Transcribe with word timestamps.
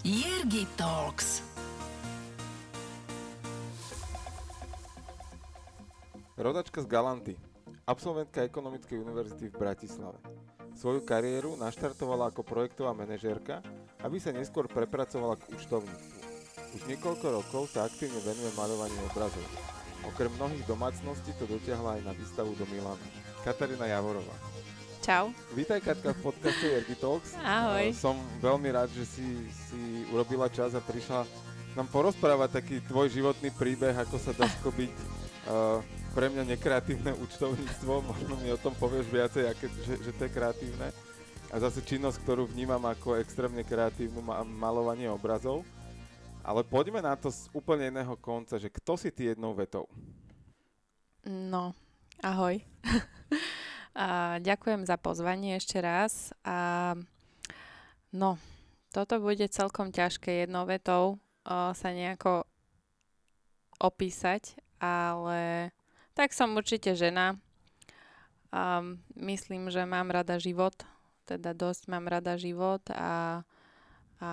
Jirgi 0.00 0.64
Talks. 0.80 1.44
Rodačka 6.40 6.80
z 6.80 6.88
Galanty, 6.88 7.36
absolventka 7.84 8.40
Ekonomickej 8.40 8.96
univerzity 8.96 9.52
v 9.52 9.60
Bratislave. 9.60 10.16
Svoju 10.72 11.04
kariéru 11.04 11.60
naštartovala 11.60 12.32
ako 12.32 12.40
projektová 12.40 12.96
manažérka, 12.96 13.60
aby 14.00 14.16
sa 14.16 14.32
neskôr 14.32 14.64
prepracovala 14.72 15.36
k 15.36 15.52
účtovníctvu. 15.52 16.20
Už 16.80 16.82
niekoľko 16.88 17.26
rokov 17.36 17.68
sa 17.68 17.84
aktívne 17.84 18.24
venuje 18.24 18.48
maľovaniu 18.56 19.04
obrazov. 19.04 19.44
Okrem 20.08 20.32
mnohých 20.32 20.64
domácností 20.64 21.36
to 21.36 21.44
dotiahla 21.44 22.00
aj 22.00 22.02
na 22.08 22.16
výstavu 22.16 22.56
do 22.56 22.64
Milana. 22.72 23.04
Katarína 23.44 23.84
Javorová. 23.84 24.49
Čau. 25.00 25.32
Vítaj 25.56 25.80
Katka 25.80 26.12
v 26.12 26.28
podcaste 26.28 26.66
Ergy 26.76 26.92
Talks. 26.92 27.32
Ahoj. 27.40 27.88
Uh, 27.88 27.96
som 27.96 28.20
veľmi 28.44 28.68
rád, 28.68 28.92
že 28.92 29.08
si, 29.08 29.24
si 29.48 30.04
urobila 30.12 30.44
čas 30.52 30.76
a 30.76 30.80
prišla 30.84 31.24
nám 31.72 31.88
porozprávať 31.88 32.60
taký 32.60 32.84
tvoj 32.84 33.08
životný 33.08 33.48
príbeh, 33.48 33.96
ako 33.96 34.20
sa 34.20 34.36
dá 34.36 34.44
skobiť 34.60 34.92
uh, 34.92 35.80
pre 36.12 36.28
mňa 36.28 36.52
nekreatívne 36.52 37.16
účtovníctvo. 37.16 37.92
Možno 38.12 38.34
mi 38.44 38.52
o 38.52 38.60
tom 38.60 38.76
povieš 38.76 39.08
viacej, 39.08 39.48
aké, 39.48 39.72
že, 39.88 39.94
že 40.04 40.12
to 40.12 40.28
je 40.28 40.36
kreatívne. 40.36 40.92
A 41.48 41.56
zase 41.56 41.80
činnosť, 41.80 42.20
ktorú 42.20 42.52
vnímam 42.52 42.84
ako 42.84 43.16
extrémne 43.16 43.64
kreatívnu, 43.64 44.20
ma- 44.20 44.44
malovanie 44.44 45.08
obrazov. 45.08 45.64
Ale 46.44 46.60
poďme 46.60 47.00
na 47.00 47.16
to 47.16 47.32
z 47.32 47.48
úplne 47.56 47.88
iného 47.88 48.20
konca, 48.20 48.60
že 48.60 48.68
kto 48.68 49.00
si 49.00 49.08
ty 49.08 49.32
jednou 49.32 49.56
vetou? 49.56 49.88
No, 51.24 51.72
ahoj. 52.20 52.60
a 54.00 54.40
ďakujem 54.40 54.88
za 54.88 54.96
pozvanie 54.96 55.60
ešte 55.60 55.76
raz. 55.84 56.32
A 56.40 56.96
no, 58.16 58.40
toto 58.88 59.20
bude 59.20 59.44
celkom 59.52 59.92
ťažké 59.92 60.48
jednou 60.48 60.64
vetou 60.64 61.20
sa 61.44 61.88
nejako 61.92 62.48
opísať, 63.76 64.56
ale 64.80 65.68
tak 66.16 66.32
som 66.32 66.56
určite 66.56 66.96
žena. 66.96 67.36
A 68.50 68.82
myslím, 69.20 69.68
že 69.68 69.84
mám 69.84 70.08
rada 70.08 70.40
život, 70.40 70.74
teda 71.28 71.52
dosť 71.52 71.92
mám 71.92 72.10
rada 72.10 72.34
život 72.40 72.82
a, 72.90 73.46
a 74.18 74.30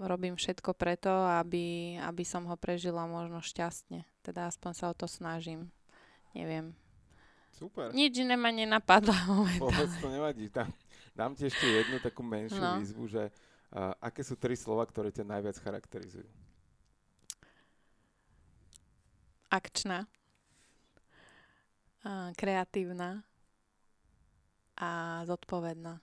robím 0.00 0.40
všetko 0.40 0.72
preto, 0.72 1.12
aby, 1.12 1.98
aby 2.00 2.24
som 2.24 2.48
ho 2.48 2.56
prežila 2.56 3.04
možno 3.04 3.44
šťastne. 3.44 4.08
Teda 4.24 4.48
aspoň 4.48 4.72
sa 4.72 4.84
o 4.88 4.96
to 4.96 5.04
snažím. 5.04 5.68
Neviem. 6.32 6.79
Super. 7.60 7.92
Nič 7.92 8.16
iné 8.16 8.40
ma 8.40 8.48
nenapadlo. 8.48 9.12
Vôbec 9.60 9.92
to 10.00 10.08
nevadí. 10.08 10.48
Dám, 10.48 10.72
dám 11.12 11.36
ti 11.36 11.44
ešte 11.44 11.60
jednu 11.62 12.00
takú 12.00 12.24
menšiu 12.24 12.56
No. 12.56 12.80
výzvu, 12.80 13.04
že 13.04 13.28
uh, 13.28 13.92
aké 14.00 14.24
sú 14.24 14.32
tri 14.34 14.56
slova, 14.56 14.88
ktoré 14.88 15.12
ťa 15.12 15.28
najviac 15.28 15.60
charakterizujú? 15.60 16.24
Akčná. 19.50 20.08
A 22.00 22.32
kreatívna. 22.32 23.20
A 24.80 25.20
zodpovedná. 25.28 26.00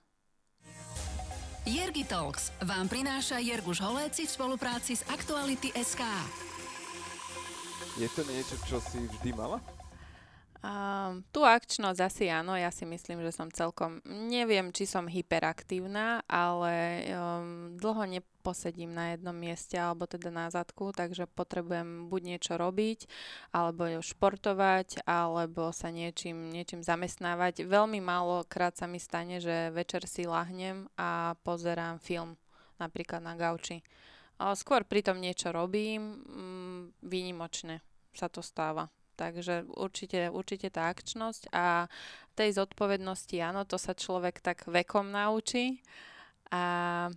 Jirgi 1.66 2.06
Talks 2.06 2.54
vám 2.62 2.86
prináša 2.86 3.42
Jirguš 3.42 3.82
Holéci 3.82 4.24
v 4.24 4.30
spolupráci 4.30 4.94
s 4.94 5.02
Aktuality 5.04 5.74
SK. 5.74 6.00
Je 7.98 8.06
to 8.08 8.22
niečo, 8.24 8.54
čo 8.62 8.78
si 8.78 9.02
vždy 9.02 9.34
mala? 9.34 9.58
A 10.58 11.14
tú 11.30 11.46
akčnosť 11.46 12.00
asi 12.02 12.26
áno, 12.26 12.58
ja 12.58 12.74
si 12.74 12.82
myslím, 12.82 13.22
že 13.22 13.30
som 13.30 13.46
celkom, 13.46 14.02
neviem, 14.02 14.74
či 14.74 14.90
som 14.90 15.06
hyperaktívna, 15.06 16.26
ale 16.26 17.06
um, 17.14 17.78
dlho 17.78 18.18
neposedím 18.18 18.90
na 18.90 19.14
jednom 19.14 19.38
mieste, 19.38 19.78
alebo 19.78 20.10
teda 20.10 20.34
na 20.34 20.50
zadku, 20.50 20.90
takže 20.90 21.30
potrebujem 21.30 22.10
buď 22.10 22.22
niečo 22.34 22.58
robiť, 22.58 23.06
alebo 23.54 23.86
športovať, 24.02 25.06
alebo 25.06 25.70
sa 25.70 25.94
niečím, 25.94 26.50
niečím 26.50 26.82
zamestnávať. 26.82 27.62
Veľmi 27.62 28.02
málo 28.02 28.42
krát 28.42 28.74
sa 28.74 28.90
mi 28.90 28.98
stane, 28.98 29.38
že 29.38 29.70
večer 29.70 30.10
si 30.10 30.26
lahnem 30.26 30.90
a 30.98 31.38
pozerám 31.46 32.02
film, 32.02 32.34
napríklad 32.82 33.22
na 33.22 33.38
gauči. 33.38 33.86
Skôr 34.58 34.82
pritom 34.82 35.22
niečo 35.22 35.54
robím, 35.54 36.18
mm, 36.18 37.06
výnimočne 37.06 37.78
sa 38.10 38.26
to 38.26 38.42
stáva. 38.42 38.90
Takže 39.18 39.66
určite, 39.74 40.30
určite 40.30 40.70
tá 40.70 40.94
akčnosť 40.94 41.50
a 41.50 41.90
tej 42.38 42.54
zodpovednosti, 42.54 43.34
áno, 43.42 43.66
to 43.66 43.74
sa 43.74 43.98
človek 43.98 44.38
tak 44.38 44.70
vekom 44.70 45.10
naučí. 45.10 45.82
A, 46.54 47.10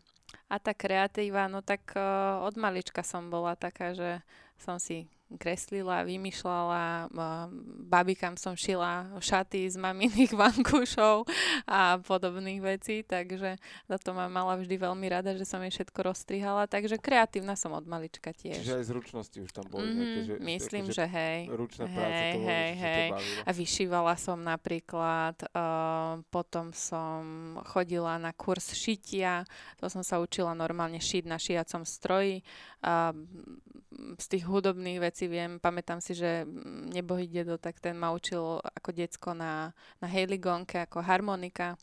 a 0.49 0.55
tá 0.57 0.73
kreatíva, 0.73 1.45
no 1.45 1.61
tak 1.61 1.93
uh, 1.93 2.41
od 2.41 2.57
malička 2.57 3.05
som 3.05 3.29
bola 3.29 3.53
taká, 3.53 3.93
že 3.93 4.25
som 4.61 4.77
si 4.77 5.09
kreslila, 5.39 6.03
vymýšľala, 6.03 7.07
uh, 7.07 7.47
babikám 7.87 8.35
som 8.35 8.51
šila 8.51 9.15
šaty 9.23 9.63
z 9.71 9.79
maminých 9.79 10.35
vankúšov 10.43 11.23
a 11.63 11.95
podobných 12.03 12.59
vecí, 12.59 12.99
takže 13.07 13.55
za 13.87 13.97
to 13.99 14.11
ma 14.11 14.27
mala 14.27 14.59
vždy 14.59 14.75
veľmi 14.75 15.07
rada, 15.07 15.31
že 15.31 15.47
som 15.47 15.63
jej 15.63 15.71
všetko 15.71 15.99
rozstrihala, 16.03 16.67
takže 16.67 16.99
kreatívna 16.99 17.55
som 17.55 17.71
od 17.71 17.87
malička 17.87 18.35
tiež. 18.35 18.59
Čiže 18.59 18.83
aj 18.83 18.85
zručnosti 18.91 19.37
už 19.39 19.51
tam 19.55 19.65
boli 19.71 19.87
Mhm, 19.87 19.95
nejaké, 19.95 20.19
že, 20.27 20.33
myslím, 20.43 20.85
také, 20.91 20.95
že 20.99 21.05
hej. 21.07 21.39
ručná 21.47 21.85
práca, 21.87 22.11
Hej, 22.11 22.31
to 22.31 22.39
bolo, 22.39 22.47
hej, 22.51 22.69
že 22.71 22.83
hej. 22.83 23.07
A 23.47 23.49
vyšívala 23.55 24.13
som 24.19 24.37
napríklad, 24.43 25.35
uh, 25.55 26.19
potom 26.27 26.75
som 26.75 27.21
chodila 27.71 28.19
na 28.19 28.35
kurz 28.35 28.75
šitia, 28.75 29.47
to 29.79 29.87
som 29.87 30.03
sa 30.03 30.19
učila 30.19 30.51
normálne 30.51 30.99
šiť 30.99 31.23
na 31.23 31.39
šijacom 31.39 31.87
stroji. 31.87 32.43
Mm, 33.91 34.17
z 34.17 34.25
tých 34.27 34.45
hudobných 34.51 34.99
vecí 34.99 35.31
viem, 35.31 35.57
pamätám 35.57 36.03
si, 36.03 36.11
že 36.13 36.43
mm, 36.43 36.91
nebohý 36.91 37.25
dedo, 37.31 37.55
tak 37.55 37.79
ten 37.79 37.95
ma 37.95 38.11
učil 38.11 38.59
ako 38.59 38.89
decko 38.91 39.31
na, 39.31 39.71
na 40.03 40.07
hejligonke, 40.11 40.83
ako 40.83 40.99
harmonika. 40.99 41.79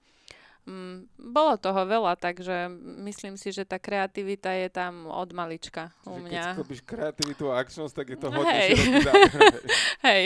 Mm, 0.69 1.09
bolo 1.17 1.57
toho 1.57 1.89
veľa, 1.89 2.21
takže 2.21 2.69
myslím 3.09 3.41
si, 3.41 3.49
že 3.57 3.65
tá 3.65 3.81
kreativita 3.81 4.53
je 4.53 4.69
tam 4.69 5.09
od 5.09 5.33
malička 5.33 5.97
u 6.05 6.13
Čiže 6.13 6.21
keď 6.21 6.29
mňa. 6.29 6.45
skopíš 6.61 6.83
kreativitu 6.85 7.45
a 7.49 7.65
akčnosť, 7.65 7.95
tak 7.97 8.07
je 8.13 8.19
to 8.21 8.29
hodne 8.29 8.53
hej. 8.53 8.71
Hej. 10.09 10.25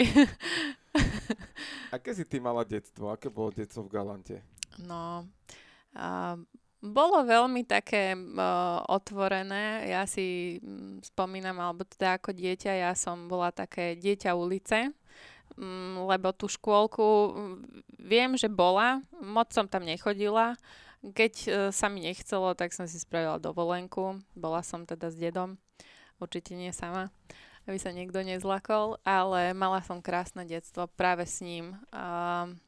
Aké 1.95 2.11
si 2.11 2.27
ty 2.27 2.43
mala 2.43 2.67
detstvo? 2.67 3.15
Aké 3.15 3.31
bolo 3.31 3.55
detstvo 3.55 3.87
v 3.87 3.93
Galante? 3.95 4.37
No, 4.83 5.31
a 5.95 6.35
bolo 6.83 7.23
veľmi 7.23 7.63
také 7.63 8.19
uh, 8.19 8.83
otvorené. 8.91 9.87
Ja 9.87 10.03
si 10.03 10.59
spomínam, 11.07 11.63
alebo 11.63 11.87
teda 11.87 12.19
ako 12.19 12.35
dieťa, 12.35 12.73
ja 12.75 12.93
som 12.99 13.31
bola 13.31 13.55
také 13.55 13.95
dieťa 13.95 14.35
ulice, 14.35 14.91
mm, 15.55 16.03
lebo 16.11 16.35
tú 16.35 16.51
škôlku 16.51 17.07
viem, 18.03 18.35
že 18.35 18.51
bola, 18.51 18.99
moc 19.23 19.55
som 19.55 19.71
tam 19.71 19.87
nechodila. 19.87 20.59
Keď 21.07 21.35
uh, 21.47 21.51
sa 21.71 21.87
mi 21.87 22.03
nechcelo, 22.03 22.59
tak 22.59 22.75
som 22.75 22.91
si 22.91 22.99
spravila 22.99 23.39
dovolenku. 23.39 24.19
Bola 24.35 24.67
som 24.67 24.83
teda 24.83 25.07
s 25.07 25.15
dedom, 25.15 25.63
určite 26.19 26.59
nie 26.59 26.75
sama, 26.75 27.15
aby 27.71 27.79
sa 27.79 27.95
niekto 27.95 28.27
nezlakol, 28.27 28.99
ale 29.07 29.55
mala 29.55 29.87
som 29.87 30.03
krásne 30.03 30.43
detstvo 30.43 30.91
práve 30.99 31.31
s 31.31 31.39
ním. 31.47 31.79
Um, 31.95 32.59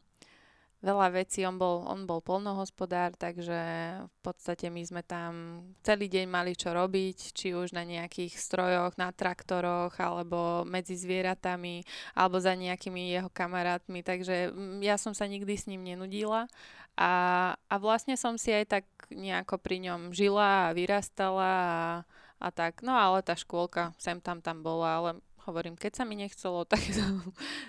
veľa 0.84 1.08
vecí. 1.16 1.40
On 1.48 1.56
bol, 1.56 1.88
on 1.88 2.04
bol 2.04 2.20
polnohospodár, 2.20 3.16
takže 3.16 3.58
v 4.04 4.18
podstate 4.20 4.68
my 4.68 4.84
sme 4.84 5.00
tam 5.00 5.64
celý 5.80 6.12
deň 6.12 6.28
mali 6.28 6.52
čo 6.52 6.76
robiť, 6.76 7.32
či 7.32 7.56
už 7.56 7.72
na 7.72 7.88
nejakých 7.88 8.36
strojoch, 8.36 9.00
na 9.00 9.08
traktoroch, 9.16 9.96
alebo 9.96 10.68
medzi 10.68 10.94
zvieratami, 11.00 11.88
alebo 12.12 12.36
za 12.36 12.52
nejakými 12.52 13.16
jeho 13.16 13.32
kamarátmi. 13.32 14.04
Takže 14.04 14.52
mm, 14.52 14.84
ja 14.84 15.00
som 15.00 15.16
sa 15.16 15.24
nikdy 15.24 15.56
s 15.56 15.64
ním 15.64 15.80
nenudila 15.80 16.44
a, 16.94 17.12
a 17.56 17.74
vlastne 17.82 18.14
som 18.14 18.38
si 18.38 18.54
aj 18.54 18.64
tak 18.70 18.84
nejako 19.10 19.58
pri 19.58 19.82
ňom 19.90 20.14
žila 20.14 20.70
a 20.70 20.74
vyrastala 20.76 21.50
a, 21.50 21.82
a 22.38 22.48
tak. 22.54 22.86
No 22.86 22.94
ale 22.94 23.24
tá 23.26 23.34
škôlka 23.34 23.96
sem 23.98 24.22
tam 24.22 24.38
tam 24.38 24.62
bola, 24.62 25.02
ale 25.02 25.10
hovorím, 25.44 25.74
keď 25.74 26.02
sa 26.02 26.04
mi 26.06 26.14
nechcelo, 26.14 26.62
tak, 26.70 26.80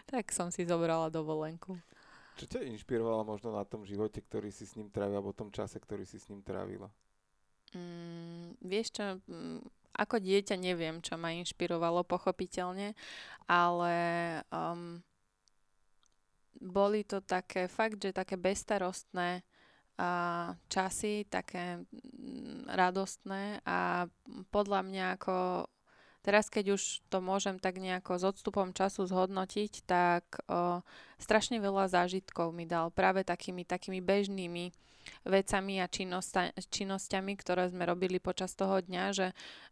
tak 0.06 0.30
som 0.30 0.54
si 0.54 0.68
zobrala 0.68 1.10
dovolenku. 1.10 1.80
Čo 2.36 2.46
ťa 2.52 2.68
inšpirovalo 2.68 3.24
možno 3.24 3.56
na 3.56 3.64
tom 3.64 3.88
živote, 3.88 4.20
ktorý 4.20 4.52
si 4.52 4.68
s 4.68 4.76
ním 4.76 4.92
trávila, 4.92 5.24
alebo 5.24 5.32
tom 5.32 5.52
čase, 5.52 5.80
ktorý 5.80 6.04
si 6.04 6.20
s 6.20 6.28
ním 6.28 6.44
trávila? 6.44 6.92
Mm, 7.72 8.60
vieš 8.60 8.96
čo, 8.96 9.20
mm, 9.24 9.64
ako 9.96 10.20
dieťa 10.20 10.56
neviem, 10.60 11.00
čo 11.00 11.16
ma 11.16 11.32
inšpirovalo 11.32 12.04
pochopiteľne, 12.04 12.92
ale 13.48 13.96
um, 14.52 15.00
boli 16.60 17.08
to 17.08 17.24
také 17.24 17.72
fakt, 17.72 18.04
že 18.04 18.16
také 18.16 18.36
bestarostné 18.36 19.44
a 19.96 20.10
časy, 20.68 21.24
také 21.32 21.80
mm, 21.80 22.68
radostné 22.68 23.64
a 23.64 24.04
podľa 24.52 24.82
mňa 24.84 25.06
ako 25.16 25.36
teraz, 26.26 26.50
keď 26.50 26.74
už 26.74 27.06
to 27.14 27.22
môžem 27.22 27.62
tak 27.62 27.78
nejako 27.78 28.18
s 28.18 28.24
odstupom 28.26 28.74
času 28.74 29.06
zhodnotiť, 29.06 29.86
tak 29.86 30.26
o, 30.50 30.82
strašne 31.22 31.62
veľa 31.62 31.86
zážitkov 31.86 32.50
mi 32.50 32.66
dal 32.66 32.90
práve 32.90 33.22
takými, 33.22 33.62
takými 33.62 34.02
bežnými 34.02 34.74
vecami 35.22 35.86
a 35.86 35.88
činnosťami, 36.66 37.34
ktoré 37.38 37.70
sme 37.70 37.86
robili 37.86 38.18
počas 38.18 38.58
toho 38.58 38.82
dňa, 38.82 39.14
že, 39.14 39.28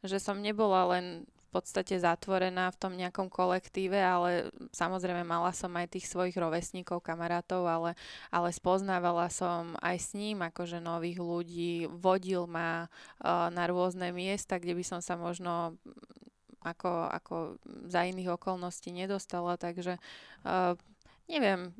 že 0.05 0.21
som 0.21 0.37
nebola 0.37 0.93
len 0.93 1.25
v 1.25 1.61
podstate 1.61 2.01
zatvorená 2.01 2.73
v 2.73 2.79
tom 2.81 2.93
nejakom 2.97 3.29
kolektíve, 3.29 3.97
ale 3.97 4.49
samozrejme 4.73 5.21
mala 5.21 5.53
som 5.53 5.69
aj 5.77 5.97
tých 5.97 6.09
svojich 6.09 6.33
rovesníkov, 6.33 7.05
kamarátov, 7.05 7.69
ale, 7.69 7.93
ale 8.33 8.49
spoznávala 8.49 9.29
som 9.29 9.77
aj 9.77 9.97
s 10.01 10.09
ním 10.17 10.41
akože 10.41 10.81
nových 10.81 11.21
ľudí, 11.21 11.85
vodil 11.93 12.49
ma 12.49 12.89
uh, 12.89 13.53
na 13.53 13.69
rôzne 13.69 14.09
miesta, 14.09 14.57
kde 14.57 14.73
by 14.73 14.81
som 14.81 14.97
sa 14.97 15.13
možno 15.13 15.77
ako, 16.63 16.91
ako 17.11 17.35
za 17.91 18.07
iných 18.07 18.39
okolností 18.39 18.95
nedostala, 18.95 19.59
takže 19.59 19.99
uh, 20.47 20.79
neviem, 21.27 21.75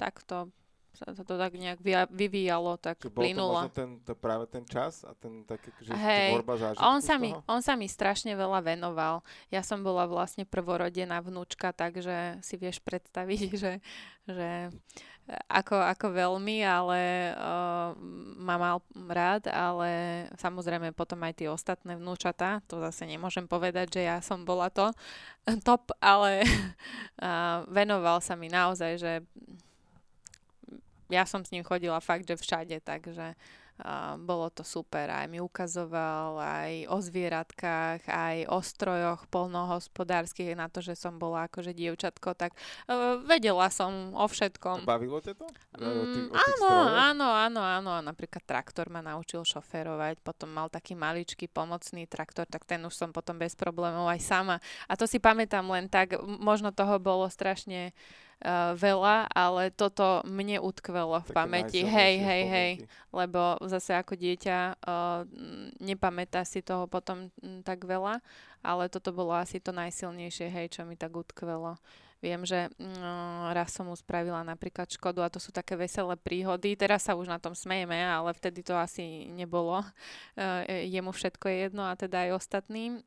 takto 0.00 0.50
sa 0.92 1.24
to 1.24 1.40
tak 1.40 1.56
nejak 1.56 1.80
vyvíjalo, 2.12 2.76
tak 2.76 3.00
Čiže 3.00 3.16
plynulo. 3.16 3.64
Bol 3.64 3.72
to 3.72 3.74
ten, 3.74 3.90
to 4.04 4.12
práve 4.12 4.44
ten 4.52 4.64
čas 4.68 5.08
a 5.08 5.16
ten 5.16 5.42
taký, 5.48 5.72
že 5.80 5.96
Hej, 5.96 6.36
tvorba 6.36 6.76
on 6.84 7.00
sa, 7.00 7.16
mi, 7.16 7.32
on 7.48 7.64
sa 7.64 7.74
mi 7.80 7.88
strašne 7.88 8.36
veľa 8.36 8.60
venoval. 8.60 9.24
Ja 9.48 9.64
som 9.64 9.80
bola 9.80 10.04
vlastne 10.04 10.44
prvorodená 10.44 11.24
vnúčka, 11.24 11.72
takže 11.72 12.44
si 12.44 12.54
vieš 12.60 12.84
predstaviť, 12.84 13.48
že, 13.62 13.72
že 14.28 14.68
ako, 15.46 15.78
ako 15.78 16.06
veľmi, 16.12 16.66
ale 16.66 17.32
uh, 17.38 17.94
ma 18.42 18.56
mal 18.58 18.78
rád, 19.06 19.46
ale 19.48 19.90
samozrejme 20.34 20.90
potom 20.92 21.22
aj 21.22 21.38
tie 21.38 21.48
ostatné 21.48 21.94
vnúčata, 21.94 22.58
to 22.66 22.82
zase 22.82 23.06
nemôžem 23.06 23.46
povedať, 23.46 24.00
že 24.00 24.02
ja 24.02 24.18
som 24.18 24.42
bola 24.42 24.68
to 24.68 24.90
top, 25.66 25.94
ale 26.02 26.42
uh, 27.22 27.62
venoval 27.70 28.18
sa 28.18 28.34
mi 28.34 28.50
naozaj, 28.50 28.92
že 28.98 29.12
ja 31.12 31.22
som 31.28 31.44
s 31.44 31.52
ním 31.52 31.62
chodila 31.62 32.02
fakt, 32.02 32.26
že 32.26 32.34
všade, 32.34 32.82
takže 32.82 33.36
uh, 33.36 33.61
bolo 34.22 34.46
to 34.52 34.62
super. 34.62 35.10
Aj 35.10 35.26
mi 35.26 35.42
ukazoval 35.42 36.38
aj 36.38 36.72
o 36.92 36.98
zvieratkách, 37.02 38.06
aj 38.06 38.36
o 38.52 38.58
strojoch 38.62 39.26
polnohospodárskych, 39.32 40.54
na 40.54 40.70
to, 40.70 40.84
že 40.84 40.94
som 40.94 41.18
bola 41.18 41.50
akože 41.50 41.74
dievčatko, 41.74 42.36
tak 42.36 42.54
uh, 42.86 43.18
vedela 43.26 43.66
som 43.72 44.14
o 44.14 44.26
všetkom. 44.28 44.86
Bavilo 44.86 45.18
ťa 45.18 45.34
to? 45.34 45.46
Mm, 45.80 46.30
áno, 46.30 46.70
áno, 46.94 47.28
áno, 47.32 47.60
áno. 47.60 47.92
Napríklad 48.04 48.44
traktor 48.46 48.86
ma 48.92 49.02
naučil 49.02 49.42
šoférovať, 49.42 50.22
potom 50.22 50.52
mal 50.52 50.70
taký 50.70 50.94
maličký 50.94 51.50
pomocný 51.50 52.06
traktor, 52.06 52.46
tak 52.46 52.62
ten 52.68 52.82
už 52.86 52.94
som 52.94 53.10
potom 53.10 53.34
bez 53.40 53.58
problémov 53.58 54.06
aj 54.06 54.20
sama. 54.22 54.56
A 54.86 54.94
to 54.94 55.10
si 55.10 55.18
pamätám 55.18 55.66
len 55.72 55.90
tak, 55.90 56.14
možno 56.22 56.70
toho 56.70 57.02
bolo 57.02 57.26
strašne 57.26 57.90
uh, 58.42 58.74
veľa, 58.74 59.30
ale 59.30 59.70
toto 59.70 60.20
mne 60.26 60.58
utkvelo 60.60 61.22
v 61.22 61.30
Také 61.30 61.38
pamäti. 61.38 61.80
Hej, 61.86 62.14
hej, 62.20 62.44
hej. 62.50 62.70
Lebo 63.14 63.56
zase 63.70 63.94
ako 63.94 64.18
dieťa 64.18 64.58
uh, 64.82 65.22
nepamätá 65.78 66.42
si 66.42 66.60
toho 66.60 66.90
potom 66.90 67.30
m, 67.40 67.62
tak 67.62 67.86
veľa, 67.86 68.18
ale 68.62 68.90
toto 68.90 69.14
bolo 69.14 69.32
asi 69.32 69.62
to 69.62 69.70
najsilnejšie, 69.70 70.50
hej, 70.50 70.66
čo 70.74 70.82
mi 70.82 70.98
tak 70.98 71.14
utkvelo. 71.14 71.78
Viem, 72.22 72.46
že 72.46 72.70
mm, 72.78 73.50
raz 73.50 73.74
som 73.74 73.90
mu 73.90 73.98
spravila 73.98 74.46
napríklad 74.46 74.86
škodu 74.86 75.26
a 75.26 75.32
to 75.34 75.42
sú 75.42 75.50
také 75.50 75.74
veselé 75.74 76.14
príhody. 76.14 76.78
Teraz 76.78 77.10
sa 77.10 77.18
už 77.18 77.26
na 77.26 77.42
tom 77.42 77.50
smejeme, 77.50 77.98
ale 77.98 78.30
vtedy 78.30 78.62
to 78.62 78.78
asi 78.78 79.26
nebolo. 79.34 79.82
E, 80.38 80.86
jemu 80.86 81.10
všetko 81.10 81.50
je 81.50 81.56
jedno 81.66 81.82
a 81.82 81.98
teda 81.98 82.30
aj 82.30 82.38
ostatným. 82.38 83.02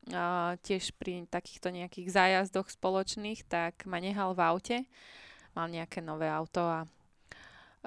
Tiež 0.67 0.91
pri 0.99 1.31
takýchto 1.31 1.71
nejakých 1.71 2.11
zájazdoch 2.11 2.67
spoločných, 2.67 3.47
tak 3.47 3.87
ma 3.87 4.03
nehal 4.03 4.35
v 4.35 4.43
aute 4.43 4.77
mal 5.55 5.71
nejaké 5.71 6.03
nové 6.03 6.27
auto 6.27 6.61
a 6.61 6.85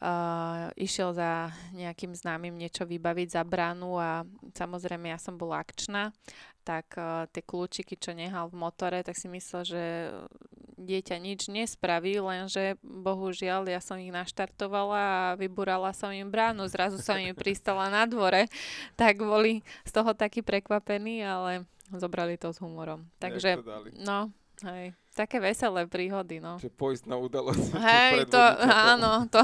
uh, 0.01 0.73
išiel 0.75 1.13
za 1.15 1.53
nejakým 1.75 2.15
známym 2.15 2.55
niečo 2.55 2.89
vybaviť 2.89 3.29
za 3.35 3.43
bránu 3.45 3.99
a 3.99 4.25
samozrejme 4.55 5.13
ja 5.13 5.19
som 5.21 5.37
bola 5.37 5.63
akčná, 5.63 6.11
tak 6.63 6.97
uh, 6.97 7.27
tie 7.31 7.43
kľúčiky, 7.43 7.99
čo 7.99 8.15
nehal 8.15 8.49
v 8.51 8.61
motore, 8.61 9.05
tak 9.05 9.19
si 9.19 9.27
myslel, 9.29 9.63
že 9.65 9.83
dieťa 10.79 11.17
nič 11.19 11.51
nespraví, 11.51 12.23
lenže 12.23 12.79
bohužiaľ 12.87 13.67
ja 13.67 13.83
som 13.83 13.99
ich 13.99 14.15
naštartovala 14.15 15.35
a 15.35 15.37
vyburala 15.37 15.91
som 15.91 16.15
im 16.15 16.31
bránu, 16.31 16.71
zrazu 16.71 17.03
som 17.03 17.19
im 17.19 17.35
pristala 17.35 17.91
na 17.91 18.07
dvore, 18.07 18.47
tak 18.95 19.19
boli 19.19 19.67
z 19.83 19.91
toho 19.91 20.15
takí 20.15 20.41
prekvapení, 20.41 21.27
ale 21.27 21.67
zobrali 21.91 22.39
to 22.39 22.55
s 22.55 22.63
humorom. 22.63 23.11
Takže, 23.19 23.59
no, 23.99 24.31
hej, 24.63 24.95
také 25.19 25.43
veselé 25.43 25.91
príhody, 25.91 26.39
no. 26.39 26.63
Čiže 26.63 26.71
poistná 26.71 27.19
udalosť. 27.19 27.75
Hej, 27.75 28.31
to, 28.31 28.39
áno, 28.95 29.27
to, 29.27 29.43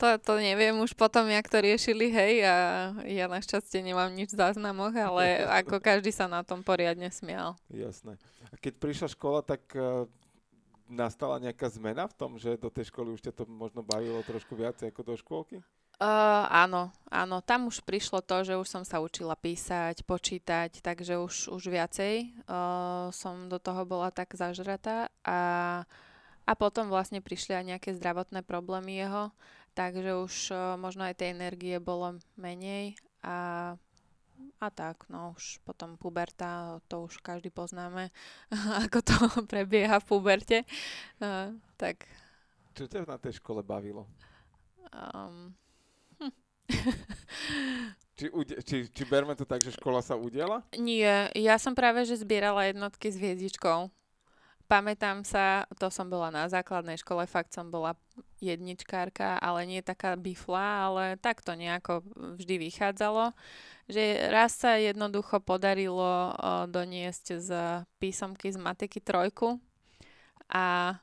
to, 0.00 0.16
to 0.16 0.32
neviem 0.40 0.72
už 0.80 0.96
potom, 0.96 1.28
jak 1.28 1.44
to 1.52 1.60
riešili, 1.60 2.08
hej, 2.08 2.40
a 2.48 2.56
ja 3.04 3.28
našťastie 3.28 3.84
nemám 3.84 4.08
nič 4.16 4.32
v 4.32 4.40
záznamoch, 4.40 4.96
ale 4.96 5.44
ako 5.60 5.84
každý 5.84 6.08
sa 6.08 6.24
na 6.24 6.40
tom 6.40 6.64
poriadne 6.64 7.12
smial. 7.12 7.60
Jasné. 7.68 8.16
A 8.48 8.54
keď 8.56 8.80
prišla 8.80 9.08
škola, 9.12 9.44
tak 9.44 9.60
uh, 9.76 10.08
nastala 10.88 11.36
nejaká 11.36 11.68
zmena 11.68 12.08
v 12.08 12.16
tom, 12.16 12.40
že 12.40 12.56
do 12.56 12.72
tej 12.72 12.88
školy 12.88 13.12
už 13.12 13.20
ťa 13.20 13.36
to 13.36 13.44
možno 13.44 13.84
bavilo 13.84 14.24
trošku 14.24 14.56
viac 14.56 14.80
ako 14.80 15.00
do 15.04 15.14
škôlky? 15.20 15.60
Uh, 16.00 16.48
áno, 16.48 16.90
áno, 17.12 17.44
tam 17.44 17.68
už 17.68 17.84
prišlo 17.84 18.24
to, 18.24 18.40
že 18.40 18.56
už 18.56 18.64
som 18.64 18.82
sa 18.88 19.04
učila 19.04 19.36
písať, 19.36 20.00
počítať, 20.08 20.80
takže 20.80 21.20
už, 21.20 21.52
už 21.52 21.62
viacej 21.68 22.32
uh, 22.48 23.12
som 23.12 23.52
do 23.52 23.60
toho 23.60 23.84
bola 23.84 24.08
tak 24.08 24.32
zažratá 24.32 25.12
a, 25.20 25.40
a 26.48 26.52
potom 26.56 26.88
vlastne 26.88 27.20
prišli 27.20 27.52
aj 27.52 27.64
nejaké 27.76 27.90
zdravotné 27.92 28.40
problémy 28.40 28.96
jeho, 28.96 29.28
takže 29.76 30.10
už 30.24 30.34
uh, 30.56 30.80
možno 30.80 31.04
aj 31.04 31.20
tej 31.20 31.36
energie 31.36 31.76
bolo 31.76 32.16
menej 32.40 32.96
a, 33.20 33.76
a 34.56 34.68
tak, 34.72 35.04
no 35.12 35.36
už 35.36 35.60
potom 35.68 36.00
puberta, 36.00 36.80
to 36.88 37.04
už 37.04 37.20
každý 37.20 37.52
poznáme, 37.52 38.08
ako 38.88 38.98
to 39.04 39.14
prebieha 39.52 40.00
v 40.00 40.08
puberte, 40.08 40.58
uh, 41.20 41.52
tak... 41.76 42.08
Čo 42.72 42.88
ťa 42.88 43.04
na 43.04 43.20
tej 43.20 43.36
škole 43.36 43.60
bavilo? 43.60 44.08
Um, 44.92 45.52
či, 48.18 48.26
či, 48.64 48.76
či 48.88 49.02
berme 49.08 49.34
to 49.36 49.44
tak, 49.44 49.62
že 49.62 49.74
škola 49.74 50.00
sa 50.00 50.18
udiela? 50.18 50.64
Nie, 50.76 51.28
ja 51.36 51.56
som 51.56 51.76
práve, 51.76 52.04
že 52.04 52.20
zbierala 52.20 52.68
jednotky 52.70 53.12
s 53.12 53.16
hviezdičkou. 53.18 53.90
Pamätám 54.70 55.20
sa, 55.20 55.68
to 55.76 55.92
som 55.92 56.08
bola 56.08 56.32
na 56.32 56.48
základnej 56.48 56.96
škole, 56.96 57.28
fakt 57.28 57.52
som 57.52 57.68
bola 57.68 57.92
jedničkárka, 58.40 59.36
ale 59.36 59.68
nie 59.68 59.84
taká 59.84 60.16
bifla, 60.16 60.88
ale 60.88 61.04
tak 61.20 61.44
to 61.44 61.52
nejako 61.52 62.00
vždy 62.40 62.56
vychádzalo. 62.56 63.36
Že 63.92 64.32
raz 64.32 64.56
sa 64.56 64.80
jednoducho 64.80 65.44
podarilo 65.44 66.32
doniesť 66.72 67.26
z 67.36 67.50
písomky 68.00 68.48
z 68.48 68.56
matiky 68.56 69.04
trojku 69.04 69.60
a 70.48 70.96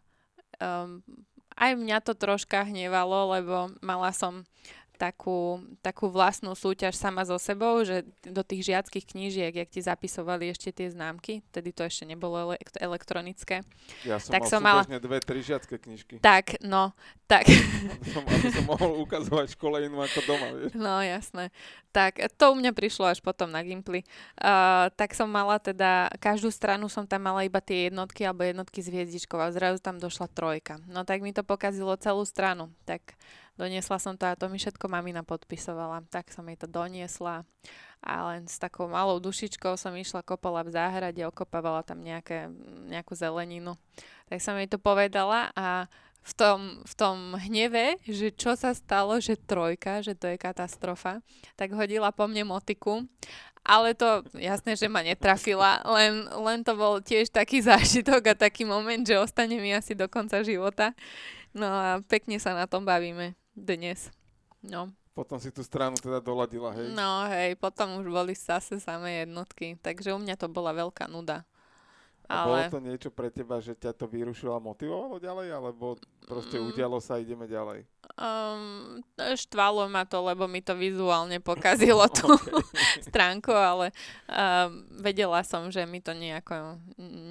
um, 0.58 1.06
aj 1.60 1.72
mňa 1.76 1.98
to 2.02 2.16
troška 2.16 2.64
hnevalo, 2.64 3.36
lebo 3.36 3.70
mala 3.84 4.16
som 4.16 4.48
takú, 5.00 5.64
takú 5.80 6.12
vlastnú 6.12 6.52
súťaž 6.52 7.00
sama 7.00 7.24
so 7.24 7.40
sebou, 7.40 7.80
že 7.88 8.04
do 8.28 8.44
tých 8.44 8.68
žiackých 8.68 9.08
knížiek, 9.08 9.54
jak 9.56 9.70
ti 9.72 9.80
zapisovali 9.80 10.52
ešte 10.52 10.76
tie 10.76 10.92
známky, 10.92 11.40
tedy 11.56 11.72
to 11.72 11.88
ešte 11.88 12.04
nebolo 12.04 12.52
elektronické. 12.76 13.64
Ja 14.04 14.20
som 14.20 14.36
tak 14.36 14.44
mal 14.44 14.52
som 14.52 14.60
mala 14.60 14.84
dve, 14.84 15.24
tri 15.24 15.40
žiacké 15.40 15.80
knižky. 15.80 16.20
Tak, 16.20 16.60
no, 16.60 16.92
tak. 17.32 17.48
Aby 17.48 18.08
som, 18.12 18.24
aby 18.28 18.48
som 18.52 18.66
mohol 18.68 19.00
ukazovať 19.08 19.56
škole 19.56 19.80
inú 19.88 20.04
ako 20.04 20.20
doma, 20.28 20.48
vieš. 20.52 20.76
No, 20.76 21.00
jasné. 21.00 21.56
Tak, 21.96 22.20
to 22.36 22.52
u 22.52 22.56
mňa 22.60 22.76
prišlo 22.76 23.08
až 23.08 23.24
potom 23.24 23.48
na 23.48 23.64
Gimply. 23.64 24.04
Uh, 24.36 24.92
tak 25.00 25.16
som 25.16 25.32
mala 25.32 25.58
teda, 25.64 26.12
každú 26.20 26.52
stranu 26.52 26.92
som 26.92 27.08
tam 27.08 27.24
mala 27.24 27.48
iba 27.48 27.64
tie 27.64 27.88
jednotky 27.88 28.28
alebo 28.28 28.44
jednotky 28.44 28.84
s 28.84 28.92
hviezdičkou 28.92 29.40
a 29.40 29.50
zrazu 29.56 29.80
tam 29.80 29.96
došla 29.96 30.28
trojka. 30.28 30.78
No 30.92 31.08
tak 31.08 31.24
mi 31.24 31.32
to 31.32 31.42
pokazilo 31.42 31.96
celú 31.96 32.28
stranu. 32.28 32.68
Tak 32.84 33.16
Doniesla 33.60 34.00
som 34.00 34.16
to 34.16 34.24
a 34.24 34.40
to 34.40 34.48
mi 34.48 34.56
všetko 34.56 34.88
mamina 34.88 35.20
podpisovala. 35.28 36.08
Tak 36.08 36.32
som 36.32 36.48
jej 36.48 36.56
to 36.56 36.64
doniesla 36.64 37.44
a 38.00 38.14
len 38.32 38.48
s 38.48 38.56
takou 38.56 38.88
malou 38.88 39.20
dušičkou 39.20 39.76
som 39.76 39.92
išla, 39.92 40.24
kopala 40.24 40.64
v 40.64 40.72
záhrade, 40.72 41.20
okopávala 41.28 41.84
tam 41.84 42.00
nejaké, 42.00 42.48
nejakú 42.88 43.12
zeleninu. 43.20 43.76
Tak 44.32 44.40
som 44.40 44.56
jej 44.56 44.72
to 44.72 44.80
povedala 44.80 45.52
a 45.60 45.92
v 46.20 46.34
tom, 46.36 46.60
v 46.88 46.94
tom 46.96 47.36
hneve, 47.36 48.00
že 48.08 48.32
čo 48.32 48.56
sa 48.56 48.72
stalo, 48.72 49.20
že 49.20 49.36
trojka, 49.36 50.00
že 50.00 50.16
to 50.16 50.32
je 50.32 50.40
katastrofa, 50.40 51.20
tak 51.60 51.76
hodila 51.76 52.16
po 52.16 52.28
mne 52.28 52.48
motiku 52.48 53.04
ale 53.70 53.94
to 53.94 54.26
jasné, 54.34 54.74
že 54.74 54.90
ma 54.90 55.06
netrafila, 55.06 55.84
len, 55.86 56.26
len 56.26 56.60
to 56.66 56.74
bol 56.74 56.98
tiež 56.98 57.30
taký 57.30 57.62
zážitok 57.70 58.34
a 58.34 58.40
taký 58.50 58.66
moment, 58.66 59.06
že 59.06 59.20
ostane 59.20 59.62
mi 59.62 59.70
asi 59.76 59.94
do 59.94 60.10
konca 60.10 60.42
života. 60.42 60.98
No 61.54 61.66
a 61.66 61.90
pekne 62.06 62.38
sa 62.38 62.54
na 62.54 62.70
tom 62.70 62.86
bavíme 62.86 63.39
dnes. 63.60 64.10
No. 64.64 64.92
Potom 65.12 65.36
si 65.36 65.52
tú 65.52 65.60
stranu 65.68 66.00
teda 66.00 66.24
doladila, 66.24 66.72
hej? 66.72 66.96
No 66.96 67.28
hej, 67.28 67.60
potom 67.60 68.00
už 68.00 68.08
boli 68.08 68.32
zase 68.36 68.80
samé 68.80 69.28
jednotky, 69.28 69.76
takže 69.84 70.16
u 70.16 70.20
mňa 70.20 70.40
to 70.40 70.48
bola 70.48 70.72
veľká 70.72 71.12
nuda. 71.12 71.44
A 72.30 72.46
bolo 72.46 72.62
to 72.70 72.78
niečo 72.78 73.10
pre 73.10 73.34
teba, 73.34 73.58
že 73.58 73.74
ťa 73.74 73.90
to 73.98 74.06
vyrušilo 74.06 74.54
a 74.54 74.62
motivovalo 74.62 75.18
ďalej, 75.18 75.50
alebo 75.50 75.98
proste 76.30 76.62
mm. 76.62 76.66
udialo 76.70 77.02
sa 77.02 77.18
a 77.18 77.22
ideme 77.26 77.50
ďalej? 77.50 77.90
Um, 78.14 79.02
štvalo 79.18 79.90
ma 79.90 80.06
to, 80.06 80.22
lebo 80.22 80.46
mi 80.46 80.62
to 80.62 80.78
vizuálne 80.78 81.42
pokazilo 81.42 82.06
tú 82.22 82.30
stránku, 83.10 83.50
ale 83.50 83.90
um, 84.30 84.86
vedela 85.02 85.42
som, 85.42 85.74
že 85.74 85.82
mi 85.90 86.06
to 86.06 86.14
nejako 86.14 86.78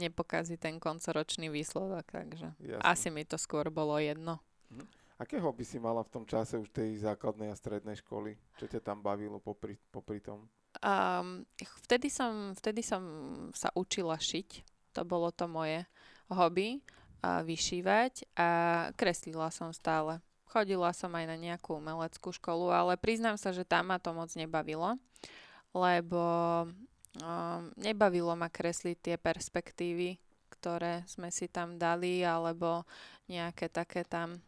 nepokazí 0.02 0.58
ten 0.58 0.82
koncoročný 0.82 1.46
výsledok, 1.46 2.02
takže 2.10 2.58
Jasne. 2.58 2.82
asi 2.82 3.14
mi 3.14 3.22
to 3.22 3.38
skôr 3.38 3.70
bolo 3.70 4.02
jedno. 4.02 4.42
Hm. 4.74 4.97
Aké 5.18 5.42
hobby 5.42 5.66
si 5.66 5.82
mala 5.82 6.06
v 6.06 6.12
tom 6.14 6.24
čase 6.24 6.54
už 6.54 6.70
tej 6.70 7.02
základnej 7.02 7.50
a 7.50 7.58
strednej 7.58 7.98
školy? 7.98 8.38
Čo 8.54 8.70
ťa 8.70 8.80
tam 8.80 9.02
bavilo 9.02 9.42
popri, 9.42 9.74
popri 9.90 10.22
tom? 10.22 10.46
Um, 10.78 11.42
vtedy, 11.84 12.06
som, 12.06 12.54
vtedy 12.54 12.86
som 12.86 13.02
sa 13.50 13.74
učila 13.74 14.14
šiť 14.14 14.78
to 14.98 15.06
bolo 15.06 15.30
to 15.30 15.46
moje 15.46 15.86
hobby, 16.26 16.82
a 17.22 17.42
vyšívať 17.42 18.34
a 18.38 18.48
kreslila 18.94 19.50
som 19.54 19.70
stále. 19.74 20.22
Chodila 20.50 20.90
som 20.94 21.14
aj 21.14 21.26
na 21.28 21.36
nejakú 21.38 21.78
umeleckú 21.78 22.34
školu, 22.34 22.70
ale 22.74 22.98
priznám 22.98 23.38
sa, 23.38 23.54
že 23.54 23.66
tam 23.66 23.90
ma 23.90 24.02
to 24.02 24.10
moc 24.10 24.30
nebavilo, 24.34 24.96
lebo 25.74 26.22
um, 27.20 27.62
nebavilo 27.78 28.32
ma 28.38 28.50
kresliť 28.50 28.96
tie 29.02 29.16
perspektívy, 29.18 30.18
ktoré 30.50 31.04
sme 31.10 31.28
si 31.34 31.50
tam 31.50 31.76
dali, 31.76 32.24
alebo 32.24 32.86
nejaké 33.28 33.68
také 33.68 34.02
tam 34.06 34.40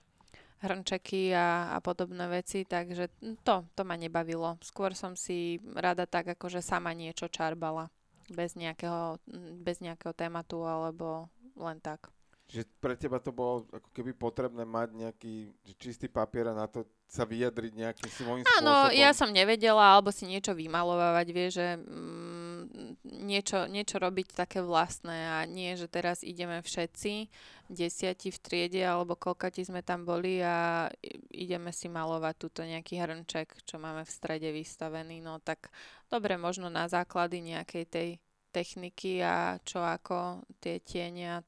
hrnčeky 0.61 1.33
a, 1.33 1.73
a 1.73 1.79
podobné 1.81 2.29
veci, 2.29 2.69
takže 2.69 3.09
to, 3.41 3.65
to 3.73 3.83
ma 3.83 3.97
nebavilo. 3.97 4.61
Skôr 4.61 4.93
som 4.93 5.17
si 5.17 5.57
rada 5.73 6.05
tak, 6.05 6.37
akože 6.37 6.61
sama 6.61 6.93
niečo 6.93 7.33
čarbala 7.33 7.89
bez 8.31 8.55
nejakého, 8.55 9.19
bez 9.65 9.83
nejakého 9.83 10.15
tématu 10.15 10.63
alebo 10.63 11.33
len 11.59 11.81
tak. 11.83 12.13
Že 12.51 12.67
pre 12.83 12.99
teba 12.99 13.23
to 13.23 13.31
bolo 13.31 13.63
ako 13.71 13.89
keby 13.95 14.11
potrebné 14.11 14.67
mať 14.67 14.89
nejaký 14.91 15.55
čistý 15.79 16.11
papier 16.11 16.51
a 16.51 16.55
na 16.55 16.67
to 16.67 16.83
sa 17.07 17.23
vyjadriť 17.23 17.73
nejakým 17.79 18.11
svojím 18.11 18.43
spôsobom? 18.43 18.67
Áno, 18.67 18.91
ja 18.91 19.15
som 19.15 19.31
nevedela, 19.31 19.95
alebo 19.95 20.11
si 20.11 20.27
niečo 20.27 20.55
vymalovávať, 20.59 21.27
vie, 21.31 21.47
že 21.47 21.79
mm, 21.79 22.99
niečo, 23.23 23.71
niečo 23.71 24.03
robiť 24.03 24.35
také 24.35 24.67
vlastné 24.67 25.39
a 25.39 25.47
nie, 25.47 25.79
že 25.79 25.87
teraz 25.87 26.27
ideme 26.27 26.59
všetci, 26.59 27.31
desiati 27.71 28.35
v 28.35 28.39
triede, 28.43 28.83
alebo 28.83 29.15
koľkati 29.15 29.63
sme 29.63 29.87
tam 29.87 30.03
boli 30.03 30.43
a 30.43 30.91
ideme 31.31 31.71
si 31.71 31.87
malovať 31.87 32.35
túto 32.35 32.61
nejaký 32.67 32.99
hrnček, 32.99 33.63
čo 33.63 33.79
máme 33.79 34.03
v 34.03 34.11
strede 34.11 34.51
vystavený, 34.51 35.23
no 35.23 35.39
tak 35.39 35.71
dobre, 36.11 36.35
možno 36.35 36.67
na 36.67 36.91
základy 36.91 37.39
nejakej 37.55 37.85
tej 37.87 38.09
techniky 38.51 39.23
a 39.23 39.63
čo 39.63 39.79
ako 39.79 40.43
tie 40.59 40.83
tienia 40.83 41.47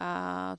a 0.00 0.10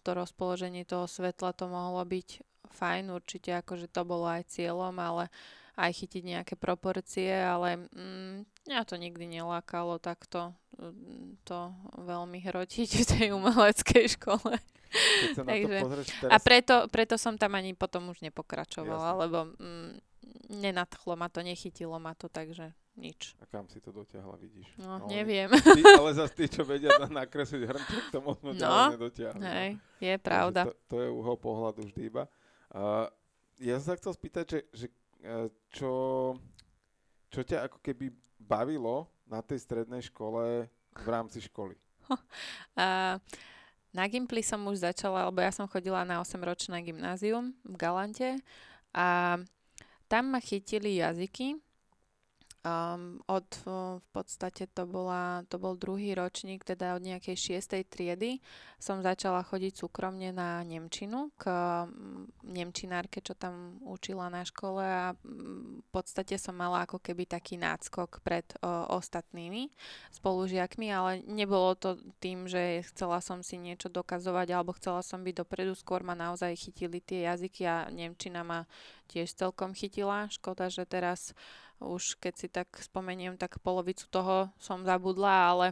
to 0.06 0.14
rozpoloženie 0.14 0.86
toho 0.86 1.10
svetla 1.10 1.58
to 1.58 1.66
mohlo 1.66 2.06
byť 2.06 2.46
fajn, 2.70 3.10
určite 3.10 3.58
akože 3.58 3.90
to 3.90 4.06
bolo 4.06 4.30
aj 4.30 4.54
cieľom, 4.54 4.94
ale 5.02 5.34
aj 5.82 5.92
chytiť 6.06 6.24
nejaké 6.38 6.54
proporcie, 6.54 7.34
ale 7.34 7.90
mm, 7.90 8.70
mňa 8.70 8.82
to 8.86 8.96
nikdy 9.02 9.26
nelákalo 9.26 9.98
takto 9.98 10.54
mm, 10.78 11.42
to 11.42 11.74
veľmi 11.98 12.38
hrotiť 12.38 12.90
v 13.02 13.06
tej 13.10 13.28
umeleckej 13.34 14.06
škole. 14.22 14.62
Takže, 15.34 15.78
teraz... 15.88 16.08
A 16.30 16.38
preto, 16.38 16.76
preto 16.92 17.16
som 17.18 17.40
tam 17.40 17.58
ani 17.58 17.74
potom 17.74 18.12
už 18.12 18.22
nepokračovala, 18.22 19.16
Jasne. 19.16 19.22
lebo 19.26 19.40
mm, 19.58 19.92
nenadchlo 20.62 21.18
ma 21.18 21.32
to, 21.32 21.42
nechytilo 21.42 21.98
ma 21.98 22.14
to, 22.14 22.28
takže 22.28 22.76
nič. 23.00 23.40
A 23.40 23.48
kam 23.48 23.72
si 23.72 23.80
to 23.80 23.96
dotiahla, 23.96 24.36
vidíš? 24.36 24.68
No, 24.78 25.00
no 25.00 25.08
neviem. 25.08 25.48
Ty, 25.80 25.82
ale 25.98 26.12
zase 26.12 26.34
tí, 26.36 26.46
čo 26.52 26.68
vedia 26.68 26.92
nakresliť 27.08 27.64
hrnček, 27.64 28.04
to 28.12 28.20
možno 28.20 28.52
no, 28.52 28.94
nedotiahnu. 28.94 29.42
Hej, 29.42 29.70
je 30.04 30.16
pravda. 30.20 30.68
To, 30.68 30.74
to 30.92 30.96
je 31.00 31.10
uhol 31.10 31.40
pohľadu 31.40 31.88
vždy 31.88 32.02
iba. 32.12 32.28
Uh, 32.68 33.08
ja 33.64 33.80
som 33.80 33.96
sa 33.96 34.00
chcel 34.00 34.12
spýtať, 34.12 34.46
že, 34.46 34.60
že 34.76 34.88
čo, 35.70 35.94
čo 37.30 37.42
ťa 37.46 37.70
ako 37.70 37.78
keby 37.80 38.10
bavilo 38.42 39.08
na 39.30 39.40
tej 39.46 39.62
strednej 39.62 40.02
škole 40.02 40.66
v 40.92 41.08
rámci 41.08 41.40
školy? 41.46 41.78
Na 43.92 44.04
Gimply 44.08 44.40
som 44.44 44.64
už 44.68 44.88
začala, 44.88 45.28
lebo 45.28 45.44
ja 45.44 45.52
som 45.52 45.68
chodila 45.68 46.04
na 46.08 46.24
8-ročné 46.24 46.80
gymnázium 46.84 47.56
v 47.64 47.76
Galante 47.76 48.40
a 48.96 49.36
tam 50.08 50.24
ma 50.32 50.40
chytili 50.44 51.00
jazyky, 51.00 51.56
Um, 52.62 53.18
od 53.26 53.50
v 53.66 54.06
podstate 54.14 54.70
to, 54.70 54.86
bola, 54.86 55.42
to 55.50 55.58
bol 55.58 55.74
druhý 55.74 56.14
ročník, 56.14 56.62
teda 56.62 56.94
od 56.94 57.02
nejakej 57.02 57.34
šiestej 57.34 57.90
triedy 57.90 58.38
som 58.78 59.02
začala 59.02 59.42
chodiť 59.42 59.82
súkromne 59.82 60.30
na 60.30 60.62
Nemčinu 60.62 61.34
k 61.42 61.50
Nemčinárke, 62.46 63.18
čo 63.26 63.34
tam 63.34 63.82
učila 63.82 64.30
na 64.30 64.46
škole 64.46 64.86
a 64.86 65.18
v 65.18 65.90
podstate 65.90 66.38
som 66.38 66.54
mala 66.54 66.86
ako 66.86 67.02
keby 67.02 67.26
taký 67.26 67.58
náskok 67.58 68.22
pred 68.22 68.46
o, 68.62 68.94
ostatnými 68.94 69.74
spolužiakmi, 70.14 70.86
ale 70.94 71.26
nebolo 71.26 71.74
to 71.74 71.98
tým, 72.22 72.46
že 72.46 72.86
chcela 72.94 73.26
som 73.26 73.42
si 73.42 73.58
niečo 73.58 73.90
dokazovať 73.90 74.54
alebo 74.54 74.78
chcela 74.78 75.02
som 75.02 75.26
byť 75.26 75.34
dopredu, 75.34 75.74
skôr 75.74 76.06
ma 76.06 76.14
naozaj 76.14 76.54
chytili 76.62 77.02
tie 77.02 77.26
jazyky 77.26 77.66
a 77.66 77.90
Nemčina 77.90 78.46
ma 78.46 78.70
tiež 79.10 79.34
celkom 79.34 79.74
chytila. 79.74 80.30
Škoda, 80.30 80.70
že 80.70 80.86
teraz 80.86 81.34
už 81.82 82.22
keď 82.22 82.34
si 82.38 82.48
tak 82.48 82.70
spomeniem, 82.78 83.36
tak 83.36 83.58
polovicu 83.66 84.06
toho 84.08 84.54
som 84.62 84.86
zabudla, 84.86 85.52
ale 85.52 85.66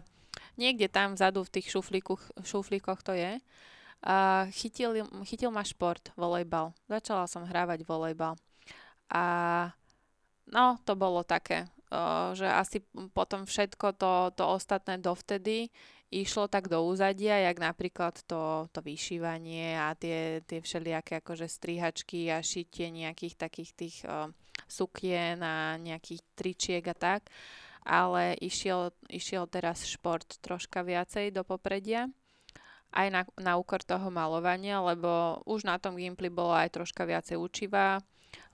niekde 0.58 0.90
tam 0.90 1.14
vzadu 1.14 1.46
v 1.46 1.54
tých 1.62 1.70
šuflíkoch 2.44 3.00
to 3.06 3.14
je. 3.14 3.38
A 4.00 4.48
chytil, 4.56 5.06
chytil 5.28 5.52
ma 5.52 5.62
šport, 5.62 6.12
volejbal. 6.16 6.72
Začala 6.88 7.28
som 7.28 7.44
hrávať 7.44 7.84
volejbal. 7.84 8.40
A 9.12 9.24
no, 10.48 10.80
to 10.88 10.96
bolo 10.96 11.22
také, 11.28 11.68
že 12.34 12.48
asi 12.48 12.80
potom 13.12 13.44
všetko 13.44 13.98
to, 14.00 14.14
to 14.40 14.44
ostatné 14.46 15.02
dovtedy 15.02 15.68
išlo 16.10 16.50
tak 16.50 16.70
do 16.70 16.82
úzadia, 16.90 17.38
jak 17.38 17.62
napríklad 17.62 18.18
to, 18.26 18.66
to 18.74 18.82
vyšívanie 18.82 19.78
a 19.78 19.94
tie, 19.94 20.42
tie 20.42 20.58
všelijaké 20.58 21.22
akože 21.22 21.46
strihačky 21.46 22.34
a 22.34 22.42
šitie 22.42 22.90
nejakých 22.90 23.38
takých 23.38 23.72
tých 23.78 23.96
o, 24.10 24.34
sukien 24.70 25.42
a 25.42 25.76
nejakých 25.82 26.22
tričiek 26.38 26.84
a 26.86 26.96
tak, 26.96 27.28
ale 27.84 28.38
išiel, 28.38 28.94
išiel 29.10 29.50
teraz 29.50 29.84
šport 29.90 30.40
troška 30.40 30.86
viacej 30.86 31.34
do 31.34 31.42
popredia. 31.42 32.08
Aj 32.90 33.06
na, 33.14 33.22
na 33.38 33.54
úkor 33.58 33.86
toho 33.86 34.10
malovania, 34.10 34.82
lebo 34.82 35.42
už 35.46 35.66
na 35.66 35.78
tom 35.78 35.94
Gimply 35.98 36.34
bolo 36.34 36.58
aj 36.58 36.74
troška 36.74 37.06
viacej 37.06 37.38
učivá, 37.38 38.02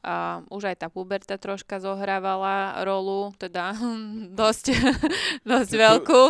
a 0.05 0.45
už 0.53 0.69
aj 0.69 0.85
tá 0.85 0.87
puberta 0.93 1.33
troška 1.33 1.81
zohrávala 1.81 2.85
rolu, 2.85 3.33
teda 3.41 3.73
dosť, 4.39 4.77
dosť 5.49 5.71
veľkú. 5.73 6.21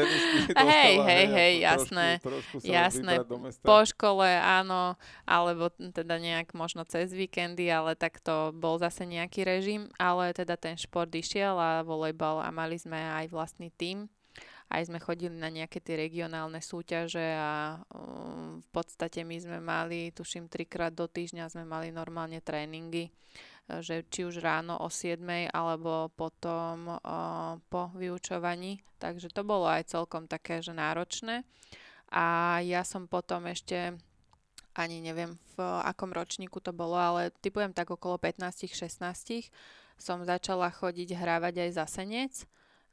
hej, 0.72 0.92
hej, 1.04 1.24
hej, 1.28 1.52
jasné. 1.60 2.16
Trošku, 2.24 2.64
trošku 2.64 2.72
jasné. 2.72 3.14
Po 3.60 3.84
škole, 3.84 4.24
áno, 4.40 4.96
alebo 5.28 5.68
teda 5.76 6.16
nejak 6.16 6.56
možno 6.56 6.88
cez 6.88 7.12
víkendy, 7.12 7.68
ale 7.68 7.92
tak 7.92 8.24
to 8.24 8.56
bol 8.56 8.80
zase 8.80 9.04
nejaký 9.04 9.44
režim, 9.44 9.92
ale 10.00 10.32
teda 10.32 10.56
ten 10.56 10.80
šport 10.80 11.12
išiel 11.12 11.60
a 11.60 11.84
volejbal 11.84 12.40
a 12.40 12.48
mali 12.48 12.80
sme 12.80 12.96
aj 12.96 13.28
vlastný 13.28 13.68
tím 13.76 14.08
aj 14.70 14.86
sme 14.86 15.02
chodili 15.02 15.34
na 15.34 15.50
nejaké 15.50 15.82
tie 15.82 15.98
regionálne 15.98 16.62
súťaže 16.62 17.34
a 17.34 17.82
um, 17.90 18.62
v 18.62 18.68
podstate 18.70 19.26
my 19.26 19.36
sme 19.42 19.58
mali, 19.58 20.14
tuším, 20.14 20.46
trikrát 20.46 20.94
do 20.94 21.10
týždňa 21.10 21.50
sme 21.50 21.66
mali 21.66 21.90
normálne 21.90 22.38
tréningy, 22.38 23.10
že 23.82 24.06
či 24.06 24.22
už 24.22 24.38
ráno 24.38 24.78
o 24.78 24.86
7 24.86 25.18
alebo 25.50 26.14
potom 26.14 26.86
uh, 26.86 27.58
po 27.66 27.90
vyučovaní. 27.98 28.78
Takže 29.02 29.34
to 29.34 29.42
bolo 29.42 29.66
aj 29.66 29.90
celkom 29.90 30.30
také, 30.30 30.62
že 30.62 30.70
náročné. 30.70 31.42
A 32.14 32.58
ja 32.62 32.86
som 32.86 33.10
potom 33.10 33.50
ešte 33.50 33.98
ani 34.74 35.02
neviem 35.02 35.34
v 35.58 35.58
akom 35.82 36.14
ročníku 36.14 36.62
to 36.62 36.70
bolo, 36.70 36.94
ale 36.94 37.34
typujem 37.42 37.74
tak 37.74 37.90
okolo 37.90 38.22
15-16 38.22 39.50
som 40.00 40.22
začala 40.22 40.70
chodiť 40.70 41.18
hrávať 41.18 41.66
aj 41.66 41.70
za 41.74 41.86
senec 41.90 42.32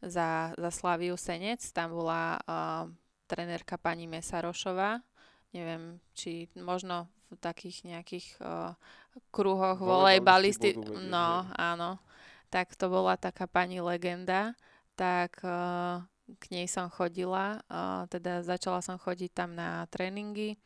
za, 0.01 0.53
za 0.53 0.71
Slaviu 0.71 1.17
Senec. 1.17 1.61
Tam 1.73 1.93
bola 1.93 2.37
uh, 2.43 2.85
trenérka 3.25 3.77
pani 3.77 4.05
Mesarošová. 4.05 5.01
Neviem, 5.55 5.99
či 6.13 6.51
možno 6.57 7.09
v 7.27 7.37
takých 7.39 7.83
nejakých 7.87 8.27
uh, 8.39 8.75
kruhoch 9.33 9.79
volejbalisti. 9.79 10.77
No, 11.07 11.47
áno. 11.55 11.99
Tak 12.47 12.79
to 12.79 12.87
bola 12.87 13.19
taká 13.19 13.49
pani 13.49 13.83
legenda. 13.83 14.55
Tak 14.95 15.43
uh, 15.43 16.03
k 16.39 16.43
nej 16.51 16.67
som 16.69 16.87
chodila. 16.87 17.59
Uh, 17.67 18.07
teda 18.07 18.43
začala 18.43 18.79
som 18.79 18.95
chodiť 18.95 19.31
tam 19.33 19.55
na 19.55 19.83
tréningy 19.91 20.59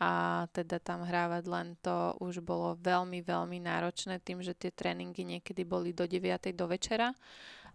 a 0.00 0.44
teda 0.56 0.80
tam 0.80 1.04
hrávať 1.04 1.44
len 1.44 1.76
to 1.84 2.16
už 2.24 2.40
bolo 2.40 2.72
veľmi, 2.80 3.20
veľmi 3.20 3.60
náročné 3.60 4.16
tým, 4.24 4.40
že 4.40 4.56
tie 4.56 4.72
tréningy 4.72 5.28
niekedy 5.28 5.60
boli 5.68 5.92
do 5.92 6.08
9. 6.08 6.56
do 6.56 6.64
večera 6.64 7.12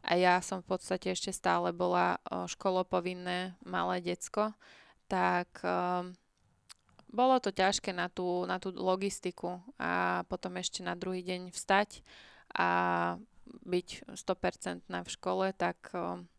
a 0.06 0.14
ja 0.14 0.38
som 0.46 0.62
v 0.62 0.78
podstate 0.78 1.10
ešte 1.10 1.34
stále 1.34 1.74
bola 1.74 2.22
školopovinné 2.30 3.58
malé 3.66 3.96
decko, 4.06 4.54
tak 5.10 5.50
um, 5.66 6.14
bolo 7.10 7.42
to 7.42 7.50
ťažké 7.50 7.90
na 7.90 8.10
tú, 8.10 8.46
na 8.46 8.62
tú 8.62 8.70
logistiku 8.70 9.62
a 9.82 10.22
potom 10.30 10.62
ešte 10.62 10.86
na 10.86 10.94
druhý 10.94 11.26
deň 11.26 11.50
vstať 11.50 12.06
a 12.54 12.70
byť 13.66 13.88
100% 14.14 14.86
v 14.90 15.10
škole, 15.10 15.50
tak 15.58 15.78
um, 15.98 16.30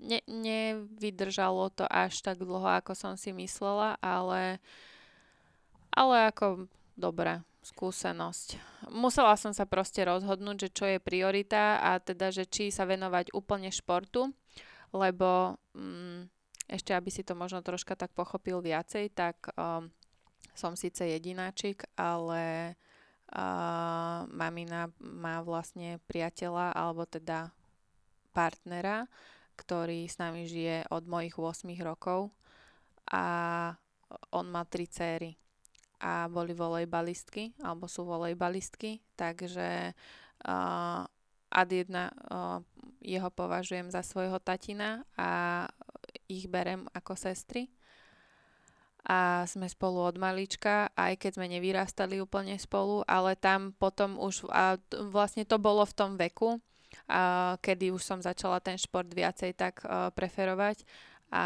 ne, 0.00 0.20
nevydržalo 0.24 1.68
to 1.72 1.84
až 1.88 2.20
tak 2.24 2.40
dlho, 2.40 2.64
ako 2.80 2.96
som 2.96 3.14
si 3.20 3.34
myslela, 3.36 4.00
ale, 4.00 4.62
ale 5.92 6.32
ako 6.32 6.70
dobre, 6.96 7.44
skúsenosť. 7.62 8.58
Musela 8.90 9.38
som 9.38 9.54
sa 9.54 9.62
proste 9.64 10.02
rozhodnúť, 10.02 10.66
že 10.66 10.74
čo 10.74 10.84
je 10.90 10.98
priorita 10.98 11.78
a 11.78 12.02
teda, 12.02 12.34
že 12.34 12.44
či 12.44 12.74
sa 12.74 12.82
venovať 12.82 13.30
úplne 13.30 13.70
športu, 13.70 14.34
lebo 14.90 15.56
mm, 15.72 16.26
ešte 16.66 16.90
aby 16.90 17.08
si 17.08 17.22
to 17.22 17.38
možno 17.38 17.62
troška 17.62 17.94
tak 17.94 18.10
pochopil 18.12 18.58
viacej, 18.58 19.14
tak 19.14 19.38
um, 19.54 19.86
som 20.58 20.74
síce 20.74 21.06
jedináčik, 21.06 21.86
ale 21.94 22.74
uh, 23.30 24.26
mamina 24.26 24.90
má 24.98 25.38
vlastne 25.46 26.02
priateľa 26.10 26.74
alebo 26.74 27.06
teda 27.06 27.54
partnera, 28.34 29.06
ktorý 29.54 30.10
s 30.10 30.18
nami 30.18 30.50
žije 30.50 30.90
od 30.90 31.06
mojich 31.06 31.38
8 31.38 31.68
rokov 31.84 32.34
a 33.06 33.24
on 34.34 34.46
má 34.50 34.64
tri 34.66 34.88
céry 34.88 35.41
a 36.02 36.26
boli 36.26 36.50
volejbalistky, 36.50 37.54
alebo 37.62 37.86
sú 37.86 38.02
volejbalistky, 38.02 38.98
takže 39.14 39.94
uh, 40.50 41.06
ad 41.52 41.70
jedna 41.70 42.10
uh, 42.26 42.58
jeho 42.98 43.30
považujem 43.30 43.86
za 43.86 44.02
svojho 44.02 44.42
tatina 44.42 45.06
a 45.14 45.64
ich 46.26 46.50
berem 46.50 46.90
ako 46.90 47.14
sestry. 47.14 47.70
A 49.02 49.42
sme 49.50 49.66
spolu 49.66 49.98
od 49.98 50.14
malička, 50.18 50.90
aj 50.94 51.18
keď 51.18 51.30
sme 51.38 51.46
nevyrastali 51.50 52.22
úplne 52.22 52.54
spolu, 52.58 53.02
ale 53.06 53.34
tam 53.34 53.74
potom 53.74 54.18
už, 54.18 54.46
a 54.50 54.78
vlastne 55.10 55.42
to 55.42 55.58
bolo 55.58 55.82
v 55.82 55.96
tom 55.96 56.14
veku, 56.14 56.58
a 57.10 57.54
kedy 57.58 57.90
už 57.94 58.02
som 58.02 58.18
začala 58.22 58.58
ten 58.62 58.78
šport 58.78 59.08
viacej 59.10 59.54
tak 59.54 59.82
uh, 59.86 60.10
preferovať. 60.14 60.82
A 61.30 61.44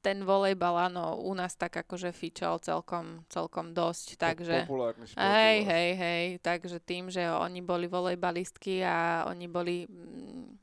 ten 0.00 0.24
volejbal, 0.24 0.88
áno, 0.88 1.20
u 1.20 1.36
nás 1.36 1.52
tak 1.56 1.76
akože 1.84 2.10
fičal 2.16 2.56
celkom, 2.64 3.24
celkom 3.28 3.76
dosť, 3.76 4.16
takže... 4.16 4.64
Populárny 4.64 5.04
šport. 5.04 5.20
Hej, 5.20 5.56
hej, 5.68 5.90
hej, 5.96 6.24
takže 6.40 6.80
tým, 6.80 7.12
že 7.12 7.28
oni 7.28 7.60
boli 7.60 7.84
volejbalistky 7.84 8.80
a 8.80 9.28
oni 9.28 9.44
boli 9.44 9.84
mm, 9.84 10.56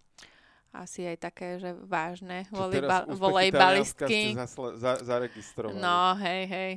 asi 0.74 1.06
aj 1.06 1.18
také, 1.22 1.62
že 1.62 1.78
vážne 1.86 2.50
volejba- 2.50 3.06
volejbalistky. 3.14 4.34
Zasle, 4.34 4.78
za, 4.82 4.98
zaregistrovali. 5.06 5.78
No, 5.78 6.18
hej, 6.18 6.44
hej, 6.50 6.72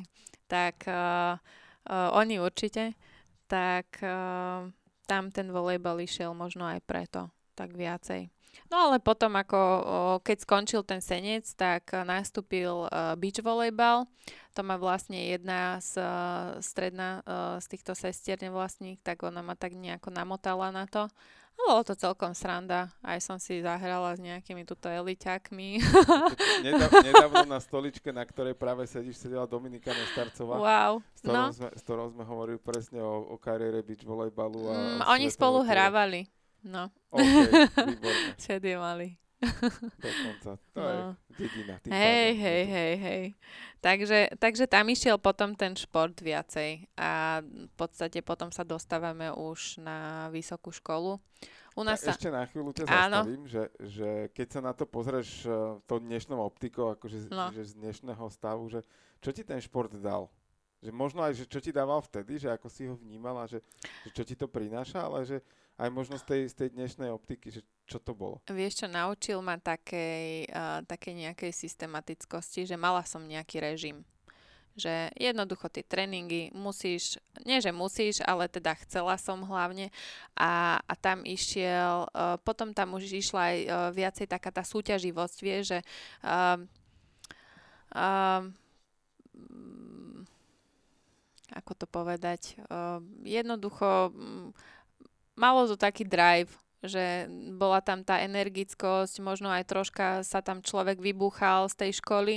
tak 0.44 0.84
uh, 0.84 1.40
uh, 1.88 2.12
oni 2.12 2.40
určite, 2.44 2.92
tak 3.48 3.88
uh, 4.04 4.68
tam 5.08 5.24
ten 5.32 5.48
volejbal 5.48 5.96
išiel 6.00 6.36
možno 6.36 6.68
aj 6.68 6.84
preto, 6.84 7.32
tak 7.56 7.72
viacej. 7.72 8.28
No 8.70 8.90
ale 8.90 9.02
potom, 9.02 9.34
ako 9.34 9.58
keď 10.22 10.36
skončil 10.42 10.82
ten 10.86 11.02
senec, 11.02 11.46
tak 11.54 11.90
nastúpil 12.06 12.86
beach 13.18 13.42
volejbal. 13.42 14.06
To 14.58 14.60
má 14.66 14.74
vlastne 14.78 15.18
jedna 15.30 15.78
z 15.78 15.98
stredná 16.62 17.22
z 17.62 17.66
týchto 17.70 17.94
sestier 17.94 18.38
nevlastník, 18.42 19.02
tak 19.02 19.22
ona 19.22 19.42
ma 19.42 19.54
tak 19.54 19.74
nejako 19.74 20.10
namotala 20.10 20.74
na 20.74 20.86
to. 20.86 21.06
A 21.60 21.66
bolo 21.66 21.82
to 21.84 21.94
celkom 21.98 22.32
sranda. 22.32 22.88
Aj 23.04 23.20
som 23.20 23.36
si 23.36 23.60
zahrala 23.60 24.16
s 24.16 24.20
nejakými 24.22 24.64
tuto. 24.64 24.88
Nedávno, 26.64 26.98
nedávno 27.04 27.44
na 27.44 27.60
stoličke, 27.60 28.10
na 28.14 28.24
ktorej 28.24 28.56
práve 28.56 28.88
sedíš, 28.88 29.20
sedela 29.20 29.44
Dominika 29.44 29.92
Nestarcová. 29.92 30.56
Wow. 30.56 30.92
S 31.12 31.20
ktorou, 31.20 31.36
no. 31.36 31.52
sme, 31.52 31.68
s 31.74 31.82
ktorou 31.84 32.06
sme 32.16 32.24
hovorili 32.24 32.58
presne 32.58 33.04
o, 33.04 33.34
o 33.34 33.36
kariére 33.36 33.84
beach 33.84 34.06
volejbalu. 34.06 34.72
A 34.72 34.74
mm, 34.74 35.00
oni 35.12 35.26
spolu 35.28 35.60
hrávali. 35.60 36.32
No. 36.64 36.92
OK, 37.10 37.24
výborné. 37.88 38.76
mali. 38.84 39.08
Dokonca. 40.04 40.60
To 40.76 40.80
no. 40.80 41.16
je 41.32 41.48
dedina. 41.48 41.80
Hej, 41.88 42.28
hej, 42.36 42.62
hej, 42.68 42.94
hej. 43.00 43.24
Takže, 43.80 44.36
takže 44.36 44.68
tam 44.68 44.92
išiel 44.92 45.16
potom 45.16 45.56
ten 45.56 45.72
šport 45.72 46.12
viacej 46.20 46.84
a 47.00 47.40
v 47.40 47.72
podstate 47.80 48.20
potom 48.20 48.52
sa 48.52 48.68
dostávame 48.68 49.32
už 49.32 49.80
na 49.80 50.28
vysokú 50.28 50.68
školu. 50.68 51.16
U 51.72 51.82
nás 51.86 52.04
sa... 52.04 52.12
Ešte 52.12 52.28
na 52.28 52.44
chvíľu 52.44 52.76
ťa 52.76 52.84
Áno. 52.84 53.24
zastavím, 53.24 53.44
že, 53.48 53.62
že 53.80 54.08
keď 54.36 54.46
sa 54.52 54.60
na 54.60 54.72
to 54.76 54.84
pozrieš 54.84 55.48
uh, 55.48 55.80
tou 55.88 55.96
dnešnou 55.96 56.36
optikou, 56.44 56.92
akože 56.92 57.32
no. 57.32 57.48
že 57.56 57.72
z 57.72 57.80
dnešného 57.80 58.26
stavu, 58.28 58.68
že 58.68 58.84
čo 59.24 59.32
ti 59.32 59.40
ten 59.40 59.56
šport 59.62 59.88
dal? 59.96 60.28
Že 60.84 60.92
možno 60.92 61.24
aj, 61.24 61.40
že 61.40 61.44
čo 61.48 61.64
ti 61.64 61.72
dával 61.72 62.04
vtedy, 62.04 62.36
že 62.36 62.52
ako 62.52 62.68
si 62.68 62.84
ho 62.84 62.96
vnímala, 63.00 63.48
že, 63.48 63.64
že 64.04 64.10
čo 64.12 64.22
ti 64.28 64.36
to 64.36 64.44
prináša, 64.44 65.08
ale 65.08 65.24
že 65.24 65.40
aj 65.80 65.88
možno 65.88 66.20
z 66.20 66.24
tej, 66.28 66.42
z 66.52 66.54
tej 66.54 66.68
dnešnej 66.76 67.08
optiky, 67.08 67.48
že 67.48 67.64
čo 67.88 67.96
to 67.96 68.12
bolo? 68.12 68.44
Vieš 68.44 68.84
čo, 68.84 68.86
naučil 68.86 69.40
ma 69.40 69.56
takej, 69.56 70.52
uh, 70.52 70.84
takej 70.84 71.14
nejakej 71.26 71.52
systematickosti, 71.56 72.68
že 72.68 72.76
mala 72.76 73.00
som 73.08 73.24
nejaký 73.24 73.64
režim. 73.64 74.04
Že 74.76 75.10
jednoducho 75.18 75.66
tie 75.72 75.82
tréningy 75.82 76.52
musíš, 76.54 77.18
nie 77.42 77.58
že 77.58 77.74
musíš, 77.74 78.22
ale 78.22 78.46
teda 78.46 78.76
chcela 78.84 79.18
som 79.18 79.42
hlavne 79.42 79.90
a, 80.36 80.78
a 80.84 80.94
tam 80.94 81.24
išiel, 81.24 82.06
uh, 82.12 82.36
potom 82.44 82.76
tam 82.76 82.94
už 82.94 83.08
išla 83.08 83.40
aj 83.40 83.58
uh, 83.64 83.72
viacej 83.90 84.28
taká 84.28 84.52
tá 84.52 84.62
súťaživosť, 84.62 85.36
vieš, 85.42 85.74
že 85.74 85.78
uh, 86.22 86.60
uh, 87.96 88.44
ako 91.50 91.72
to 91.74 91.86
povedať, 91.90 92.54
uh, 92.70 93.02
jednoducho 93.26 94.14
um, 94.14 94.54
malo 95.40 95.64
to 95.64 95.80
taký 95.80 96.04
drive, 96.04 96.52
že 96.84 97.28
bola 97.56 97.80
tam 97.80 98.04
tá 98.04 98.20
energickosť, 98.20 99.24
možno 99.24 99.48
aj 99.48 99.64
troška 99.68 100.20
sa 100.24 100.44
tam 100.44 100.60
človek 100.60 101.00
vybúchal 101.00 101.68
z 101.72 101.88
tej 101.88 101.90
školy, 102.00 102.36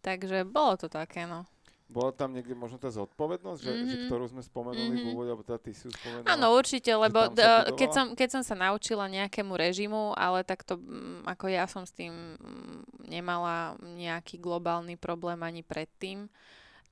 takže 0.00 0.48
bolo 0.48 0.80
to 0.80 0.88
také, 0.88 1.28
no. 1.28 1.44
Bola 1.88 2.12
tam 2.12 2.36
niekde 2.36 2.52
možno 2.52 2.76
tá 2.76 2.92
zodpovednosť, 2.92 3.60
že, 3.64 3.72
mm-hmm. 3.72 3.88
že 3.88 3.96
ktorú 4.12 4.24
sme 4.28 4.44
spomenuli 4.44 4.92
mm-hmm. 4.92 5.08
v 5.08 5.12
úvode, 5.16 5.28
alebo 5.32 5.40
teda 5.40 5.56
ty 5.56 5.72
si 5.72 5.88
ju 5.88 5.92
spomenula? 5.96 6.28
Áno, 6.28 6.52
určite, 6.52 6.92
lebo 6.92 7.32
d- 7.32 7.40
keď, 7.80 7.90
som, 7.96 8.06
keď 8.12 8.28
som 8.28 8.42
sa 8.44 8.52
naučila 8.60 9.08
nejakému 9.08 9.56
režimu, 9.56 10.12
ale 10.12 10.44
tak 10.44 10.68
to, 10.68 10.76
mm, 10.76 11.24
ako 11.24 11.48
ja 11.48 11.64
som 11.64 11.88
s 11.88 11.96
tým 11.96 12.12
mm, 12.12 13.08
nemala 13.08 13.80
nejaký 13.80 14.36
globálny 14.36 15.00
problém 15.00 15.40
ani 15.40 15.64
predtým, 15.64 16.28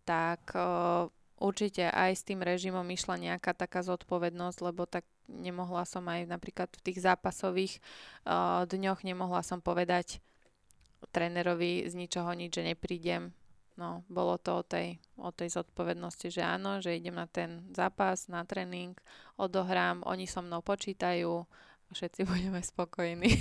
tak 0.08 0.40
o, 0.56 1.12
určite 1.44 1.92
aj 1.92 2.16
s 2.16 2.24
tým 2.24 2.40
režimom 2.40 2.88
išla 2.88 3.20
nejaká 3.20 3.52
taká 3.52 3.84
zodpovednosť, 3.84 4.58
lebo 4.64 4.88
tak 4.88 5.04
nemohla 5.28 5.84
som 5.84 6.06
aj 6.06 6.26
napríklad 6.30 6.70
v 6.72 6.84
tých 6.90 7.02
zápasových 7.02 7.78
uh, 8.24 8.64
dňoch 8.66 9.02
nemohla 9.02 9.42
som 9.42 9.60
povedať 9.60 10.22
trénerovi 11.12 11.86
z 11.86 11.92
ničoho 11.94 12.32
nič, 12.32 12.56
že 12.56 12.66
neprídem. 12.66 13.30
No, 13.76 14.00
bolo 14.08 14.40
to 14.40 14.60
o 14.60 14.64
tej, 14.64 14.96
o 15.20 15.28
tej 15.28 15.52
zodpovednosti, 15.52 16.32
že 16.32 16.40
áno, 16.40 16.80
že 16.80 16.96
idem 16.96 17.12
na 17.12 17.28
ten 17.28 17.60
zápas, 17.76 18.24
na 18.24 18.40
tréning, 18.48 18.96
odohrám, 19.36 20.00
oni 20.08 20.24
so 20.24 20.40
mnou 20.40 20.64
počítajú, 20.64 21.44
všetci 21.92 22.24
budeme 22.30 22.64
spokojní. 22.64 23.36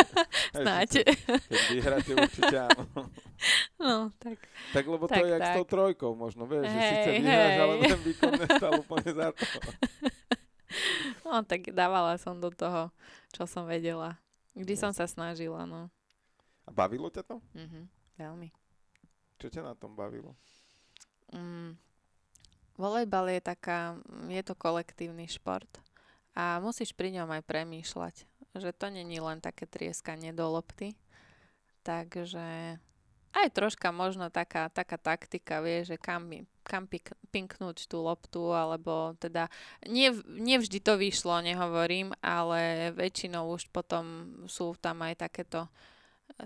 Snáď. 0.62 1.10
Keď 1.26 1.62
vyhráte, 1.74 2.10
určite 2.14 2.56
áno. 2.56 2.84
No, 3.80 4.12
tak. 4.20 4.36
Tak 4.76 4.84
lebo 4.84 5.08
tak, 5.08 5.24
to 5.24 5.24
je 5.24 5.32
jak 5.32 5.40
s 5.40 5.56
tou 5.56 5.64
trojkou 5.64 6.12
možno, 6.12 6.44
vieš, 6.44 6.68
hey, 6.68 6.76
že 6.76 6.80
síce 6.84 7.10
vyhráš, 7.16 7.54
ale 7.56 7.72
ten 7.80 8.00
výkon 8.04 8.32
nestal 8.36 8.72
úplne 8.76 9.10
za 9.16 9.28
to. 9.32 9.44
No, 11.26 11.42
tak 11.42 11.70
dávala 11.74 12.18
som 12.18 12.38
do 12.38 12.50
toho, 12.50 12.90
čo 13.34 13.46
som 13.46 13.66
vedela. 13.66 14.18
Vždy 14.54 14.74
som 14.74 14.90
sa 14.94 15.06
snažila, 15.06 15.66
no. 15.66 15.90
A 16.66 16.70
bavilo 16.70 17.10
ťa 17.10 17.22
to? 17.26 17.42
Mhm, 17.54 17.86
veľmi. 18.18 18.48
Čo 19.38 19.50
ťa 19.50 19.62
na 19.62 19.74
tom 19.74 19.94
bavilo? 19.94 20.34
Mm, 21.30 21.78
volejbal 22.74 23.30
je 23.30 23.40
taká, 23.40 23.98
je 24.26 24.42
to 24.42 24.54
kolektívny 24.58 25.30
šport 25.30 25.70
a 26.34 26.58
musíš 26.58 26.90
pri 26.94 27.14
ňom 27.14 27.30
aj 27.30 27.42
premýšľať, 27.46 28.14
že 28.58 28.70
to 28.74 28.86
není 28.90 29.22
len 29.22 29.38
také 29.38 29.66
trieskanie 29.66 30.34
do 30.34 30.46
lopty, 30.50 30.98
takže 31.86 32.78
aj 33.30 33.48
troška 33.54 33.94
možno 33.94 34.26
taká, 34.28 34.66
taká 34.74 34.98
taktika, 34.98 35.62
vie, 35.62 35.86
že 35.86 35.94
kam, 35.94 36.26
kam 36.66 36.90
pik, 36.90 37.14
pinknúť 37.30 37.86
tú 37.86 38.02
loptu, 38.02 38.50
alebo 38.50 39.14
teda 39.22 39.46
nie, 39.86 40.10
nevždy 40.26 40.82
to 40.82 40.98
vyšlo, 40.98 41.38
nehovorím, 41.38 42.10
ale 42.18 42.90
väčšinou 42.94 43.54
už 43.54 43.70
potom 43.70 44.34
sú 44.50 44.74
tam 44.82 45.06
aj 45.06 45.30
takéto 45.30 45.66
e, 45.66 45.70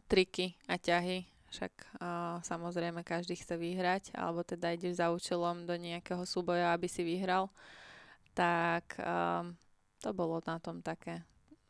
triky 0.05 0.53
a 0.68 0.77
ťahy, 0.77 1.25
však 1.55 1.70
uh, 2.03 2.42
samozrejme 2.42 3.07
každý 3.07 3.38
chce 3.38 3.55
vyhrať, 3.55 4.11
alebo 4.18 4.42
teda 4.42 4.75
ideš 4.75 4.99
za 4.99 5.14
účelom 5.14 5.70
do 5.70 5.79
nejakého 5.79 6.27
súboja, 6.27 6.75
aby 6.75 6.90
si 6.90 7.07
vyhral, 7.07 7.47
tak 8.35 8.99
um, 8.99 9.55
to 10.03 10.11
bolo 10.11 10.42
na 10.42 10.59
tom 10.59 10.83
také 10.83 11.23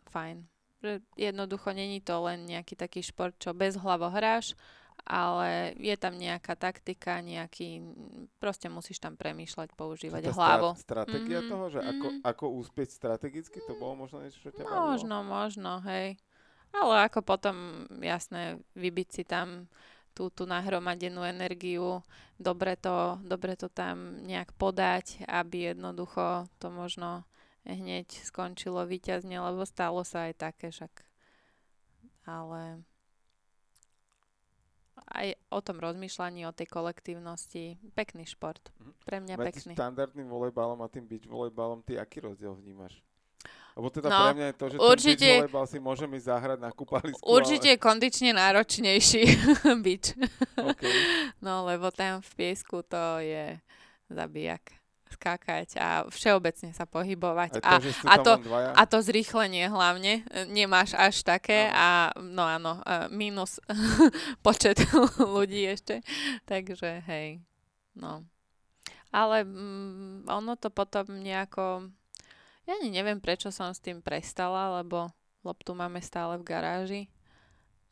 fajn. 0.08 0.48
Že 0.80 1.04
jednoducho 1.20 1.76
není 1.76 2.00
to 2.00 2.16
len 2.24 2.48
nejaký 2.48 2.80
taký 2.80 3.04
šport, 3.04 3.36
čo 3.36 3.52
bez 3.52 3.76
hlavo 3.76 4.08
hráš, 4.08 4.56
ale 5.04 5.76
je 5.76 5.92
tam 6.00 6.16
nejaká 6.16 6.56
taktika, 6.56 7.20
nejaký, 7.20 7.84
proste 8.40 8.72
musíš 8.72 8.96
tam 9.04 9.20
premýšľať, 9.20 9.76
používať 9.76 10.32
hlavu. 10.32 10.72
Strat, 10.80 11.04
stratégia 11.04 11.44
mm-hmm, 11.44 11.52
toho, 11.52 11.64
že 11.68 11.80
mm-hmm. 11.84 11.92
ako, 11.92 12.06
ako 12.24 12.44
úspieť 12.64 12.88
strategicky, 12.88 13.60
to 13.68 13.76
bolo 13.76 14.08
možno 14.08 14.24
niečo, 14.24 14.40
čo 14.40 14.50
ťa 14.50 14.64
Možno, 14.64 15.20
bavilo? 15.20 15.28
možno, 15.28 15.72
hej. 15.84 16.16
Ale 16.74 16.94
ako 17.06 17.20
potom, 17.20 17.86
jasné, 18.00 18.58
vybiť 18.74 19.08
si 19.12 19.22
tam 19.28 19.68
tú, 20.16 20.32
tú 20.32 20.48
nahromadenú 20.48 21.20
energiu, 21.22 22.00
dobre 22.40 22.74
to, 22.80 23.20
dobre 23.22 23.60
to 23.60 23.68
tam 23.68 24.24
nejak 24.24 24.56
podať, 24.56 25.22
aby 25.28 25.76
jednoducho 25.76 26.48
to 26.56 26.72
možno 26.72 27.28
hneď 27.68 28.08
skončilo 28.24 28.88
víťazne, 28.88 29.36
lebo 29.36 29.68
stalo 29.68 30.00
sa 30.00 30.32
aj 30.32 30.34
také, 30.40 30.72
však 30.72 30.92
ale 32.24 32.80
aj 35.12 35.36
o 35.52 35.60
tom 35.60 35.76
rozmýšľaní, 35.80 36.48
o 36.48 36.52
tej 36.56 36.68
kolektívnosti, 36.70 37.76
pekný 37.92 38.24
šport. 38.24 38.60
Mhm. 38.80 38.90
Pre 39.04 39.18
mňa 39.20 39.34
Medzi 39.36 39.46
pekný. 39.46 39.72
standardným 39.76 40.28
volejbalom 40.28 40.80
a 40.80 40.88
tým 40.88 41.04
beach 41.04 41.28
volejbalom, 41.28 41.84
ty 41.84 42.00
aký 42.00 42.24
rozdiel 42.24 42.56
vnímaš? 42.56 43.04
Lebo 43.74 43.90
teda 43.90 44.06
no, 44.06 44.18
pre 44.22 44.34
mňa 44.38 44.46
je 44.46 44.56
to, 44.56 44.66
že 44.70 44.76
určite, 44.78 45.18
ten 45.18 45.26
beach 45.26 45.40
volejbal 45.42 45.66
si 45.66 45.78
môžem 45.82 46.10
ísť 46.14 46.26
zahrať 46.30 46.58
na 46.62 46.70
kúpalisku. 46.70 47.26
Určite 47.26 47.68
ale... 47.68 47.74
je 47.74 47.82
kondične 47.82 48.30
náročnejší 48.30 49.22
beach. 49.84 50.14
Okay. 50.54 50.94
No, 51.42 51.66
lebo 51.66 51.90
tam 51.90 52.22
v 52.22 52.30
piesku 52.38 52.86
to 52.86 53.18
je 53.18 53.58
zabijak 54.06 54.83
skákať 55.14 55.78
a 55.78 55.88
všeobecne 56.10 56.74
sa 56.74 56.84
pohybovať. 56.84 57.62
A, 57.62 57.78
to, 57.78 57.88
a, 58.04 58.14
to, 58.18 58.32
a 58.74 58.82
to 58.84 58.98
zrýchlenie 59.00 59.70
hlavne 59.70 60.26
nemáš 60.50 60.98
až 60.98 61.22
také 61.22 61.70
no. 61.70 61.78
a 61.78 61.88
no 62.18 62.42
áno, 62.42 62.72
minus 63.14 63.62
počet 64.46 64.82
ľudí 65.36 65.64
ešte. 65.70 66.02
Takže 66.44 67.06
hej, 67.06 67.38
no. 67.94 68.26
Ale 69.14 69.46
mm, 69.46 70.26
ono 70.26 70.58
to 70.58 70.74
potom 70.74 71.22
nejako... 71.22 71.86
Ja 72.66 72.80
ani 72.80 72.90
neviem, 72.90 73.22
prečo 73.22 73.54
som 73.54 73.70
s 73.70 73.78
tým 73.78 74.02
prestala, 74.02 74.82
lebo 74.82 75.12
loptu 75.46 75.76
máme 75.76 76.02
stále 76.02 76.40
v 76.40 76.48
garáži 76.48 77.02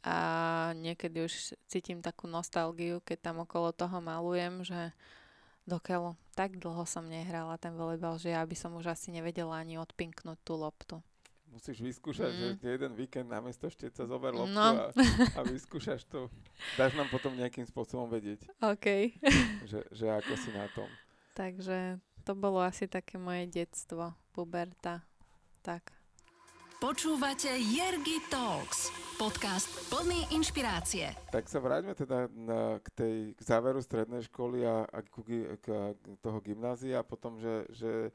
a 0.02 0.16
niekedy 0.74 1.22
už 1.22 1.54
cítim 1.70 2.02
takú 2.02 2.26
nostalgiu, 2.26 2.98
keď 3.06 3.30
tam 3.30 3.46
okolo 3.46 3.70
toho 3.70 4.02
malujem, 4.02 4.66
že 4.66 4.90
dokiaľ 5.66 6.18
tak 6.32 6.56
dlho 6.56 6.84
som 6.88 7.04
nehrala 7.06 7.60
ten 7.60 7.76
volejbal, 7.76 8.16
že 8.16 8.32
ja 8.32 8.42
by 8.42 8.56
som 8.56 8.72
už 8.74 8.92
asi 8.92 9.12
nevedela 9.12 9.60
ani 9.60 9.76
odpinknúť 9.76 10.38
tú 10.42 10.56
loptu. 10.56 10.96
Musíš 11.52 11.84
vyskúšať, 11.84 12.32
mm. 12.32 12.38
že 12.40 12.46
jeden 12.64 12.92
víkend 12.96 13.28
namiesto 13.28 13.68
šteca 13.68 14.08
zober 14.08 14.32
loptu 14.32 14.56
no. 14.56 14.88
a, 14.88 14.92
a 15.36 15.40
vyskúšaš 15.44 16.08
to. 16.08 16.32
Dáš 16.80 16.96
nám 16.96 17.12
potom 17.12 17.36
nejakým 17.36 17.68
spôsobom 17.68 18.08
vedieť. 18.08 18.48
OK. 18.64 19.12
že, 19.68 19.84
že 19.92 20.06
ako 20.08 20.32
si 20.40 20.48
na 20.56 20.64
tom. 20.72 20.88
Takže 21.36 22.00
to 22.24 22.32
bolo 22.32 22.64
asi 22.64 22.88
také 22.88 23.20
moje 23.20 23.44
detstvo, 23.52 24.16
puberta. 24.32 25.04
Tak. 25.60 26.01
Počúvate 26.82 27.46
Jergy 27.46 28.18
Talks, 28.26 28.90
podcast 29.14 29.70
plný 29.86 30.34
inšpirácie. 30.34 31.14
Tak 31.30 31.46
sa 31.46 31.62
vráťme 31.62 31.94
teda 31.94 32.26
na, 32.34 32.82
k, 32.82 32.88
tej, 32.90 33.16
k 33.38 33.40
záveru 33.46 33.78
strednej 33.78 34.26
školy 34.26 34.66
a, 34.66 34.82
a 34.90 34.98
k, 34.98 35.14
k, 35.62 35.66
k 35.94 36.06
toho 36.18 36.42
gymnázia 36.42 36.98
a 36.98 37.06
potom, 37.06 37.38
že, 37.38 37.70
že 37.70 38.10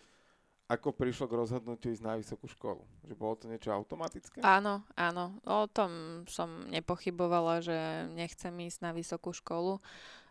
ako 0.67 0.91
prišlo 0.91 1.31
k 1.31 1.37
rozhodnutiu 1.39 1.95
ísť 1.95 2.03
na 2.03 2.19
vysokú 2.19 2.51
školu? 2.51 2.83
Že 3.07 3.15
bolo 3.15 3.39
to 3.39 3.47
niečo 3.47 3.71
automatické? 3.71 4.43
Áno, 4.43 4.83
áno. 4.99 5.39
O 5.47 5.63
tom 5.71 6.27
som 6.27 6.67
nepochybovala, 6.67 7.63
že 7.63 8.11
nechcem 8.19 8.51
ísť 8.51 8.83
na 8.83 8.91
vysokú 8.91 9.31
školu. 9.31 9.79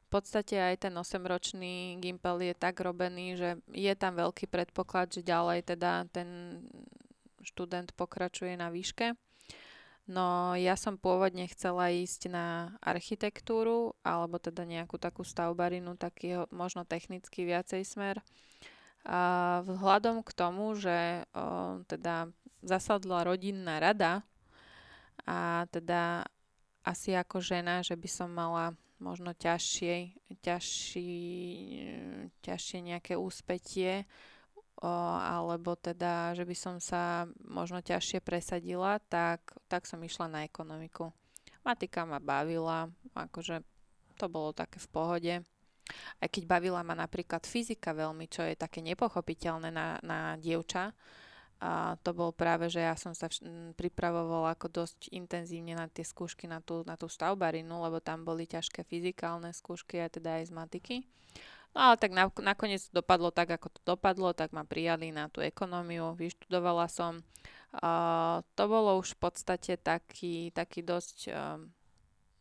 V 0.06 0.08
podstate 0.12 0.60
aj 0.60 0.84
ten 0.84 0.92
8-ročný 0.92 1.96
Gimpel 2.04 2.52
je 2.52 2.52
tak 2.52 2.84
robený, 2.84 3.40
že 3.40 3.50
je 3.72 3.96
tam 3.96 4.12
veľký 4.12 4.44
predpoklad, 4.44 5.08
že 5.08 5.24
ďalej 5.24 5.72
teda 5.72 6.04
ten 6.12 6.60
študent 7.46 7.94
pokračuje 7.94 8.58
na 8.58 8.74
výške. 8.74 9.14
No 10.06 10.54
ja 10.54 10.78
som 10.78 10.98
pôvodne 10.98 11.50
chcela 11.50 11.90
ísť 11.90 12.30
na 12.30 12.78
architektúru 12.78 13.98
alebo 14.06 14.38
teda 14.38 14.62
nejakú 14.62 15.02
takú 15.02 15.26
stavbarinu, 15.26 15.98
taký 15.98 16.46
možno 16.54 16.86
technicky 16.86 17.42
viacej 17.42 17.82
smer. 17.82 18.22
A 19.06 19.62
vzhľadom 19.66 20.22
k 20.22 20.30
tomu, 20.34 20.74
že 20.78 21.26
o, 21.34 21.82
teda 21.86 22.30
zasadla 22.62 23.26
rodinná 23.26 23.78
rada 23.82 24.26
a 25.26 25.66
teda 25.70 26.26
asi 26.86 27.14
ako 27.14 27.42
žena, 27.42 27.82
že 27.82 27.98
by 27.98 28.08
som 28.10 28.30
mala 28.30 28.74
možno 29.02 29.34
ťažšie, 29.34 30.22
ťažší, 30.42 31.14
ťažšie 32.46 32.78
nejaké 32.82 33.18
úspetie 33.18 34.06
alebo 34.84 35.72
teda, 35.72 36.36
že 36.36 36.44
by 36.44 36.56
som 36.56 36.76
sa 36.76 37.24
možno 37.40 37.80
ťažšie 37.80 38.20
presadila, 38.20 39.00
tak, 39.08 39.40
tak 39.72 39.88
som 39.88 40.02
išla 40.04 40.28
na 40.28 40.40
ekonomiku. 40.44 41.08
Matika 41.64 42.04
ma 42.04 42.20
bavila, 42.20 42.92
akože 43.16 43.64
to 44.20 44.26
bolo 44.28 44.52
také 44.52 44.76
v 44.78 44.88
pohode. 44.92 45.34
Aj 46.18 46.28
keď 46.28 46.42
bavila 46.44 46.82
ma 46.82 46.92
napríklad 46.92 47.46
fyzika 47.46 47.94
veľmi, 47.94 48.26
čo 48.28 48.42
je 48.44 48.58
také 48.58 48.82
nepochopiteľné 48.82 49.70
na, 49.70 49.96
na 50.02 50.34
dievča, 50.36 50.92
a 51.56 51.96
to 52.04 52.12
bol 52.12 52.36
práve, 52.36 52.68
že 52.68 52.84
ja 52.84 52.92
som 53.00 53.16
sa 53.16 53.32
vš- 53.32 53.72
pripravovala 53.80 54.52
ako 54.52 54.84
dosť 54.84 55.08
intenzívne 55.16 55.72
na 55.72 55.88
tie 55.88 56.04
skúšky 56.04 56.44
na 56.44 56.60
tú, 56.60 56.84
na 56.84 57.00
tú 57.00 57.08
stavbarinu, 57.08 57.80
lebo 57.80 57.96
tam 57.96 58.28
boli 58.28 58.44
ťažké 58.44 58.84
fyzikálne 58.84 59.48
skúšky 59.56 60.04
a 60.04 60.12
teda 60.12 60.36
aj 60.36 60.44
z 60.44 60.52
matiky. 60.52 60.96
No 61.76 61.92
ale 61.92 62.00
tak 62.00 62.16
nakoniec 62.40 62.88
dopadlo 62.88 63.28
tak, 63.28 63.52
ako 63.52 63.68
to 63.68 63.80
dopadlo, 63.84 64.32
tak 64.32 64.56
ma 64.56 64.64
prijali 64.64 65.12
na 65.12 65.28
tú 65.28 65.44
ekonómiu, 65.44 66.16
vyštudovala 66.16 66.88
som. 66.88 67.20
Uh, 67.76 68.40
to 68.56 68.64
bolo 68.64 68.96
už 68.96 69.12
v 69.12 69.28
podstate 69.28 69.76
taký, 69.76 70.48
taký 70.56 70.80
dosť 70.80 71.18
uh, 71.28 71.60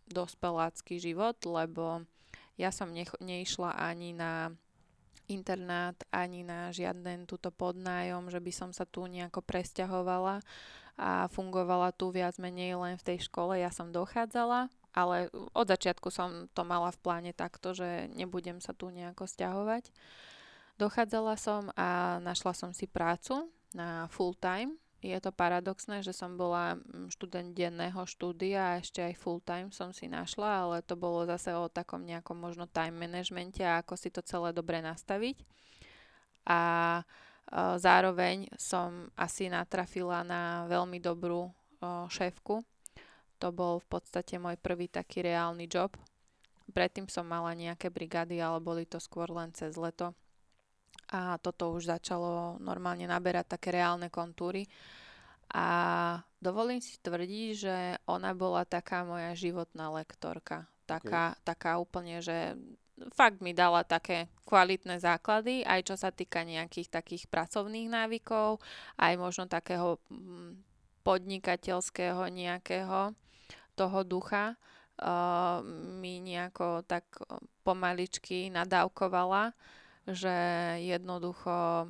dospelácky 0.07 1.03
život, 1.03 1.35
lebo 1.43 2.07
ja 2.55 2.71
som 2.71 2.95
nech- 2.95 3.19
neišla 3.19 3.75
ani 3.75 4.15
na 4.15 4.55
internát, 5.27 5.97
ani 6.13 6.45
na 6.45 6.71
žiaden 6.71 7.25
túto 7.25 7.49
podnájom, 7.51 8.29
že 8.29 8.39
by 8.39 8.51
som 8.53 8.69
sa 8.71 8.87
tu 8.87 9.03
nejako 9.09 9.41
presťahovala 9.41 10.39
a 10.95 11.27
fungovala 11.27 11.91
tu 11.91 12.13
viac 12.13 12.39
menej 12.39 12.79
len 12.79 12.95
v 12.95 13.03
tej 13.03 13.27
škole. 13.27 13.59
Ja 13.59 13.73
som 13.73 13.91
dochádzala, 13.91 14.71
ale 14.95 15.27
od 15.51 15.67
začiatku 15.67 16.07
som 16.07 16.47
to 16.55 16.63
mala 16.63 16.87
v 16.95 17.01
pláne 17.03 17.31
takto, 17.35 17.75
že 17.75 18.07
nebudem 18.15 18.63
sa 18.63 18.71
tu 18.71 18.87
nejako 18.87 19.27
stiahovať. 19.27 19.91
Dochádzala 20.79 21.35
som 21.35 21.67
a 21.75 22.19
našla 22.23 22.55
som 22.55 22.71
si 22.71 22.87
prácu 22.87 23.51
na 23.75 24.07
full 24.07 24.31
time. 24.39 24.79
Je 25.03 25.19
to 25.19 25.35
paradoxné, 25.35 26.01
že 26.01 26.15
som 26.15 26.39
bola 26.39 26.79
mm, 26.79 27.11
študent 27.13 27.51
denného 27.53 28.07
štúdia 28.07 28.73
a 28.73 28.79
ešte 28.81 29.03
aj 29.03 29.19
full 29.19 29.43
time 29.43 29.69
som 29.69 29.91
si 29.91 30.07
našla, 30.07 30.65
ale 30.65 30.75
to 30.81 30.97
bolo 30.97 31.27
zase 31.27 31.51
o 31.53 31.69
takom 31.69 32.07
nejakom 32.07 32.39
možno 32.39 32.65
time 32.65 32.95
managemente 32.95 33.61
a 33.61 33.83
ako 33.83 33.93
si 33.99 34.09
to 34.09 34.23
celé 34.25 34.55
dobre 34.55 34.81
nastaviť. 34.81 35.43
A 36.49 36.59
zároveň 37.77 38.49
som 38.57 39.09
asi 39.13 39.49
natrafila 39.49 40.25
na 40.25 40.65
veľmi 40.65 40.97
dobrú 40.97 41.53
šéfku, 42.09 42.65
to 43.37 43.51
bol 43.51 43.83
v 43.83 43.87
podstate 43.87 44.39
môj 44.39 44.55
prvý 44.59 44.87
taký 44.87 45.23
reálny 45.23 45.67
job. 45.67 45.95
Predtým 46.71 47.05
som 47.07 47.27
mala 47.27 47.53
nejaké 47.53 47.93
brigády, 47.93 48.41
ale 48.41 48.57
boli 48.59 48.83
to 48.89 48.97
skôr 48.97 49.29
len 49.29 49.53
cez 49.53 49.77
leto. 49.77 50.17
A 51.13 51.37
toto 51.37 51.69
už 51.75 51.85
začalo 51.91 52.57
normálne 52.57 53.05
naberať 53.05 53.59
také 53.59 53.75
reálne 53.75 54.09
kontúry. 54.09 54.65
A 55.53 55.67
dovolím 56.41 56.81
si 56.81 56.97
tvrdiť, 56.97 57.49
že 57.53 57.75
ona 58.09 58.33
bola 58.33 58.65
taká 58.65 59.05
moja 59.05 59.37
životná 59.37 59.93
lektorka. 59.93 60.65
Taká, 60.89 61.37
okay. 61.37 61.41
taká 61.45 61.71
úplne, 61.77 62.21
že 62.25 62.57
fakt 63.13 63.43
mi 63.43 63.51
dala 63.51 63.85
také 63.85 64.31
kvalitné 64.47 65.01
základy, 65.01 65.61
aj 65.65 65.81
čo 65.85 65.95
sa 65.99 66.09
týka 66.09 66.41
nejakých 66.41 66.89
takých 66.89 67.23
pracovných 67.27 67.91
návykov, 67.91 68.63
aj 68.97 69.13
možno 69.19 69.45
takého 69.45 69.99
mm, 70.09 70.61
podnikateľského 71.05 72.25
nejakého 72.31 73.13
toho 73.75 74.07
ducha 74.07 74.55
uh, 74.55 75.59
mi 75.99 76.23
nejako 76.23 76.87
tak 76.87 77.03
pomaličky 77.67 78.47
nadávkovala, 78.49 79.51
že 80.07 80.35
jednoducho 80.85 81.89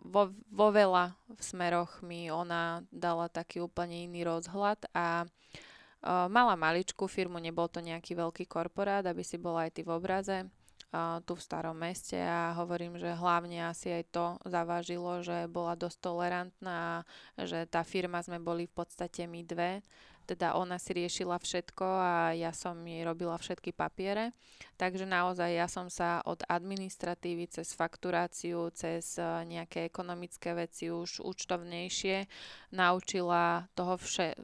vo, 0.00 0.22
vo 0.48 0.68
veľa 0.72 1.12
smeroch 1.38 2.00
mi 2.00 2.32
ona 2.32 2.82
dala 2.88 3.28
taký 3.28 3.60
úplne 3.60 4.08
iný 4.08 4.24
rozhľad 4.24 4.88
a 4.96 5.24
uh, 5.24 6.26
mala 6.28 6.56
maličkú 6.56 7.04
firmu, 7.04 7.36
nebol 7.36 7.68
to 7.68 7.84
nejaký 7.84 8.16
veľký 8.16 8.48
korporát, 8.48 9.04
aby 9.04 9.20
si 9.20 9.36
bola 9.36 9.68
aj 9.68 9.70
ty 9.76 9.82
v 9.84 9.92
obraze. 9.92 10.48
uh, 10.90 11.22
tu 11.22 11.36
v 11.36 11.44
starom 11.44 11.76
meste 11.76 12.18
a 12.18 12.56
hovorím, 12.58 12.98
že 12.98 13.12
hlavne 13.14 13.68
asi 13.68 13.92
aj 13.92 14.04
to 14.10 14.24
zavážilo, 14.48 15.22
že 15.22 15.46
bola 15.46 15.76
dosť 15.76 15.98
tolerantná, 16.00 17.04
že 17.36 17.68
tá 17.68 17.84
firma 17.84 18.24
sme 18.24 18.40
boli 18.40 18.66
v 18.66 18.74
podstate 18.74 19.28
my 19.28 19.44
dve, 19.44 19.84
teda 20.30 20.54
ona 20.54 20.78
si 20.78 20.94
riešila 20.94 21.42
všetko 21.42 21.82
a 21.82 22.14
ja 22.38 22.54
som 22.54 22.78
jej 22.86 23.02
robila 23.02 23.34
všetky 23.34 23.74
papiere. 23.74 24.30
Takže 24.78 25.02
naozaj 25.02 25.50
ja 25.50 25.66
som 25.66 25.90
sa 25.90 26.22
od 26.22 26.46
administratívy 26.46 27.50
cez 27.50 27.74
fakturáciu, 27.74 28.70
cez 28.70 29.18
e, 29.18 29.26
nejaké 29.50 29.90
ekonomické 29.90 30.54
veci 30.54 30.86
už 30.86 31.18
účtovnejšie 31.26 32.30
naučila 32.70 33.66
toho 33.74 33.98
vše, 33.98 34.38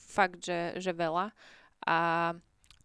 fakt, 0.00 0.40
že, 0.48 0.80
že 0.80 0.96
veľa. 0.96 1.28
A 1.84 1.98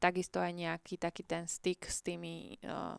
takisto 0.03 0.43
aj 0.43 0.51
nejaký 0.51 0.99
taký 0.99 1.23
ten 1.23 1.47
styk 1.47 1.87
s 1.87 2.01
tými 2.01 2.57
uh, 2.65 2.97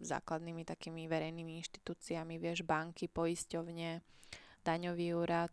základnými 0.00 0.68
takými 0.68 1.08
verejnými 1.08 1.60
inštitúciami, 1.64 2.36
vieš, 2.36 2.64
banky, 2.64 3.08
poisťovne, 3.08 4.04
daňový 4.60 5.16
úrad, 5.16 5.52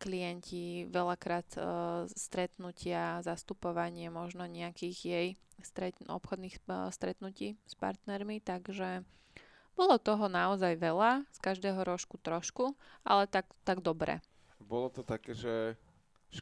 klienti, 0.00 0.88
veľakrát 0.88 1.48
uh, 1.60 1.64
stretnutia, 2.08 3.20
zastupovanie 3.20 4.08
možno 4.08 4.48
nejakých 4.48 4.98
jej 5.04 5.28
stret, 5.60 5.92
obchodných 6.00 6.64
uh, 6.64 6.88
stretnutí 6.88 7.60
s 7.68 7.74
partnermi, 7.76 8.40
takže 8.40 9.04
bolo 9.76 10.00
toho 10.00 10.30
naozaj 10.30 10.80
veľa, 10.80 11.28
z 11.28 11.38
každého 11.44 11.82
rožku 11.84 12.16
trošku, 12.16 12.72
ale 13.04 13.28
tak, 13.28 13.50
tak 13.66 13.84
dobre. 13.84 14.24
Bolo 14.62 14.88
to 14.88 15.04
také, 15.04 15.36
že 15.36 15.76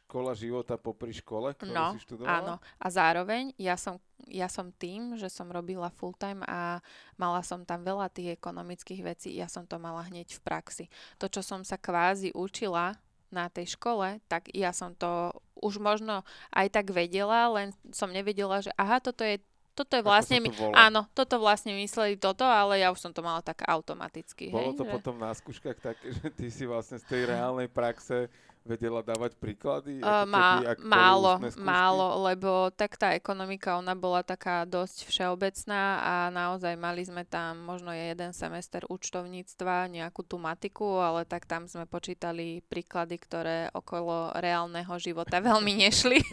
škola 0.01 0.33
života 0.33 0.79
popri 0.79 1.13
škole, 1.13 1.53
ktorú 1.53 1.73
no, 1.73 1.93
si 1.93 2.01
študovala? 2.01 2.33
áno. 2.39 2.55
A 2.81 2.87
zároveň 2.89 3.53
ja 3.61 3.77
som, 3.77 4.01
ja 4.25 4.49
som 4.49 4.73
tým, 4.73 5.13
že 5.19 5.29
som 5.29 5.49
robila 5.49 5.93
full 5.93 6.15
time 6.17 6.41
a 6.49 6.81
mala 7.19 7.45
som 7.45 7.61
tam 7.61 7.85
veľa 7.85 8.09
tých 8.09 8.37
ekonomických 8.37 9.01
vecí, 9.05 9.29
ja 9.37 9.45
som 9.45 9.63
to 9.69 9.77
mala 9.77 10.05
hneď 10.09 10.33
v 10.33 10.41
praxi. 10.41 10.85
To, 11.21 11.29
čo 11.29 11.45
som 11.45 11.61
sa 11.61 11.77
kvázi 11.77 12.33
učila 12.33 12.97
na 13.33 13.49
tej 13.49 13.73
škole, 13.73 14.21
tak 14.29 14.53
ja 14.53 14.69
som 14.69 14.93
to 14.93 15.33
už 15.57 15.81
možno 15.81 16.21
aj 16.53 16.69
tak 16.69 16.93
vedela, 16.93 17.49
len 17.49 17.73
som 17.89 18.13
nevedela, 18.13 18.61
že 18.61 18.69
aha, 18.77 19.01
toto 19.01 19.25
je 19.25 19.41
toto 19.73 19.97
je 19.97 20.05
vlastne, 20.05 20.37
to 20.37 20.69
áno, 20.77 21.09
toto 21.17 21.41
vlastne 21.41 21.73
mysleli 21.73 22.13
toto, 22.13 22.45
ale 22.45 22.85
ja 22.85 22.93
už 22.93 23.01
som 23.01 23.09
to 23.09 23.25
mala 23.25 23.41
tak 23.41 23.65
automaticky. 23.65 24.53
Bolo 24.53 24.69
hej, 24.69 24.77
to 24.77 24.85
že... 24.85 24.91
potom 24.93 25.17
na 25.17 25.33
skúškach 25.33 25.81
také, 25.81 26.13
že 26.13 26.29
ty 26.29 26.53
si 26.53 26.69
vlastne 26.69 27.01
z 27.01 27.05
tej 27.09 27.21
reálnej 27.33 27.65
praxe 27.73 28.29
vedela 28.63 29.03
dávať 29.03 29.35
príklady? 29.35 29.99
Uh, 29.99 30.23
má, 30.23 30.63
keby, 30.63 30.87
málo, 30.87 31.31
málo, 31.59 32.07
lebo 32.31 32.71
tak 32.71 32.95
tá 32.95 33.11
ekonomika, 33.11 33.75
ona 33.75 33.91
bola 33.91 34.23
taká 34.23 34.63
dosť 34.63 35.11
všeobecná 35.11 35.99
a 35.99 36.13
naozaj 36.31 36.79
mali 36.79 37.03
sme 37.03 37.27
tam 37.27 37.59
možno 37.59 37.91
jeden 37.91 38.31
semester 38.31 38.87
účtovníctva, 38.87 39.91
nejakú 39.91 40.23
tú 40.23 40.39
matiku, 40.39 41.03
ale 41.03 41.27
tak 41.27 41.43
tam 41.43 41.67
sme 41.67 41.83
počítali 41.83 42.63
príklady, 42.71 43.19
ktoré 43.19 43.57
okolo 43.75 44.31
reálneho 44.39 44.95
života 44.95 45.43
veľmi 45.51 45.83
nešli. 45.83 46.23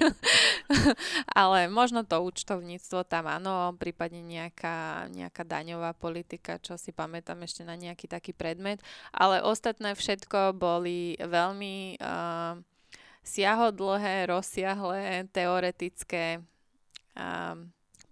ale 1.40 1.66
možno 1.66 2.06
to 2.06 2.22
účtovníctvo 2.22 3.02
tam 3.10 3.26
áno, 3.26 3.74
prípadne 3.74 4.22
nejaká, 4.22 5.10
nejaká 5.10 5.42
daňová 5.42 5.98
politika, 5.98 6.62
čo 6.62 6.78
si 6.78 6.94
pamätám 6.94 7.42
ešte 7.42 7.66
na 7.66 7.74
nejaký 7.74 8.06
taký 8.06 8.30
predmet, 8.30 8.78
ale 9.10 9.42
ostatné 9.42 9.98
všetko 9.98 10.54
boli 10.54 11.18
veľmi 11.18 11.98
uh, 11.98 12.19
uh, 12.20 12.60
siahodlhé, 13.24 14.28
rozsiahlé, 14.28 15.24
teoretické 15.32 16.44
uh, 17.16 17.56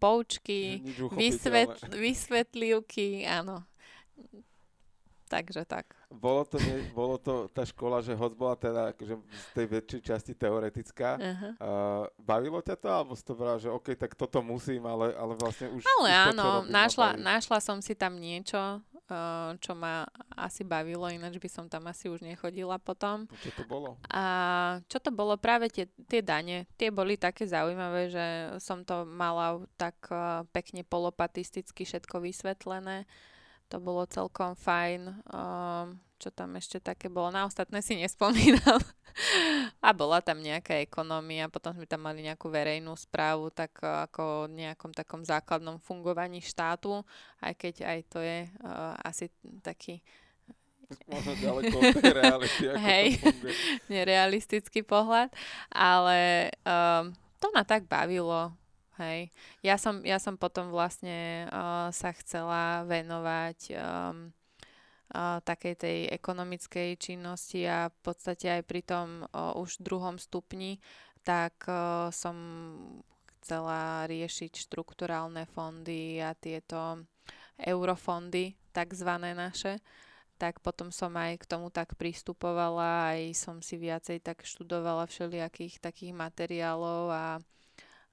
poučky, 0.01 0.81
vysvet, 1.12 1.77
vysvetlivky, 1.92 3.29
áno. 3.29 3.68
Takže 5.29 5.68
tak. 5.68 5.92
Bolo 6.09 6.49
to, 6.49 6.57
nie, 6.57 6.88
bolo 6.97 7.21
to 7.21 7.53
tá 7.53 7.61
škola, 7.68 8.01
že 8.01 8.16
hoď 8.16 8.33
bola 8.33 8.57
teda 8.57 8.97
akože 8.97 9.14
z 9.21 9.44
tej 9.53 9.66
väčšej 9.68 10.01
časti 10.01 10.33
teoretická. 10.33 11.21
Uh-huh. 11.21 11.53
Uh, 11.61 12.05
bavilo 12.16 12.64
ťa 12.64 12.81
to, 12.81 12.88
alebo 12.88 13.12
si 13.12 13.21
to 13.29 13.37
brala, 13.37 13.61
že 13.61 13.68
OK, 13.68 13.92
tak 13.92 14.16
toto 14.16 14.40
musím, 14.40 14.88
ale, 14.88 15.12
ale 15.12 15.37
vlastne 15.37 15.68
už... 15.68 15.85
Ale 15.85 16.09
už 16.09 16.33
áno, 16.33 16.64
to, 16.64 16.73
našla, 16.73 17.21
našla 17.21 17.61
som 17.61 17.85
si 17.85 17.92
tam 17.92 18.16
niečo, 18.16 18.81
čo 19.64 19.73
ma 19.73 20.05
asi 20.37 20.62
bavilo, 20.62 21.09
ináč 21.09 21.40
by 21.40 21.49
som 21.49 21.66
tam 21.66 21.88
asi 21.88 22.12
už 22.12 22.21
nechodila 22.21 22.77
potom. 22.77 23.25
Čo 23.40 23.51
to 23.57 23.64
bolo? 23.64 23.97
A 24.12 24.25
čo 24.87 25.01
to 25.01 25.09
bolo? 25.09 25.40
Práve 25.40 25.73
tie, 25.73 25.88
tie 26.09 26.21
dane. 26.21 26.68
Tie 26.77 26.92
boli 26.92 27.16
také 27.16 27.49
zaujímavé, 27.49 28.12
že 28.12 28.27
som 28.61 28.85
to 28.85 29.09
mala 29.09 29.64
tak 29.81 29.97
pekne 30.53 30.85
polopatisticky 30.85 31.88
všetko 31.88 32.21
vysvetlené. 32.21 33.09
To 33.68 33.81
bolo 33.81 34.09
celkom 34.09 34.57
fajn. 34.57 35.25
Um, 35.29 36.01
čo 36.19 36.35
tam 36.35 36.59
ešte 36.59 36.83
také 36.83 37.07
bolo. 37.07 37.31
Na 37.31 37.47
ostatné 37.47 37.79
si 37.81 37.95
nespomínam. 37.95 38.83
a 39.87 39.91
bola 39.95 40.19
tam 40.23 40.39
nejaká 40.43 40.79
ekonomia, 40.83 41.51
potom 41.51 41.75
sme 41.75 41.87
tam 41.87 42.07
mali 42.07 42.27
nejakú 42.27 42.51
verejnú 42.51 42.95
správu, 42.95 43.51
tak 43.51 43.79
ako 43.83 44.51
nejakom 44.51 44.95
takom 44.95 45.23
základnom 45.23 45.79
fungovaní 45.83 46.43
štátu, 46.43 47.03
aj 47.43 47.55
keď 47.55 47.75
aj 47.87 47.99
to 48.11 48.19
je 48.23 48.39
uh, 48.63 48.95
asi 49.03 49.31
taký 49.63 50.03
možno 51.05 51.37
ďaleko 51.37 51.77
od 51.77 51.95
tej 52.01 52.15
reality, 52.17 52.63
ako 52.65 52.79
Hej, 52.81 53.07
to 53.21 53.29
nerealistický 53.93 54.81
pohľad, 54.81 55.29
ale 55.69 56.49
um, 56.65 57.13
to 57.37 57.53
ma 57.53 57.63
tak 57.63 57.85
bavilo. 57.85 58.57
Hej. 58.99 59.31
Ja 59.63 59.79
som, 59.79 60.03
ja 60.03 60.19
som 60.19 60.35
potom 60.35 60.75
vlastne 60.75 61.47
uh, 61.55 61.87
sa 61.95 62.11
chcela 62.19 62.83
venovať 62.83 63.59
um, 63.79 64.35
uh, 65.14 65.40
takej 65.44 65.75
tej 65.77 65.99
ekonomickej 66.12 66.97
činnosti 67.01 67.64
a 67.64 67.88
v 67.88 67.99
podstate 68.01 68.61
aj 68.61 68.62
pri 68.64 68.83
tom 68.85 69.25
uh, 69.25 69.57
už 69.57 69.81
druhom 69.81 70.21
stupni, 70.21 70.81
tak 71.25 71.64
uh, 71.68 72.09
som 72.12 72.37
chcela 73.40 74.05
riešiť 74.11 74.68
štrukturálne 74.68 75.49
fondy 75.49 76.21
a 76.21 76.37
tieto 76.37 77.07
eurofondy, 77.57 78.55
takzvané 78.77 79.33
naše. 79.33 79.81
Tak 80.38 80.62
potom 80.62 80.94
som 80.94 81.11
aj 81.18 81.42
k 81.42 81.49
tomu 81.51 81.66
tak 81.73 81.99
pristupovala, 81.99 83.16
aj 83.16 83.35
som 83.35 83.59
si 83.59 83.75
viacej 83.75 84.23
tak 84.23 84.47
študovala 84.47 85.11
všelijakých 85.11 85.83
takých 85.83 86.14
materiálov 86.14 87.11
a, 87.11 87.42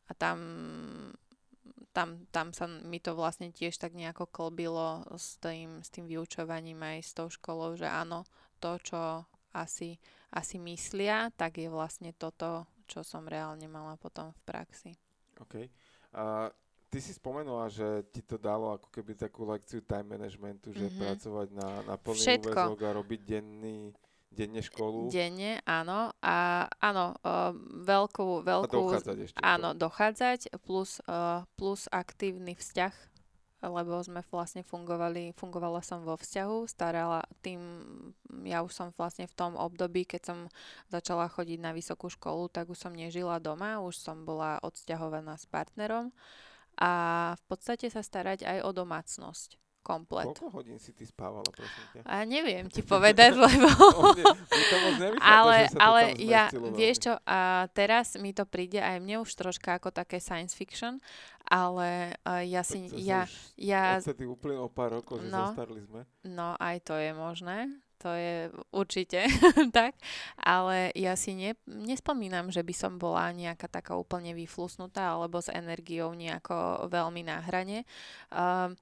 a 0.10 0.12
tam 0.18 0.38
tam, 1.96 2.28
tam 2.36 2.52
sa 2.52 2.68
mi 2.68 3.00
to 3.00 3.16
vlastne 3.16 3.56
tiež 3.56 3.80
tak 3.80 3.96
nejako 3.96 4.28
klbilo 4.28 5.08
s 5.16 5.40
tým, 5.40 5.80
s 5.80 5.88
tým 5.88 6.12
vyučovaním 6.12 6.84
aj 6.84 6.98
s 7.00 7.12
tou 7.16 7.32
školou, 7.32 7.80
že 7.80 7.88
áno, 7.88 8.28
to, 8.60 8.76
čo 8.84 9.24
asi, 9.56 9.96
asi 10.36 10.60
myslia, 10.60 11.32
tak 11.40 11.56
je 11.56 11.72
vlastne 11.72 12.12
toto, 12.12 12.68
čo 12.84 13.00
som 13.08 13.24
reálne 13.24 13.72
mala 13.72 13.96
potom 13.96 14.36
v 14.36 14.40
praxi. 14.44 14.92
OK. 15.40 15.72
A 16.20 16.52
ty 16.92 17.00
si 17.00 17.16
spomenula, 17.16 17.72
že 17.72 18.04
ti 18.12 18.20
to 18.20 18.36
dalo 18.36 18.76
ako 18.76 18.92
keby 18.92 19.16
takú 19.16 19.48
lekciu 19.48 19.80
time 19.88 20.20
managementu, 20.20 20.76
že 20.76 20.92
mm-hmm. 20.92 21.00
pracovať 21.00 21.48
na, 21.56 21.70
na 21.88 21.96
plný 21.96 22.20
Všetko. 22.20 22.52
úvezok 22.52 22.80
a 22.84 22.90
robiť 22.92 23.20
denný 23.24 23.96
Denne 24.32 24.60
školu? 24.60 25.08
Denne, 25.08 25.64
áno. 25.64 26.12
A 26.20 26.68
áno, 26.84 27.16
uh, 27.24 27.56
veľkú, 27.88 28.44
veľkú... 28.44 28.82
A 28.82 28.92
dochádzať 28.92 29.18
ešte. 29.24 29.40
Áno, 29.40 29.70
dochádzať 29.72 30.40
plus, 30.60 31.00
uh, 31.08 31.48
plus 31.56 31.88
aktívny 31.88 32.54
vzťah, 32.58 32.92
lebo 33.64 33.98
sme 34.04 34.22
vlastne 34.28 34.62
fungovali, 34.62 35.34
fungovala 35.40 35.80
som 35.82 36.04
vo 36.04 36.20
vzťahu, 36.20 36.68
starala 36.68 37.24
tým, 37.42 37.62
ja 38.46 38.62
už 38.62 38.76
som 38.76 38.88
vlastne 38.94 39.26
v 39.26 39.34
tom 39.34 39.56
období, 39.56 40.06
keď 40.06 40.22
som 40.22 40.38
začala 40.92 41.32
chodiť 41.32 41.60
na 41.64 41.72
vysokú 41.72 42.12
školu, 42.12 42.52
tak 42.52 42.70
už 42.70 42.78
som 42.78 42.94
nežila 42.94 43.42
doma, 43.42 43.82
už 43.82 43.98
som 43.98 44.28
bola 44.28 44.62
odsťahovaná 44.62 45.40
s 45.40 45.48
partnerom 45.50 46.14
a 46.76 46.92
v 47.40 47.44
podstate 47.48 47.88
sa 47.88 48.04
starať 48.04 48.44
aj 48.44 48.68
o 48.68 48.70
domácnosť 48.76 49.65
komplet. 49.86 50.26
Koľko 50.34 50.50
hodín 50.50 50.82
si 50.82 50.90
ty 50.98 51.06
spávala, 51.06 51.46
prosím 51.46 51.86
ťa? 51.94 52.00
A 52.10 52.26
neviem 52.26 52.66
ti 52.74 52.82
povedať, 52.82 53.38
lebo... 53.46 53.70
ale 55.22 55.70
ale 55.78 56.18
ja, 56.18 56.50
vieš 56.74 57.06
čo, 57.06 57.14
a 57.22 57.70
teraz 57.78 58.18
mi 58.18 58.34
to 58.34 58.50
príde 58.50 58.82
aj 58.82 58.98
mne 58.98 59.22
už 59.22 59.30
troška 59.38 59.78
ako 59.78 59.94
také 59.94 60.18
science 60.18 60.58
fiction, 60.58 60.98
ale 61.46 62.18
uh, 62.26 62.42
ja 62.42 62.66
si... 62.66 62.90
Ja, 62.98 63.30
ja, 63.54 64.02
Odtedy 64.02 64.26
uplynulo 64.26 64.74
pár 64.74 64.98
rokov, 64.98 65.22
že 65.22 65.30
no, 65.30 65.54
zastarli 65.54 65.86
sme. 65.86 66.02
No, 66.26 66.58
aj 66.58 66.82
to 66.82 66.98
je 66.98 67.14
možné 67.14 67.70
to 68.06 68.14
je 68.14 68.54
určite 68.70 69.26
tak, 69.78 69.98
ale 70.38 70.94
ja 70.94 71.18
si 71.18 71.34
ne, 71.34 71.58
nespomínam, 71.66 72.54
že 72.54 72.62
by 72.62 72.74
som 72.78 73.02
bola 73.02 73.34
nejaká 73.34 73.66
taká 73.66 73.98
úplne 73.98 74.38
vyflusnutá 74.38 75.18
alebo 75.18 75.42
s 75.42 75.50
energiou 75.50 76.14
nejako 76.14 76.86
veľmi 76.92 77.26
na 77.26 77.42
hrane. 77.42 77.82
Uh, 78.30 78.78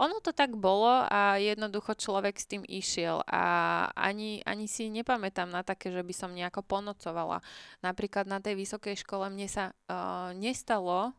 ono 0.00 0.20
to 0.24 0.32
tak 0.32 0.56
bolo 0.56 1.04
a 1.04 1.36
jednoducho 1.36 1.92
človek 1.92 2.40
s 2.40 2.48
tým 2.48 2.64
išiel 2.64 3.20
a 3.28 3.44
ani, 3.92 4.40
ani 4.48 4.64
si 4.64 4.88
nepamätám 4.88 5.52
na 5.52 5.60
také, 5.60 5.92
že 5.92 6.00
by 6.00 6.14
som 6.16 6.32
nejako 6.32 6.64
ponocovala. 6.64 7.44
Napríklad 7.84 8.24
na 8.24 8.40
tej 8.40 8.56
vysokej 8.56 9.04
škole 9.04 9.28
mne 9.28 9.48
sa 9.48 9.76
uh, 9.88 10.32
nestalo 10.32 11.12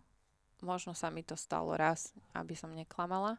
možno 0.63 0.95
sa 0.95 1.11
mi 1.11 1.21
to 1.21 1.35
stalo 1.35 1.75
raz, 1.75 2.15
aby 2.31 2.55
som 2.55 2.71
neklamala 2.71 3.37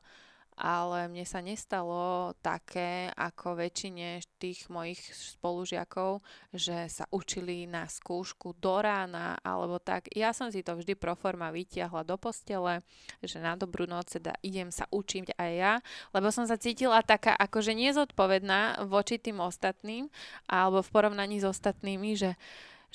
ale 0.54 1.10
mne 1.10 1.26
sa 1.26 1.42
nestalo 1.42 2.30
také 2.38 3.10
ako 3.18 3.58
väčšine 3.58 4.22
tých 4.38 4.70
mojich 4.70 5.02
spolužiakov, 5.10 6.22
že 6.54 6.86
sa 6.86 7.10
učili 7.10 7.66
na 7.66 7.90
skúšku 7.90 8.54
do 8.62 8.78
rána 8.78 9.34
alebo 9.42 9.82
tak. 9.82 10.06
Ja 10.14 10.30
som 10.30 10.54
si 10.54 10.62
to 10.62 10.78
vždy 10.78 10.94
pro 10.94 11.18
forma 11.18 11.50
vytiahla 11.50 12.06
do 12.06 12.14
postele, 12.14 12.86
že 13.18 13.42
na 13.42 13.58
dobrú 13.58 13.90
noc 13.90 14.14
teda 14.14 14.38
idem 14.46 14.70
sa 14.70 14.86
učiť 14.94 15.34
aj 15.34 15.52
ja, 15.58 15.74
lebo 16.14 16.30
som 16.30 16.46
sa 16.46 16.54
cítila 16.54 17.02
taká 17.02 17.34
akože 17.34 17.74
nezodpovedná 17.74 18.86
voči 18.86 19.18
tým 19.18 19.42
ostatným 19.42 20.06
alebo 20.46 20.86
v 20.86 20.92
porovnaní 20.94 21.42
s 21.42 21.46
ostatnými, 21.50 22.14
že 22.14 22.38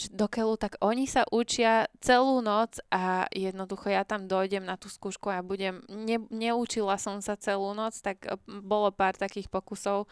do 0.07 0.31
keľu, 0.31 0.55
tak 0.55 0.79
oni 0.79 1.03
sa 1.03 1.27
učia 1.27 1.91
celú 1.99 2.39
noc 2.39 2.79
a 2.88 3.27
jednoducho 3.35 3.91
ja 3.91 4.07
tam 4.07 4.31
dojdem 4.31 4.63
na 4.63 4.79
tú 4.79 4.88
skúšku 4.88 5.27
a 5.27 5.43
budem, 5.43 5.83
ne, 5.91 6.23
neučila 6.31 6.95
som 6.95 7.19
sa 7.19 7.35
celú 7.35 7.75
noc, 7.75 7.99
tak 7.99 8.23
e, 8.23 8.39
bolo 8.47 8.88
pár 8.95 9.19
takých 9.19 9.51
pokusov, 9.51 10.07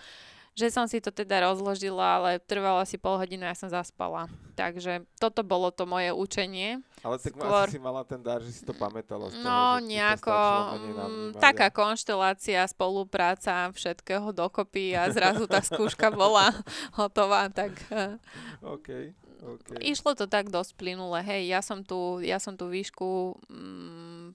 že 0.58 0.74
som 0.74 0.90
si 0.90 0.98
to 0.98 1.14
teda 1.14 1.46
rozložila, 1.46 2.18
ale 2.18 2.42
trvalo 2.42 2.82
asi 2.82 2.98
pol 2.98 3.22
hodinu 3.22 3.46
a 3.46 3.54
ja 3.54 3.62
som 3.62 3.70
zaspala. 3.70 4.26
Takže 4.58 5.06
toto 5.22 5.46
bolo 5.46 5.70
to 5.70 5.86
moje 5.86 6.10
učenie. 6.10 6.82
Ale 7.06 7.22
tak 7.22 7.38
Skôr... 7.38 7.70
asi 7.70 7.78
si 7.78 7.82
mala 7.82 8.02
ten 8.02 8.18
dar, 8.26 8.42
že 8.42 8.50
si 8.50 8.66
to 8.66 8.74
pamätala 8.74 9.30
z 9.30 9.38
toho, 9.38 9.46
No, 9.46 9.78
nejako, 9.78 10.34
mm, 10.34 11.30
taká 11.38 11.70
konštelácia, 11.70 12.66
spolupráca, 12.66 13.70
všetkého 13.70 14.34
dokopy 14.34 14.98
a 14.98 15.14
zrazu 15.14 15.46
tá 15.46 15.62
skúška 15.62 16.10
bola 16.10 16.50
hotová, 16.98 17.54
tak... 17.54 17.78
E, 17.94 18.18
OK. 18.66 19.14
Okay. 19.38 19.94
Išlo 19.94 20.18
to 20.18 20.26
tak 20.26 20.50
dosť 20.50 20.74
plynule. 20.74 21.22
Hej, 21.22 21.50
ja 21.50 21.62
som 21.62 21.86
tu, 21.86 22.20
ja 22.26 22.42
som 22.42 22.58
tu 22.58 22.68
výšku 22.68 23.38
mm, 23.50 24.34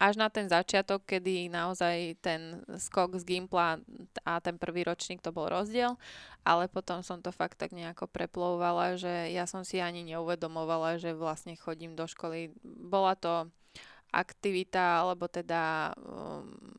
až 0.00 0.16
na 0.16 0.32
ten 0.32 0.48
začiatok, 0.48 1.04
kedy 1.04 1.52
naozaj 1.52 2.18
ten 2.24 2.64
skok 2.80 3.20
z 3.20 3.24
Gimpla 3.28 3.78
a 4.24 4.32
ten 4.40 4.56
prvý 4.56 4.82
ročník 4.82 5.20
to 5.20 5.30
bol 5.30 5.46
rozdiel, 5.46 6.00
ale 6.42 6.72
potom 6.72 7.04
som 7.04 7.20
to 7.20 7.30
fakt 7.30 7.60
tak 7.60 7.76
nejako 7.76 8.08
preplouvala, 8.08 8.96
že 8.96 9.28
ja 9.30 9.44
som 9.44 9.60
si 9.60 9.78
ani 9.78 10.02
neuvedomovala, 10.08 10.96
že 10.96 11.12
vlastne 11.12 11.52
chodím 11.54 11.94
do 11.94 12.08
školy. 12.08 12.50
Bola 12.64 13.12
to 13.14 13.52
aktivita, 14.10 15.06
alebo 15.06 15.30
teda 15.30 15.94
um, 16.00 16.74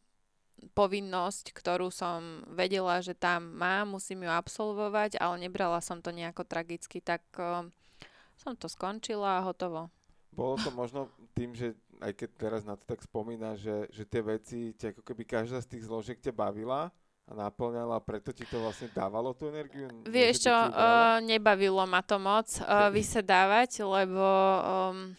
povinnosť, 0.77 1.51
ktorú 1.51 1.89
som 1.89 2.45
vedela, 2.49 3.01
že 3.01 3.17
tam 3.17 3.57
mám, 3.57 3.97
musím 3.97 4.25
ju 4.25 4.31
absolvovať, 4.31 5.17
ale 5.17 5.47
nebrala 5.47 5.81
som 5.81 5.99
to 5.99 6.13
nejako 6.13 6.45
tragicky, 6.45 7.01
tak 7.01 7.21
uh, 7.37 7.65
som 8.37 8.53
to 8.57 8.69
skončila 8.69 9.41
a 9.41 9.45
hotovo. 9.45 9.89
Bolo 10.31 10.55
to 10.61 10.71
možno 10.71 11.11
tým, 11.35 11.51
že 11.51 11.75
aj 11.99 12.13
keď 12.17 12.29
teraz 12.39 12.61
na 12.63 12.79
to 12.79 12.83
tak 12.87 13.03
spomína, 13.03 13.59
že, 13.59 13.85
že 13.91 14.07
tie 14.07 14.21
veci, 14.23 14.73
ťa 14.73 14.97
ako 14.97 15.01
keby 15.05 15.23
každá 15.27 15.59
z 15.61 15.77
tých 15.77 15.85
zložiek 15.85 16.17
ťa 16.17 16.33
bavila 16.33 16.89
a 17.27 17.31
naplňala, 17.35 18.01
preto 18.01 18.33
ti 18.33 18.47
to 18.47 18.57
vlastne 18.57 18.89
dávalo 18.95 19.35
tú 19.37 19.51
energiu? 19.51 19.91
Vieš 20.09 20.49
čo, 20.49 20.55
uh, 20.55 21.21
nebavilo 21.21 21.83
ma 21.85 22.01
to 22.01 22.17
moc 22.17 22.47
uh, 22.63 22.89
vysedávať, 22.89 23.85
lebo 23.85 24.25
um, 24.25 25.13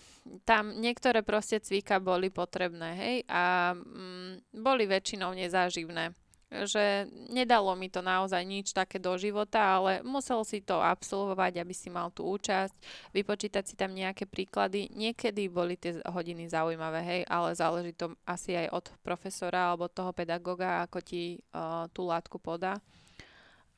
tam 0.46 0.78
niektoré 0.78 1.26
proste 1.26 1.58
cvika 1.58 1.98
boli 1.98 2.30
potrebné, 2.30 2.90
hej, 2.94 3.16
a 3.26 3.74
mm, 3.74 4.54
boli 4.62 4.86
väčšinou 4.86 5.34
nezáživné 5.34 6.14
že 6.52 7.08
nedalo 7.32 7.72
mi 7.72 7.88
to 7.88 8.04
naozaj 8.04 8.44
nič 8.44 8.76
také 8.76 9.00
do 9.00 9.16
života, 9.16 9.80
ale 9.80 10.04
musel 10.04 10.44
si 10.44 10.60
to 10.60 10.84
absolvovať, 10.84 11.64
aby 11.64 11.72
si 11.72 11.88
mal 11.88 12.12
tú 12.12 12.28
účasť, 12.28 12.76
vypočítať 13.16 13.64
si 13.64 13.74
tam 13.74 13.96
nejaké 13.96 14.28
príklady. 14.28 14.92
Niekedy 14.92 15.48
boli 15.48 15.80
tie 15.80 15.96
hodiny 16.04 16.52
zaujímavé, 16.52 17.00
hej, 17.00 17.20
ale 17.26 17.56
záleží 17.56 17.96
to 17.96 18.12
asi 18.28 18.52
aj 18.52 18.68
od 18.68 18.86
profesora 19.00 19.72
alebo 19.72 19.88
toho 19.88 20.12
pedagoga, 20.12 20.84
ako 20.84 21.00
ti 21.00 21.40
uh, 21.56 21.88
tú 21.90 22.04
látku 22.04 22.36
podá 22.36 22.76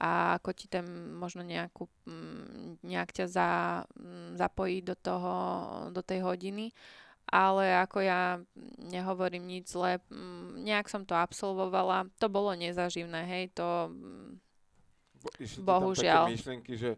a 0.04 0.36
ako 0.36 0.52
ti 0.52 0.68
ten 0.68 0.84
možno 1.16 1.40
nejakú, 1.40 1.88
mm, 2.04 2.84
nejak 2.84 3.10
ťa 3.16 3.26
za, 3.32 3.48
mm, 3.96 4.36
zapojí 4.36 4.84
do 4.84 4.92
toho, 4.92 5.32
do 5.88 6.04
tej 6.04 6.20
hodiny. 6.20 6.76
Ale 7.24 7.72
ako 7.80 8.04
ja 8.04 8.36
nehovorím 8.84 9.48
nič 9.48 9.72
zle, 9.72 9.96
mm, 10.12 10.60
nejak 10.60 10.92
som 10.92 11.08
to 11.08 11.16
absolvovala, 11.16 12.04
to 12.20 12.28
bolo 12.28 12.52
nezaživné, 12.52 13.24
hej, 13.24 13.44
to 13.56 13.88
Bo, 15.24 15.64
bohužiaľ. 15.64 16.28
Tam 16.28 16.36
také 16.36 16.36
myšlenky, 16.36 16.72
že 16.76 16.90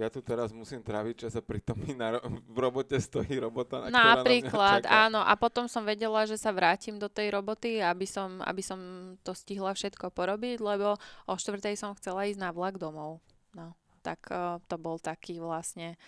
ja 0.00 0.08
tu 0.08 0.24
teraz 0.24 0.48
musím 0.50 0.80
tráviť 0.80 1.28
čas 1.28 1.36
a 1.36 1.44
pritom 1.44 1.76
mi 1.76 1.92
na, 1.92 2.16
v 2.24 2.56
robote 2.56 2.96
stojí 2.96 3.36
robota, 3.36 3.92
na 3.92 4.16
Napríklad, 4.16 4.88
na 4.88 5.06
áno. 5.06 5.20
A 5.20 5.36
potom 5.36 5.68
som 5.68 5.84
vedela, 5.84 6.24
že 6.24 6.40
sa 6.40 6.48
vrátim 6.56 6.96
do 6.96 7.12
tej 7.12 7.36
roboty, 7.36 7.84
aby 7.84 8.08
som, 8.08 8.40
aby 8.40 8.64
som 8.64 8.80
to 9.20 9.36
stihla 9.36 9.76
všetko 9.76 10.08
porobiť, 10.08 10.56
lebo 10.64 10.96
o 11.28 11.34
štvrtej 11.36 11.76
som 11.76 11.92
chcela 12.00 12.24
ísť 12.24 12.40
na 12.40 12.50
vlak 12.50 12.80
domov. 12.80 13.20
No, 13.52 13.76
tak 14.00 14.24
uh, 14.32 14.56
to 14.64 14.80
bol 14.80 14.96
taký 14.96 15.36
vlastne 15.36 16.00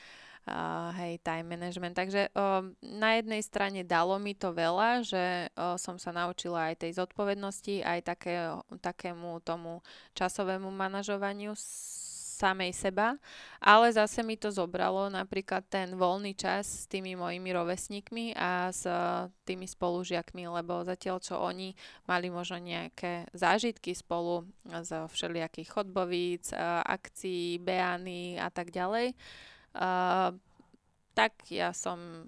uh, 0.48 0.90
hej, 0.96 1.20
time 1.20 1.52
management. 1.52 1.92
Takže 1.92 2.32
uh, 2.32 2.64
na 2.80 3.20
jednej 3.20 3.42
strane 3.44 3.84
dalo 3.84 4.16
mi 4.16 4.32
to 4.32 4.56
veľa, 4.56 5.04
že 5.04 5.52
uh, 5.52 5.76
som 5.76 6.00
sa 6.00 6.10
naučila 6.16 6.72
aj 6.72 6.86
tej 6.86 6.96
zodpovednosti, 6.96 7.84
aj 7.84 8.00
také, 8.08 8.34
takému 8.80 9.42
tomu 9.44 9.84
časovému 10.16 10.72
manažovaniu 10.72 11.52
samej 12.42 12.74
seba, 12.74 13.14
ale 13.62 13.94
zase 13.94 14.26
mi 14.26 14.34
to 14.34 14.50
zobralo 14.50 15.06
napríklad 15.06 15.62
ten 15.70 15.94
voľný 15.94 16.34
čas 16.34 16.66
s 16.66 16.84
tými 16.90 17.14
mojimi 17.14 17.54
rovesníkmi 17.54 18.34
a 18.34 18.74
s 18.74 18.82
uh, 18.82 19.30
tými 19.46 19.70
spolužiakmi, 19.70 20.50
lebo 20.50 20.82
zatiaľ 20.82 21.22
čo 21.22 21.38
oni 21.38 21.78
mali 22.10 22.26
možno 22.34 22.58
nejaké 22.58 23.30
zážitky 23.30 23.94
spolu 23.94 24.42
z 24.66 25.06
všelijakých 25.06 25.70
chodbovíc, 25.70 26.50
uh, 26.50 26.82
akcií, 26.82 27.62
beány 27.62 28.42
a 28.42 28.50
tak 28.50 28.74
ďalej, 28.74 29.14
uh, 29.78 30.34
tak 31.14 31.32
ja 31.46 31.70
som 31.70 32.26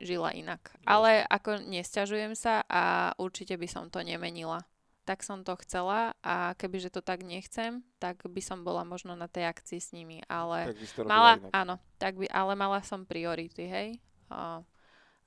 žila 0.00 0.32
inak. 0.32 0.72
Ale 0.88 1.22
ako 1.28 1.60
nesťažujem 1.68 2.32
sa 2.32 2.64
a 2.66 3.12
určite 3.20 3.54
by 3.60 3.68
som 3.68 3.92
to 3.92 4.00
nemenila 4.00 4.64
tak 5.10 5.26
som 5.26 5.42
to 5.42 5.58
chcela 5.66 6.14
a 6.22 6.54
kebyže 6.54 6.94
to 6.94 7.02
tak 7.02 7.26
nechcem, 7.26 7.82
tak 7.98 8.22
by 8.22 8.38
som 8.38 8.62
bola 8.62 8.86
možno 8.86 9.18
na 9.18 9.26
tej 9.26 9.50
akcii 9.50 9.82
s 9.82 9.90
nimi, 9.90 10.22
ale 10.30 10.70
mala, 11.02 11.42
inak. 11.42 11.50
áno, 11.50 11.74
tak 11.98 12.14
by, 12.14 12.30
ale 12.30 12.54
mala 12.54 12.78
som 12.86 13.02
priority, 13.02 13.66
hej. 13.66 13.98
A 14.30 14.62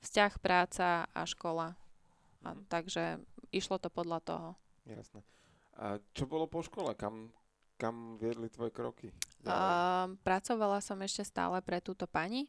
vzťah, 0.00 0.40
práca 0.40 1.04
a 1.12 1.20
škola. 1.28 1.76
A, 2.40 2.56
mm. 2.56 2.64
takže 2.72 3.20
išlo 3.52 3.76
to 3.76 3.92
podľa 3.92 4.24
toho. 4.24 4.48
Jasné. 4.88 5.20
A 5.76 6.00
čo 6.16 6.24
bolo 6.24 6.48
po 6.48 6.64
škole? 6.64 6.96
Kam, 6.96 7.28
kam 7.76 8.16
viedli 8.16 8.48
tvoje 8.48 8.72
kroky? 8.72 9.12
A, 9.44 10.08
pracovala 10.24 10.80
som 10.80 10.96
ešte 11.04 11.28
stále 11.28 11.60
pre 11.60 11.84
túto 11.84 12.08
pani. 12.08 12.48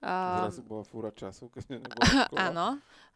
Zrazu 0.00 0.64
bola 0.64 0.88
fúra 0.88 1.12
času, 1.12 1.52
keď 1.52 1.64
nebola 1.76 2.00
škola. 2.00 2.40
Áno. 2.48 2.68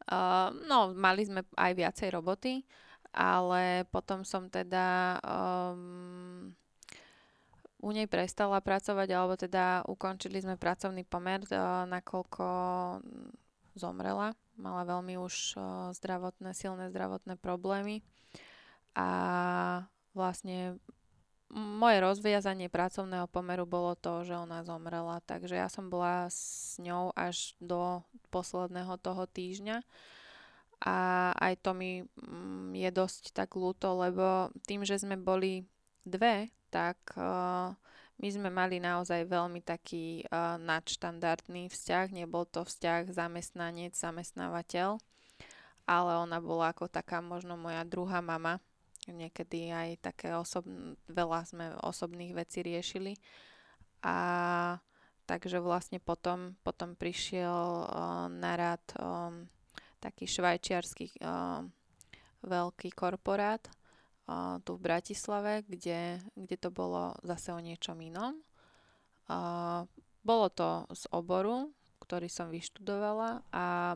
Uh, 0.05 0.49
no, 0.69 0.93
mali 0.93 1.25
sme 1.25 1.41
aj 1.57 1.73
viacej 1.73 2.09
roboty 2.13 2.69
ale 3.11 3.85
potom 3.91 4.23
som 4.23 4.47
teda 4.47 5.19
um, 5.23 6.55
u 7.81 7.91
nej 7.91 8.07
prestala 8.07 8.63
pracovať, 8.63 9.09
alebo 9.11 9.35
teda 9.35 9.83
ukončili 9.89 10.39
sme 10.39 10.61
pracovný 10.61 11.03
pomer, 11.03 11.43
uh, 11.51 11.87
nakoľko 11.91 12.47
zomrela. 13.75 14.35
Mala 14.61 14.83
veľmi 14.85 15.17
už 15.19 15.57
uh, 15.57 15.63
zdravotné, 15.97 16.55
silné 16.55 16.93
zdravotné 16.93 17.41
problémy. 17.41 18.05
A 18.95 19.09
vlastne 20.15 20.77
moje 21.51 21.99
rozviazanie 21.99 22.71
pracovného 22.71 23.27
pomeru 23.27 23.67
bolo 23.67 23.99
to, 23.99 24.23
že 24.23 24.39
ona 24.39 24.63
zomrela. 24.63 25.19
Takže 25.27 25.59
ja 25.59 25.67
som 25.67 25.91
bola 25.91 26.31
s 26.31 26.79
ňou 26.79 27.11
až 27.19 27.59
do 27.59 28.07
posledného 28.31 28.95
toho 29.03 29.27
týždňa 29.27 29.83
a 30.81 31.31
aj 31.37 31.61
to 31.61 31.77
mi 31.77 32.01
mm, 32.01 32.73
je 32.73 32.91
dosť 32.91 33.37
tak 33.37 33.53
ľúto, 33.53 34.01
lebo 34.01 34.49
tým, 34.65 34.81
že 34.89 34.97
sme 34.97 35.21
boli 35.21 35.69
dve, 36.09 36.49
tak 36.73 36.97
uh, 37.21 37.77
my 38.17 38.29
sme 38.29 38.49
mali 38.49 38.81
naozaj 38.81 39.29
veľmi 39.29 39.61
taký 39.61 40.25
uh, 40.29 40.57
nadštandardný 40.57 41.69
vzťah. 41.69 42.17
Nebol 42.17 42.49
to 42.49 42.65
vzťah 42.65 43.13
zamestnanec, 43.13 43.93
zamestnávateľ, 43.93 44.97
ale 45.85 46.13
ona 46.17 46.41
bola 46.41 46.73
ako 46.73 46.89
taká 46.89 47.21
možno 47.21 47.61
moja 47.61 47.85
druhá 47.85 48.25
mama. 48.25 48.57
Niekedy 49.05 49.73
aj 49.73 49.89
také 50.01 50.33
osob... 50.33 50.65
veľa 51.09 51.45
sme 51.45 51.77
osobných 51.85 52.33
vecí 52.33 52.65
riešili. 52.65 53.21
A 54.01 54.17
takže 55.29 55.61
vlastne 55.61 56.01
potom, 56.01 56.57
potom 56.65 56.97
prišiel 56.97 57.85
uh, 57.85 58.33
na 58.33 58.53
rad 58.57 58.85
um, 58.97 59.45
taký 60.01 60.25
švajčiarsky 60.25 61.21
uh, 61.21 61.63
veľký 62.43 62.91
korporát 62.97 63.61
uh, 63.69 64.59
tu 64.65 64.75
v 64.81 64.85
Bratislave, 64.89 65.63
kde, 65.69 66.19
kde 66.35 66.57
to 66.57 66.73
bolo 66.73 67.15
zase 67.23 67.53
o 67.53 67.61
niečom 67.61 68.01
inom. 68.01 68.41
Uh, 69.31 69.85
bolo 70.25 70.49
to 70.51 70.89
z 70.97 71.05
oboru, 71.13 71.71
ktorý 72.01 72.27
som 72.27 72.49
vyštudovala 72.51 73.45
a 73.53 73.95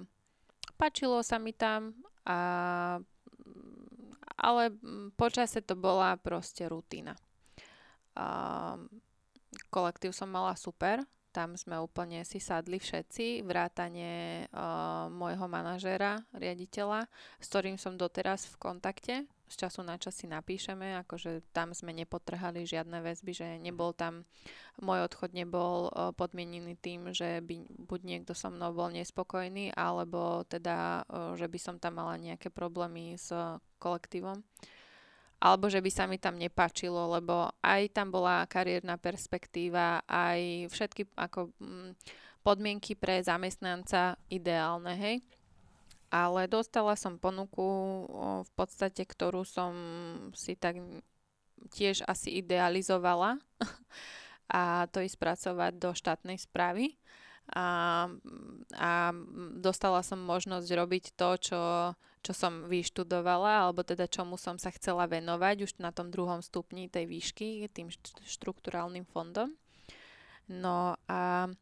Pačilo 0.75 1.23
sa 1.23 1.39
mi 1.39 1.55
tam, 1.55 1.95
a, 2.27 2.99
ale 4.35 4.63
počase 5.15 5.63
to 5.63 5.79
bola 5.79 6.19
proste 6.19 6.67
rutina. 6.67 7.15
A, 8.19 8.75
kolektív 9.71 10.11
som 10.11 10.27
mala 10.27 10.59
super, 10.59 11.07
tam 11.35 11.59
sme 11.59 11.83
úplne 11.83 12.23
si 12.23 12.39
sadli 12.39 12.79
všetci, 12.79 13.43
vrátane 13.43 14.47
uh, 14.55 15.11
môjho 15.11 15.51
manažéra, 15.51 16.23
riaditeľa, 16.31 17.11
s 17.43 17.47
ktorým 17.51 17.75
som 17.75 17.99
doteraz 17.99 18.47
v 18.55 18.57
kontakte. 18.63 19.15
Z 19.51 19.67
času 19.67 19.83
na 19.83 19.99
čas 19.99 20.15
si 20.15 20.31
napíšeme, 20.31 21.05
akože 21.05 21.51
tam 21.51 21.75
sme 21.75 21.93
nepotrhali 21.93 22.65
žiadne 22.65 23.03
väzby, 23.03 23.33
že 23.35 23.47
nebol 23.59 23.93
tam, 23.93 24.25
môj 24.79 25.11
odchod 25.11 25.35
nebol 25.35 25.91
uh, 25.91 26.15
podmienený 26.15 26.79
tým, 26.79 27.11
že 27.11 27.43
by 27.43 27.67
buď 27.91 28.01
niekto 28.07 28.33
so 28.39 28.55
mnou 28.55 28.71
bol 28.71 28.95
nespokojný, 28.95 29.75
alebo 29.75 30.47
teda, 30.47 31.03
uh, 31.11 31.35
že 31.35 31.51
by 31.51 31.59
som 31.59 31.77
tam 31.83 31.99
mala 31.99 32.15
nejaké 32.15 32.55
problémy 32.55 33.19
s 33.19 33.35
kolektívom 33.83 34.47
alebo 35.45 35.69
že 35.69 35.85
by 35.85 35.91
sa 35.93 36.09
mi 36.09 36.17
tam 36.17 36.41
nepáčilo, 36.41 37.13
lebo 37.13 37.53
aj 37.61 37.93
tam 37.93 38.09
bola 38.09 38.49
kariérna 38.49 38.97
perspektíva, 38.97 40.01
aj 40.09 40.73
všetky 40.73 41.13
ako 41.13 41.53
mm, 41.61 41.93
podmienky 42.41 42.97
pre 42.97 43.21
zamestnanca 43.21 44.17
ideálne, 44.33 44.97
hej. 44.97 45.17
Ale 46.09 46.49
dostala 46.49 46.97
som 46.97 47.21
ponuku 47.21 47.69
v 48.41 48.51
podstate, 48.57 49.05
ktorú 49.05 49.45
som 49.45 49.75
si 50.33 50.57
tak 50.57 50.81
tiež 51.77 52.09
asi 52.09 52.41
idealizovala 52.41 53.37
a 54.49 54.89
to 54.89 55.05
je 55.05 55.13
spracovať 55.13 55.73
do 55.77 55.91
štátnej 55.93 56.41
správy 56.41 56.97
a, 57.53 58.09
a 58.73 58.93
dostala 59.61 60.01
som 60.01 60.21
možnosť 60.25 60.69
robiť 60.73 61.05
to, 61.13 61.31
čo, 61.37 61.61
čo 62.25 62.33
som 62.33 62.65
vyštudovala, 62.65 63.69
alebo 63.69 63.85
teda 63.85 64.09
čomu 64.09 64.41
som 64.41 64.57
sa 64.57 64.73
chcela 64.73 65.05
venovať 65.05 65.69
už 65.69 65.71
na 65.77 65.93
tom 65.93 66.09
druhom 66.09 66.41
stupni 66.41 66.89
tej 66.89 67.05
výšky, 67.05 67.69
tým 67.69 67.93
štruktúrálnym 68.25 69.05
fondom. 69.05 69.53
No 70.49 70.97
a 71.05 71.53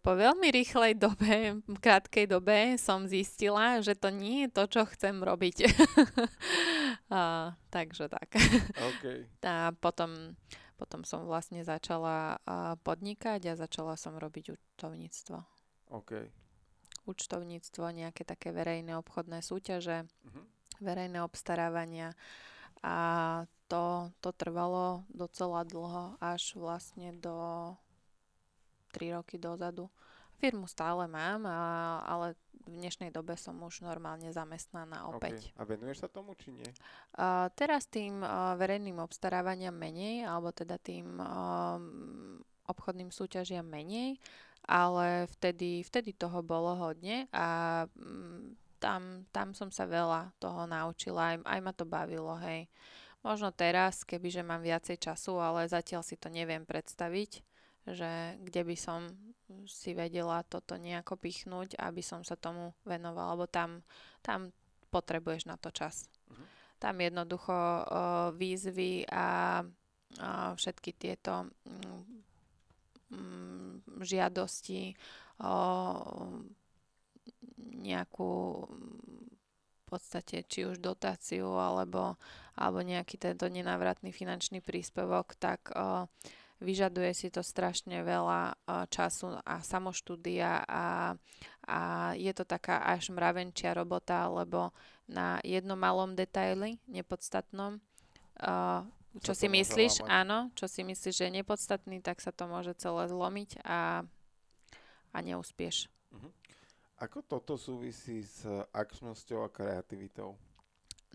po 0.00 0.12
veľmi 0.14 0.50
rýchlej 0.54 0.94
dobe, 0.94 1.58
krátkej 1.82 2.30
dobe 2.30 2.78
som 2.78 3.10
zistila, 3.10 3.82
že 3.82 3.98
to 3.98 4.10
nie 4.10 4.46
je 4.46 4.48
to, 4.54 4.62
čo 4.70 4.82
chcem 4.94 5.18
robiť. 5.22 5.56
a, 7.14 7.54
takže 7.70 8.06
tak. 8.06 8.30
Okay. 8.78 9.26
A 9.46 9.74
potom 9.74 10.38
potom 10.80 11.04
som 11.04 11.28
vlastne 11.28 11.60
začala 11.60 12.40
podnikať 12.80 13.52
a 13.52 13.60
začala 13.60 14.00
som 14.00 14.16
robiť 14.16 14.56
účtovníctvo. 14.56 15.36
OK. 15.92 16.24
Účtovníctvo, 17.10 17.90
nejaké 17.90 18.22
také 18.22 18.54
verejné 18.54 18.94
obchodné 18.94 19.42
súťaže, 19.42 20.06
uh-huh. 20.06 20.44
verejné 20.78 21.18
obstarávania 21.26 22.14
a 22.80 22.96
to, 23.68 24.10
to 24.18 24.30
trvalo 24.34 25.06
docela 25.12 25.62
dlho, 25.62 26.16
až 26.18 26.56
vlastne 26.58 27.14
do 27.18 27.36
3 28.96 29.20
roky 29.20 29.36
dozadu. 29.38 29.86
Firmu 30.40 30.64
stále 30.64 31.04
mám, 31.04 31.44
a, 31.44 32.00
ale 32.08 32.26
v 32.64 32.80
dnešnej 32.80 33.12
dobe 33.12 33.36
som 33.36 33.60
už 33.60 33.84
normálne 33.84 34.32
zamestnaná 34.32 35.04
opäť. 35.12 35.52
Okay. 35.52 35.60
A 35.60 35.62
venuješ 35.68 35.98
sa 36.02 36.08
tomu, 36.08 36.32
či 36.34 36.50
nie? 36.56 36.66
Uh, 37.12 37.52
teraz 37.52 37.84
tým 37.86 38.24
uh, 38.24 38.56
verejným 38.56 38.96
obstarávaniam 39.04 39.76
menej, 39.76 40.24
alebo 40.24 40.48
teda 40.50 40.80
tým 40.80 41.20
uh, 41.20 41.76
obchodným 42.72 43.12
súťažiam 43.12 43.68
menej, 43.68 44.16
ale 44.64 45.28
vtedy, 45.38 45.82
vtedy 45.82 46.12
toho 46.12 46.44
bolo 46.44 46.76
hodne 46.76 47.26
a 47.32 47.84
um, 47.96 48.56
tam, 48.80 49.28
tam 49.30 49.52
som 49.52 49.68
sa 49.68 49.84
veľa 49.84 50.32
toho 50.40 50.64
naučila, 50.64 51.36
aj, 51.36 51.36
aj 51.44 51.60
ma 51.60 51.72
to 51.76 51.84
bavilo, 51.84 52.32
hej. 52.40 52.66
Možno 53.20 53.52
teraz, 53.52 54.00
kebyže 54.00 54.40
mám 54.40 54.64
viacej 54.64 54.96
času, 54.96 55.36
ale 55.36 55.68
zatiaľ 55.68 56.00
si 56.00 56.16
to 56.16 56.32
neviem 56.32 56.64
predstaviť, 56.64 57.44
že 57.84 58.40
kde 58.40 58.62
by 58.64 58.76
som 58.76 59.12
si 59.68 59.92
vedela 59.92 60.40
toto 60.48 60.80
nejako 60.80 61.20
pichnúť, 61.20 61.76
aby 61.76 62.00
som 62.00 62.24
sa 62.24 62.40
tomu 62.40 62.72
venovala, 62.88 63.36
lebo 63.36 63.44
tam, 63.44 63.84
tam 64.24 64.54
potrebuješ 64.88 65.44
na 65.44 65.60
to 65.60 65.68
čas. 65.68 66.08
Uh-huh. 66.32 66.44
Tam 66.80 66.96
jednoducho 66.96 67.52
uh, 67.52 67.84
výzvy 68.32 69.04
a 69.10 69.60
uh, 69.60 70.50
všetky 70.56 70.96
tieto 70.96 71.52
um, 73.10 73.82
žiadosti 74.00 74.94
o 75.42 75.56
nejakú 77.80 78.32
v 78.70 79.82
podstate 79.84 80.46
či 80.46 80.70
už 80.70 80.78
dotáciu 80.78 81.50
alebo, 81.58 82.14
alebo 82.54 82.78
nejaký 82.78 83.18
tento 83.18 83.50
nenávratný 83.50 84.14
finančný 84.14 84.62
príspevok, 84.62 85.34
tak 85.34 85.74
uh, 85.74 86.06
vyžaduje 86.60 87.10
si 87.16 87.28
to 87.32 87.40
strašne 87.40 88.04
veľa 88.04 88.54
času 88.92 89.40
a 89.42 89.64
samoštúdia 89.64 90.62
a, 90.68 91.16
a 91.66 91.80
je 92.14 92.32
to 92.36 92.44
taká 92.44 92.84
až 92.84 93.10
mravenčia 93.10 93.72
robota, 93.72 94.28
lebo 94.28 94.70
na 95.08 95.40
jednom 95.42 95.80
malom 95.80 96.12
detaily, 96.14 96.78
nepodstatnom, 96.86 97.80
čo 99.18 99.34
si 99.34 99.50
myslíš, 99.50 100.06
áno, 100.06 100.54
čo 100.54 100.70
si 100.70 100.86
myslíš, 100.86 101.14
že 101.18 101.26
je 101.26 101.36
nepodstatný, 101.42 101.98
tak 101.98 102.22
sa 102.22 102.30
to 102.30 102.46
môže 102.46 102.78
celé 102.78 103.10
zlomiť 103.10 103.66
a, 103.66 104.06
a 105.10 105.18
neúspieš. 105.18 105.90
Uh-huh. 106.14 106.30
Ako 107.02 107.26
toto 107.26 107.58
súvisí 107.58 108.22
s 108.22 108.46
akčnosťou 108.70 109.42
a 109.42 109.50
kreativitou? 109.50 110.38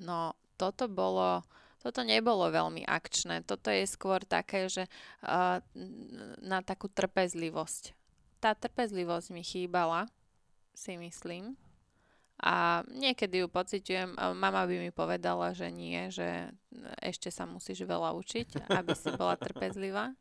No, 0.03 0.35
toto 0.59 0.91
bolo 0.91 1.47
toto 1.85 2.01
nebolo 2.01 2.49
veľmi 2.49 2.81
akčné. 2.81 3.45
Toto 3.45 3.69
je 3.69 3.85
skôr 3.85 4.25
také, 4.25 4.65
že 4.65 4.89
uh, 5.21 5.61
na 6.41 6.65
takú 6.65 6.89
trpezlivosť. 6.89 7.93
Tá 8.41 8.57
trpezlivosť 8.57 9.29
mi 9.29 9.45
chýbala, 9.45 10.09
si 10.73 10.97
myslím. 10.97 11.53
A 12.45 12.85
niekedy 12.93 13.41
ju 13.41 13.47
pociťujem, 13.49 14.21
mama 14.37 14.69
by 14.69 14.75
mi 14.77 14.91
povedala, 14.93 15.49
že 15.57 15.73
nie, 15.73 16.13
že 16.13 16.53
ešte 17.01 17.33
sa 17.33 17.49
musíš 17.49 17.81
veľa 17.89 18.13
učiť, 18.13 18.69
aby 18.69 18.93
si 18.93 19.09
bola 19.17 19.33
trpezlivá. 19.41 20.13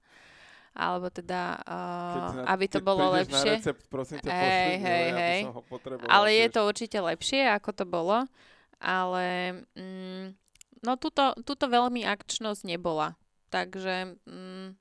Alebo 0.74 1.06
teda, 1.12 1.60
uh, 1.68 2.42
na, 2.42 2.42
aby 2.56 2.66
to 2.66 2.80
bolo 2.82 3.12
lepšie. 3.14 3.52
Na 3.52 3.60
recept, 3.60 3.82
prosím 3.92 4.18
ťa, 4.24 4.30
hej, 4.32 4.40
pošli, 4.40 4.74
hej, 4.82 5.06
hej. 5.12 5.40
Ale 6.10 6.28
tiež. 6.32 6.40
je 6.40 6.46
to 6.50 6.60
určite 6.66 6.98
lepšie, 6.98 7.40
ako 7.46 7.70
to 7.76 7.84
bolo. 7.86 8.26
Ale 8.82 9.54
mm, 9.78 10.34
No 10.84 11.00
tuto, 11.00 11.32
tuto 11.48 11.64
veľmi 11.64 12.04
akčnosť 12.04 12.68
nebola. 12.68 13.16
Takže... 13.48 14.20
Mm, 14.28 14.76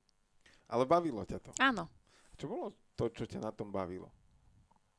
Ale 0.68 0.84
bavilo 0.84 1.24
ťa 1.24 1.38
to? 1.40 1.50
Áno. 1.56 1.88
Čo 2.36 2.44
bolo 2.52 2.66
to, 2.92 3.08
čo 3.08 3.24
ťa 3.24 3.40
na 3.40 3.50
tom 3.56 3.72
bavilo? 3.72 4.12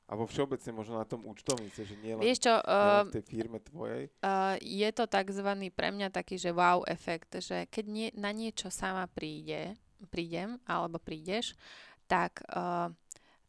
Alebo 0.05 0.29
všeobecne 0.29 0.69
možno 0.69 1.01
na 1.01 1.07
tom 1.09 1.25
účtovnice, 1.25 1.81
že 1.81 1.97
nie 1.97 2.13
len, 2.13 2.21
Vieš 2.21 2.45
čo, 2.45 2.53
uh, 2.61 3.09
v 3.09 3.17
tej 3.17 3.25
firme 3.25 3.57
tvojej? 3.57 4.13
Uh, 4.21 4.53
je 4.61 4.89
to 4.93 5.09
takzvaný 5.09 5.73
pre 5.73 5.89
mňa 5.89 6.13
taký, 6.13 6.37
že 6.37 6.53
wow 6.53 6.85
efekt, 6.85 7.41
že 7.41 7.65
keď 7.73 7.85
nie, 7.89 8.07
na 8.13 8.29
niečo 8.29 8.69
sama 8.69 9.09
príde, 9.09 9.73
prídem, 10.13 10.61
alebo 10.69 11.01
prídeš, 11.01 11.57
tak 12.05 12.45
uh, 12.53 12.93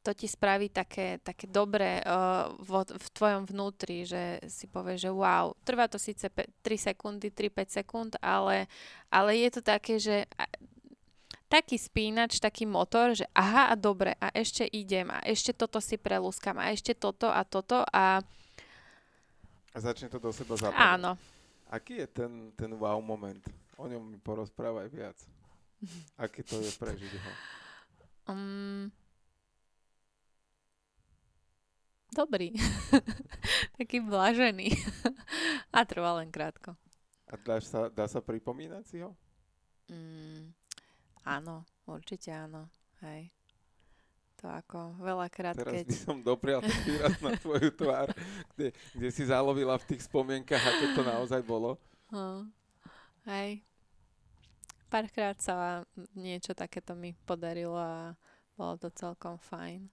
to 0.00 0.14
ti 0.14 0.30
spraví 0.30 0.72
také, 0.72 1.18
také 1.20 1.44
dobré 1.50 1.98
uh, 2.06 2.54
v, 2.56 2.88
v 2.88 3.06
tvojom 3.10 3.42
vnútri, 3.50 4.06
že 4.06 4.38
si 4.48 4.64
povieš, 4.70 5.10
že 5.10 5.12
wow, 5.12 5.52
trvá 5.66 5.90
to 5.90 5.98
síce 5.98 6.30
3 6.30 6.46
sekundy, 6.64 7.34
3-5 7.34 7.84
sekúnd, 7.84 8.12
ale, 8.22 8.70
ale 9.12 9.34
je 9.34 9.50
to 9.50 9.60
také, 9.60 9.98
že 9.98 10.24
taký 11.46 11.78
spínač, 11.78 12.42
taký 12.42 12.66
motor, 12.66 13.14
že 13.14 13.26
aha 13.32 13.70
a 13.70 13.74
dobre 13.78 14.14
a 14.18 14.30
ešte 14.34 14.66
idem 14.66 15.10
a 15.10 15.22
ešte 15.22 15.54
toto 15.54 15.78
si 15.78 15.94
prelúskam 15.98 16.58
a 16.58 16.74
ešte 16.74 16.94
toto 16.94 17.30
a 17.30 17.42
toto 17.46 17.86
a... 17.90 18.20
A 19.72 19.78
začne 19.78 20.08
to 20.08 20.16
do 20.16 20.32
seba 20.32 20.56
zapadať. 20.56 20.80
Áno. 20.96 21.20
Aký 21.68 22.00
je 22.00 22.08
ten, 22.08 22.50
ten 22.56 22.72
wow 22.74 22.98
moment? 22.98 23.42
O 23.76 23.84
ňom 23.84 24.00
mi 24.00 24.18
porozprávaj 24.18 24.88
viac. 24.88 25.18
Aký 26.24 26.40
to 26.40 26.56
je 26.58 26.72
prežiť 26.72 27.12
ho? 27.20 27.32
Um, 28.26 28.88
Dobrý. 32.16 32.56
Taký 33.76 34.00
blažený. 34.00 34.72
a 35.76 35.84
trvá 35.84 36.16
len 36.16 36.32
krátko. 36.32 36.72
A 37.28 37.36
dá 37.36 37.60
sa, 37.60 37.92
dá 37.92 38.08
sa 38.08 38.24
pripomínať 38.24 38.84
si 38.88 39.04
ho? 39.04 39.12
Mm, 39.92 40.55
áno, 41.26 41.66
určite 41.90 42.30
áno. 42.30 42.70
Hej. 43.02 43.34
To 44.44 44.52
ako 44.52 45.00
veľakrát, 45.00 45.56
Teraz 45.56 45.72
keď... 45.72 45.84
by 45.88 45.96
som 45.96 46.16
doprial 46.20 46.60
výraz 46.84 47.16
na 47.24 47.32
tvoju 47.40 47.72
tvár, 47.72 48.12
kde, 48.52 48.70
kde 48.92 49.08
si 49.08 49.24
zalovila 49.24 49.80
v 49.80 49.96
tých 49.96 50.04
spomienkach, 50.04 50.60
aké 50.60 50.92
to 50.92 51.02
naozaj 51.02 51.40
bolo. 51.40 51.80
Hm. 52.12 52.52
Hej. 53.26 53.64
Párkrát 54.86 55.34
sa 55.42 55.82
niečo 56.14 56.54
takéto 56.54 56.94
mi 56.94 57.16
podarilo 57.26 57.74
a 57.74 58.14
bolo 58.54 58.78
to 58.78 58.88
celkom 58.94 59.40
fajn. 59.40 59.90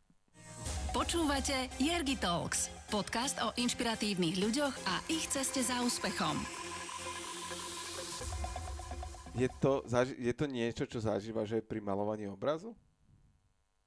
Počúvate 0.94 1.74
Jergy 1.82 2.22
Talks, 2.22 2.70
podcast 2.94 3.42
o 3.42 3.50
inšpiratívnych 3.58 4.38
ľuďoch 4.38 4.76
a 4.86 5.02
ich 5.10 5.26
ceste 5.26 5.66
za 5.66 5.82
úspechom. 5.82 6.38
Je 9.34 9.50
to, 9.58 9.82
zaži- 9.90 10.18
je 10.18 10.34
to 10.34 10.46
niečo, 10.46 10.86
čo 10.86 11.02
zažívaš 11.02 11.58
aj 11.58 11.64
pri 11.66 11.82
malovaní 11.82 12.30
obrazu? 12.30 12.78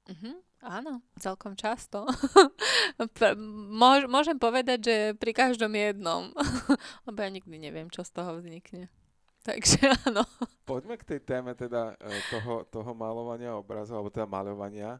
Mhm, 0.07 0.39
áno, 0.63 1.03
celkom 1.19 1.55
často. 1.55 2.07
Môžem 4.07 4.37
povedať, 4.39 4.79
že 4.83 4.95
pri 5.19 5.31
každom 5.35 5.71
jednom. 5.75 6.31
Lebo 7.07 7.17
ja 7.19 7.29
nikdy 7.31 7.55
neviem, 7.59 7.91
čo 7.91 8.03
z 8.03 8.11
toho 8.11 8.39
vznikne. 8.39 8.87
Takže 9.43 9.95
áno. 10.07 10.27
Poďme 10.67 10.99
k 10.99 11.15
tej 11.15 11.19
téme 11.23 11.55
teda 11.55 11.95
e, 11.95 12.11
toho, 12.27 12.67
toho 12.67 12.91
malovania 12.91 13.55
obrazu, 13.55 13.95
alebo 13.95 14.11
teda 14.11 14.27
malovania. 14.27 14.99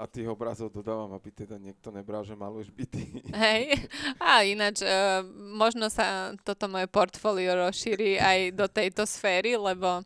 A 0.00 0.08
tých 0.08 0.24
obrazov 0.32 0.72
dodávam, 0.72 1.12
aby 1.12 1.28
teda 1.28 1.60
niekto 1.60 1.92
nebral, 1.92 2.24
že 2.24 2.32
maluješ 2.32 2.72
byty. 2.72 3.20
Hej, 3.36 3.84
a 4.16 4.40
ináč 4.48 4.80
uh, 4.80 5.20
možno 5.36 5.92
sa 5.92 6.32
toto 6.40 6.72
moje 6.72 6.88
portfólio 6.88 7.68
rozšíri 7.68 8.16
aj 8.16 8.38
do 8.56 8.64
tejto 8.64 9.04
sféry, 9.04 9.60
lebo 9.60 10.00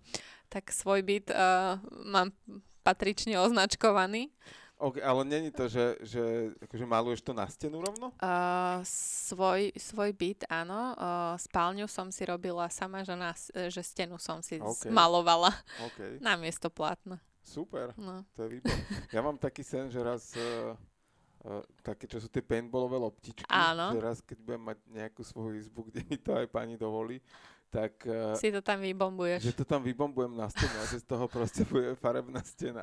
tak 0.51 0.75
svoj 0.75 0.99
byt 1.07 1.31
uh, 1.31 1.79
mám 2.11 2.35
patrične 2.83 3.39
označkovaný. 3.39 4.35
Okay, 4.77 5.01
ale 5.01 5.25
není 5.25 5.49
to, 5.49 5.73
že, 5.73 5.97
že 6.05 6.53
akože 6.69 6.85
maluješ 6.85 7.25
to 7.25 7.33
na 7.33 7.49
stenu 7.49 7.81
rovno? 7.81 8.13
Uh, 8.21 8.85
svoj, 8.85 9.73
svoj 9.73 10.13
byt, 10.13 10.45
áno. 10.53 10.93
Uh, 10.99 11.33
spálňu 11.41 11.89
som 11.89 12.13
si 12.13 12.29
robila 12.29 12.69
sama, 12.69 13.01
že, 13.01 13.17
na, 13.17 13.33
že 13.73 13.81
stenu 13.81 14.21
som 14.21 14.45
si 14.45 14.61
okay. 14.61 14.93
malovala 14.93 15.49
okay. 15.81 16.21
na 16.27 16.37
miesto 16.37 16.69
plátna. 16.69 17.17
Super, 17.47 17.95
no. 17.95 18.27
to 18.35 18.43
je 18.43 18.59
výborné. 18.59 18.83
Ja 19.15 19.23
mám 19.23 19.39
taký 19.39 19.63
sen, 19.63 19.87
že 19.87 20.03
raz 20.03 20.35
uh, 20.35 20.75
uh, 21.47 21.63
také, 21.87 22.11
čo 22.11 22.19
sú 22.19 22.27
tie 22.27 22.43
paintballové 22.43 22.99
loptičky, 22.99 23.47
Áno. 23.47 23.95
že 23.95 24.01
raz, 24.03 24.19
keď 24.19 24.39
budem 24.43 24.63
mať 24.67 24.79
nejakú 24.91 25.23
svoju 25.23 25.55
izbu, 25.63 25.87
kde 25.87 26.03
mi 26.11 26.19
to 26.19 26.35
aj 26.35 26.51
pani 26.51 26.75
dovolí, 26.75 27.23
tak... 27.71 28.03
Uh, 28.03 28.35
si 28.35 28.51
to 28.51 28.59
tam 28.67 28.83
vybombuješ. 28.83 29.47
Že 29.47 29.55
to 29.63 29.65
tam 29.65 29.87
vybombujem 29.87 30.35
na 30.35 30.51
stenu 30.51 30.75
a 30.75 30.85
že 30.91 30.99
z 30.99 31.07
toho 31.07 31.31
proste 31.31 31.63
bude 31.63 31.95
farebná 31.95 32.43
stena. 32.43 32.83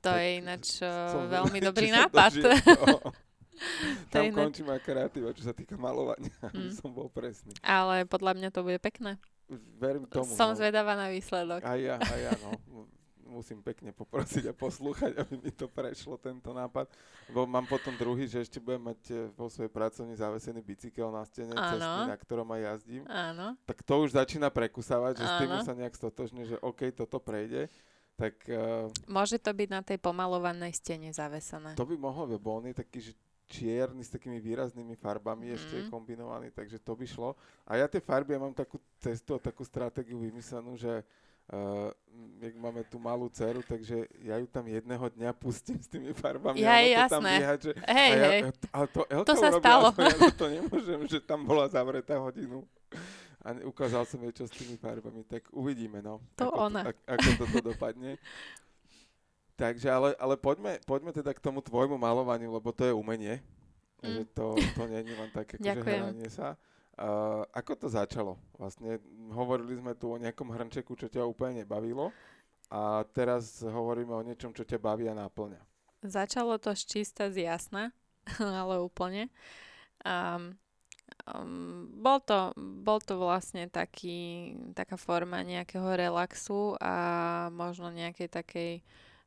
To 0.00 0.08
tak, 0.08 0.16
je 0.24 0.30
ináč 0.40 0.80
uh, 0.80 1.28
veľmi 1.28 1.60
dobrý 1.60 1.92
nápad. 1.92 2.32
tam 4.08 4.22
iné... 4.24 4.32
končím 4.32 4.72
aj 4.72 4.80
kreatíva, 4.80 5.36
čo 5.36 5.44
sa 5.44 5.52
týka 5.52 5.76
malovania, 5.76 6.32
mm. 6.56 6.72
som 6.80 6.88
bol 6.88 7.12
presný. 7.12 7.52
Ale 7.60 8.08
podľa 8.08 8.32
mňa 8.32 8.48
to 8.48 8.64
bude 8.64 8.80
pekné. 8.80 9.20
Verím 9.76 10.08
tomu. 10.08 10.32
Som 10.32 10.52
no. 10.52 10.58
zvedavá 10.58 10.96
na 10.96 11.12
výsledok. 11.12 11.60
A 11.68 11.76
ja, 11.76 12.00
a 12.00 12.14
ja, 12.16 12.32
no 12.40 12.56
musím 13.34 13.58
pekne 13.58 13.90
poprosiť 13.90 14.48
a 14.48 14.54
poslúchať, 14.54 15.12
aby 15.26 15.34
mi 15.42 15.50
to 15.50 15.66
prešlo, 15.66 16.14
tento 16.14 16.54
nápad. 16.54 16.86
Bo 17.34 17.42
mám 17.44 17.66
potom 17.66 17.90
druhý, 17.98 18.30
že 18.30 18.46
ešte 18.46 18.62
budem 18.62 18.94
mať 18.94 19.00
e, 19.10 19.14
vo 19.34 19.50
svojej 19.50 19.68
pracovni 19.74 20.14
zavesený 20.14 20.62
bicykel 20.62 21.10
na 21.10 21.26
stene 21.26 21.50
cesty, 21.50 22.00
na 22.06 22.14
ktorom 22.14 22.46
aj 22.54 22.60
jazdím. 22.62 23.02
Áno. 23.10 23.58
Tak 23.66 23.82
to 23.82 24.06
už 24.06 24.14
začína 24.14 24.54
prekusávať, 24.54 25.20
že 25.20 25.26
Áno. 25.26 25.32
s 25.34 25.34
tým 25.42 25.50
sa 25.66 25.74
nejak 25.74 25.94
stotožne, 25.98 26.46
že 26.46 26.56
OK, 26.62 26.94
toto 26.94 27.18
prejde. 27.18 27.66
Tak, 28.14 28.46
uh, 28.46 28.86
Môže 29.10 29.42
to 29.42 29.50
byť 29.50 29.68
na 29.74 29.82
tej 29.82 29.98
pomalovanej 29.98 30.78
stene 30.78 31.10
zavesené. 31.10 31.74
To 31.74 31.82
by 31.82 31.98
mohlo, 31.98 32.30
lebo 32.30 32.62
on 32.62 32.70
je 32.70 32.78
taký, 32.78 33.10
že 33.10 33.12
čierny 33.50 34.06
s 34.06 34.14
takými 34.14 34.38
výraznými 34.38 34.94
farbami 34.96 35.50
mm. 35.50 35.54
ešte 35.58 35.76
kombinovaný, 35.92 36.54
takže 36.54 36.80
to 36.80 36.94
by 36.94 37.04
šlo. 37.04 37.30
A 37.66 37.76
ja 37.76 37.86
tie 37.90 37.98
farby, 38.00 38.38
ja 38.38 38.40
mám 38.40 38.54
takú 38.56 38.80
cestu 39.02 39.36
a 39.36 39.42
takú 39.42 39.66
stratégiu 39.66 40.16
vymyslenú, 40.22 40.78
že 40.78 41.02
Uh, 41.02 41.24
jak 42.40 42.54
máme 42.56 42.80
tú 42.88 42.96
malú 42.96 43.28
dceru, 43.28 43.60
takže 43.64 44.08
ja 44.24 44.40
ju 44.40 44.46
tam 44.48 44.64
jedného 44.64 45.06
dňa 45.12 45.30
pustím 45.36 45.80
s 45.80 45.88
tými 45.88 46.12
farbami. 46.16 46.60
Ja, 46.60 46.80
je 46.80 46.96
jasné. 46.96 47.12
Tam 47.12 47.22
biehať, 47.24 47.58
že, 47.60 47.72
hej, 47.84 48.10
ja, 48.12 48.28
hej. 48.28 48.40
Ale 48.72 48.86
to, 48.88 49.00
Elka 49.08 49.28
to 49.28 49.34
sa 49.36 49.48
urobila, 49.52 49.60
stalo. 49.60 49.86
Ja 49.98 50.32
to 50.32 50.46
nemôžem, 50.48 51.00
že 51.08 51.18
tam 51.20 51.40
bola 51.44 51.68
zavretá 51.68 52.16
hodinu. 52.16 52.64
A 53.44 53.52
ukázal 53.60 54.08
som 54.08 54.24
jej, 54.24 54.32
čo 54.32 54.48
s 54.48 54.56
tými 54.56 54.80
farbami. 54.80 55.20
Tak 55.28 55.52
uvidíme, 55.52 56.00
no. 56.00 56.24
To 56.40 56.48
ako, 56.48 56.72
ona. 56.72 56.80
To, 56.88 56.92
ako 57.04 57.28
toto 57.44 57.58
dopadne. 57.60 58.16
Takže, 59.54 59.86
ale, 59.92 60.08
ale 60.16 60.34
poďme, 60.40 60.80
poďme 60.88 61.12
teda 61.12 61.36
k 61.36 61.44
tomu 61.44 61.60
tvojmu 61.60 62.00
malovaniu, 62.00 62.48
lebo 62.56 62.72
to 62.72 62.88
je 62.88 62.96
umenie. 62.96 63.44
Mm. 64.00 64.16
Že 64.16 64.22
to, 64.32 64.46
to 64.56 64.82
nie 64.88 65.00
je 65.04 65.16
len 65.16 65.30
také 65.30 65.54
akože 65.60 65.92
hranie 65.92 66.28
sa. 66.32 66.56
Ako 67.50 67.74
to 67.74 67.90
začalo? 67.90 68.38
Vlastne 68.54 69.02
hovorili 69.34 69.74
sme 69.78 69.98
tu 69.98 70.14
o 70.14 70.20
nejakom 70.20 70.54
hrnčeku, 70.54 70.94
čo 70.94 71.10
ťa 71.10 71.26
úplne 71.26 71.66
nebavilo 71.66 72.14
a 72.70 73.04
teraz 73.12 73.60
hovoríme 73.60 74.14
o 74.14 74.24
niečom, 74.24 74.54
čo 74.54 74.64
ťa 74.64 74.78
baví 74.80 75.10
a 75.10 75.14
náplňa. 75.14 75.60
Začalo 76.04 76.56
to 76.60 76.72
z 76.76 76.82
čista 76.84 77.28
z 77.32 77.48
jasna, 77.48 77.90
ale 78.40 78.80
úplne. 78.80 79.28
Um, 80.04 80.56
um, 81.28 81.88
bol, 81.98 82.20
to, 82.20 82.52
bol 82.56 83.00
to 83.00 83.16
vlastne 83.20 83.68
taký, 83.68 84.54
taká 84.76 84.94
forma 84.94 85.40
nejakého 85.42 85.86
relaxu 85.96 86.76
a 86.78 86.94
možno 87.52 87.90
nejakej 87.90 88.28
takej 88.28 88.72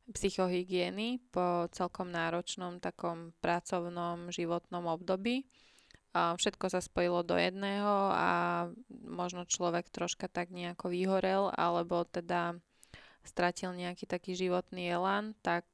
psychohygieny 0.08 1.20
po 1.28 1.68
celkom 1.68 2.08
náročnom 2.08 2.80
takom 2.80 3.36
pracovnom 3.44 4.32
životnom 4.32 4.88
období 4.88 5.44
všetko 6.14 6.72
sa 6.72 6.80
spojilo 6.80 7.20
do 7.22 7.36
jedného 7.36 8.12
a 8.14 8.28
možno 8.90 9.44
človek 9.44 9.92
troška 9.92 10.26
tak 10.28 10.48
nejako 10.48 10.88
vyhorel 10.88 11.52
alebo 11.52 12.04
teda 12.08 12.56
stratil 13.28 13.76
nejaký 13.76 14.08
taký 14.08 14.32
životný 14.32 14.88
elan, 14.88 15.36
tak, 15.44 15.68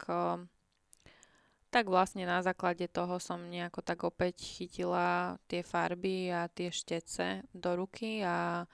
tak 1.71 1.85
vlastne 1.87 2.27
na 2.27 2.43
základe 2.43 2.91
toho 2.91 3.23
som 3.23 3.47
nejako 3.47 3.81
tak 3.87 4.03
opäť 4.03 4.43
chytila 4.43 5.39
tie 5.47 5.63
farby 5.63 6.35
a 6.35 6.51
tie 6.51 6.75
štece 6.75 7.47
do 7.55 7.71
ruky 7.79 8.27
a, 8.27 8.67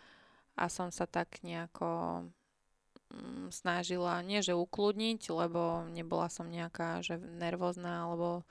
a 0.56 0.64
som 0.72 0.88
sa 0.88 1.04
tak 1.04 1.44
nejako 1.44 2.24
mm, 3.12 3.52
snažila, 3.52 4.24
nie 4.24 4.40
že 4.40 4.56
ukludniť, 4.56 5.28
lebo 5.28 5.84
nebola 5.92 6.32
som 6.32 6.48
nejaká 6.48 7.04
že 7.04 7.20
nervózna 7.20 8.08
alebo 8.08 8.48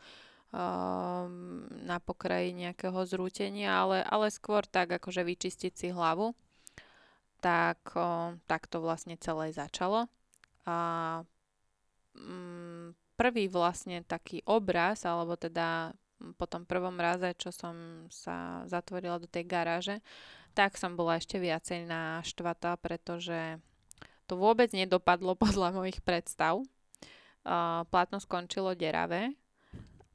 um, 0.50 1.66
na 1.86 1.97
pokraji 2.02 2.54
nejakého 2.54 2.97
zrútenia, 3.06 3.74
ale, 3.74 4.02
ale 4.06 4.34
skôr 4.34 4.66
tak 4.66 4.89
akože 4.89 5.22
vyčistiť 5.22 5.74
si 5.74 5.88
hlavu. 5.93 6.34
Tak, 7.39 7.80
um, 7.95 8.41
tak 8.50 8.68
to 8.68 8.84
vlastne 8.84 9.16
celé 9.16 9.56
začalo. 9.56 10.12
A 10.68 10.78
um, 12.18 12.91
prvý 13.16 13.47
vlastne 13.47 14.04
taký 14.04 14.43
obraz, 14.43 15.08
alebo 15.08 15.39
teda 15.39 15.95
po 16.36 16.45
tom 16.52 16.68
prvom 16.68 17.00
raze, 17.00 17.32
čo 17.39 17.52
som 17.56 18.06
sa 18.12 18.68
zatvorila 18.68 19.24
do 19.24 19.28
tej 19.30 19.47
garáže, 19.47 19.95
tak 20.52 20.76
som 20.76 21.00
bola 21.00 21.16
ešte 21.16 21.39
viacej 21.39 21.88
naštvatá, 21.88 22.76
pretože 22.76 23.62
to 24.28 24.36
vôbec 24.36 24.70
nedopadlo 24.76 25.34
podľa 25.43 25.72
mojich 25.72 26.04
predstav. 26.04 26.60
Uh, 27.39 27.88
plátno 27.88 28.20
skončilo 28.20 28.76
deravé, 28.76 29.32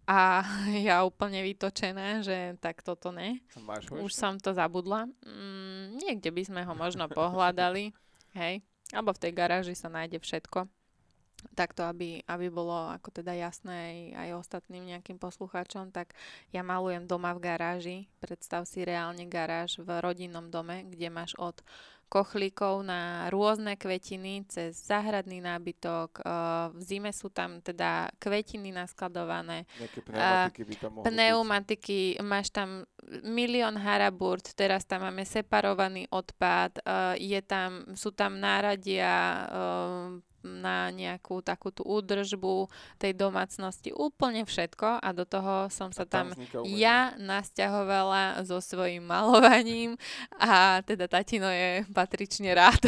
a 0.05 0.45
ja 0.87 1.05
úplne 1.05 1.41
vytočená, 1.45 2.21
že 2.21 2.57
tak 2.61 2.85
toto 2.85 3.09
ne. 3.09 3.41
Máš 3.57 3.89
Už 3.93 4.13
som 4.13 4.37
to 4.37 4.53
zabudla. 4.53 5.09
Mm, 5.25 6.01
niekde 6.01 6.31
by 6.31 6.43
sme 6.45 6.61
ho 6.65 6.73
možno 6.77 7.09
pohľadali. 7.09 7.93
Hej. 8.41 8.61
Alebo 8.93 9.17
v 9.17 9.23
tej 9.29 9.33
garáži 9.33 9.75
sa 9.75 9.89
nájde 9.89 10.21
všetko. 10.21 10.69
Takto, 11.53 11.85
aby, 11.85 12.25
aby 12.25 12.47
bolo 12.49 12.73
ako 12.89 13.21
teda 13.21 13.37
jasné 13.37 13.77
aj, 13.77 13.99
aj 14.17 14.29
ostatným 14.41 14.97
nejakým 14.97 15.21
poslucháčom, 15.21 15.93
tak 15.93 16.17
ja 16.57 16.65
malujem 16.65 17.05
doma 17.05 17.37
v 17.37 17.45
garáži. 17.45 17.99
Predstav 18.17 18.65
si 18.65 18.81
reálne 18.81 19.29
garáž 19.29 19.77
v 19.77 19.89
rodinnom 20.01 20.49
dome, 20.49 20.89
kde 20.89 21.13
máš 21.13 21.37
od 21.37 21.61
kochlíkov 22.09 22.85
na 22.85 23.27
rôzne 23.33 23.75
kvetiny 23.75 24.47
cez 24.47 24.79
záhradný 24.85 25.43
nábytok. 25.43 26.23
V 26.75 26.81
zime 26.81 27.11
sú 27.11 27.31
tam 27.31 27.59
teda 27.65 28.13
kvetiny 28.23 28.71
naskladované. 28.71 29.67
Nejaké 29.79 30.01
pneumatiky 30.05 30.63
by 30.65 30.75
tam 30.79 30.91
Pneumatiky, 31.05 32.01
byť. 32.17 32.25
máš 32.25 32.49
tam 32.55 32.87
milión 33.27 33.77
haraburt, 33.77 34.55
teraz 34.57 34.87
tam 34.89 35.05
máme 35.05 35.27
separovaný 35.27 36.09
odpad, 36.09 36.81
je 37.21 37.41
tam, 37.45 37.85
sú 37.99 38.15
tam 38.15 38.41
náradia 38.41 39.13
na 40.45 40.92
nejakú 40.92 41.40
takú 41.40 41.72
tú 41.72 41.82
údržbu 41.88 42.68
tej 43.01 43.16
domácnosti, 43.16 43.90
úplne 43.97 44.45
všetko 44.45 45.01
a 45.01 45.09
do 45.16 45.24
toho 45.24 45.72
som 45.72 45.88
sa 45.90 46.05
tam, 46.05 46.36
tam 46.36 46.68
ja 46.68 47.16
nasťahovala 47.16 48.45
so 48.45 48.61
svojím 48.61 49.09
malovaním 49.09 49.97
a 50.36 50.84
teda 50.84 51.09
tatino 51.09 51.49
je 51.49 51.88
patrične 51.90 52.53
rád, 52.53 52.84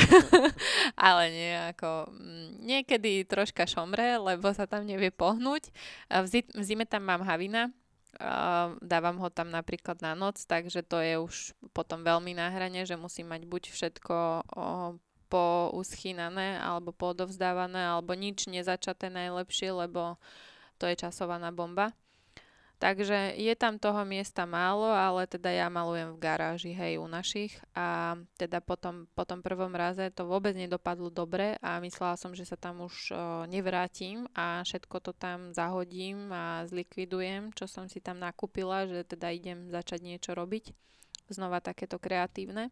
ale 1.08 1.32
nie 1.32 1.52
ako 1.72 2.12
mm, 2.12 2.48
niekedy 2.60 3.24
troška 3.24 3.64
šomre, 3.64 4.20
lebo 4.20 4.52
sa 4.52 4.68
tam 4.68 4.84
nevie 4.84 5.08
pohnúť. 5.08 5.72
V, 6.12 6.26
zi- 6.28 6.52
v 6.52 6.62
zime 6.62 6.84
tam 6.84 7.08
mám 7.08 7.24
havina, 7.24 7.72
dávam 8.80 9.16
ho 9.20 9.28
tam 9.28 9.52
napríklad 9.52 10.00
na 10.00 10.16
noc, 10.16 10.40
takže 10.48 10.80
to 10.84 11.00
je 11.00 11.14
už 11.20 11.34
potom 11.76 12.00
veľmi 12.04 12.32
na 12.32 12.48
hrane, 12.48 12.84
že 12.88 12.96
musím 12.96 13.28
mať 13.32 13.42
buď 13.44 13.62
všetko 13.72 14.16
pouschýnané 15.26 16.58
alebo 16.62 16.94
podovzdávané 16.94 17.94
alebo 17.94 18.14
nič 18.14 18.46
nezačaté 18.46 19.10
najlepšie, 19.10 19.74
lebo 19.74 20.16
to 20.78 20.86
je 20.86 20.96
časovaná 20.96 21.50
bomba. 21.50 21.92
Takže 22.76 23.40
je 23.40 23.54
tam 23.56 23.80
toho 23.80 24.04
miesta 24.04 24.44
málo, 24.44 24.92
ale 24.92 25.24
teda 25.24 25.48
ja 25.48 25.72
malujem 25.72 26.12
v 26.12 26.20
garáži, 26.20 26.76
hej, 26.76 27.00
u 27.00 27.08
našich 27.08 27.56
a 27.72 28.20
teda 28.36 28.60
potom, 28.60 29.08
po 29.16 29.24
tom 29.24 29.40
prvom 29.40 29.72
raze 29.72 30.12
to 30.12 30.28
vôbec 30.28 30.52
nedopadlo 30.52 31.08
dobre 31.08 31.56
a 31.64 31.80
myslela 31.80 32.20
som, 32.20 32.36
že 32.36 32.44
sa 32.44 32.60
tam 32.60 32.84
už 32.84 33.16
o, 33.16 33.48
nevrátim 33.48 34.28
a 34.36 34.60
všetko 34.60 34.96
to 35.00 35.16
tam 35.16 35.56
zahodím 35.56 36.28
a 36.28 36.68
zlikvidujem, 36.68 37.48
čo 37.56 37.64
som 37.64 37.88
si 37.88 38.04
tam 38.04 38.20
nakúpila, 38.20 38.84
že 38.84 39.08
teda 39.08 39.32
idem 39.32 39.72
začať 39.72 40.04
niečo 40.04 40.36
robiť, 40.36 40.76
znova 41.32 41.64
takéto 41.64 41.96
kreatívne. 41.96 42.68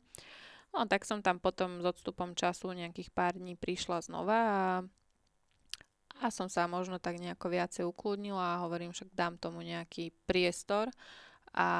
No 0.74 0.90
tak 0.90 1.06
som 1.06 1.22
tam 1.22 1.38
potom 1.38 1.78
s 1.80 1.86
odstupom 1.86 2.34
času 2.34 2.74
nejakých 2.74 3.14
pár 3.14 3.38
dní 3.38 3.54
prišla 3.54 4.02
znova 4.02 4.38
a 4.42 4.62
a 6.22 6.30
som 6.30 6.46
sa 6.46 6.70
možno 6.70 7.02
tak 7.02 7.18
nejako 7.18 7.50
viacej 7.50 7.84
ukludnila 7.90 8.54
a 8.54 8.62
hovorím, 8.62 8.94
však 8.94 9.10
dám 9.10 9.34
tomu 9.34 9.66
nejaký 9.66 10.14
priestor 10.30 10.86
a, 11.50 11.70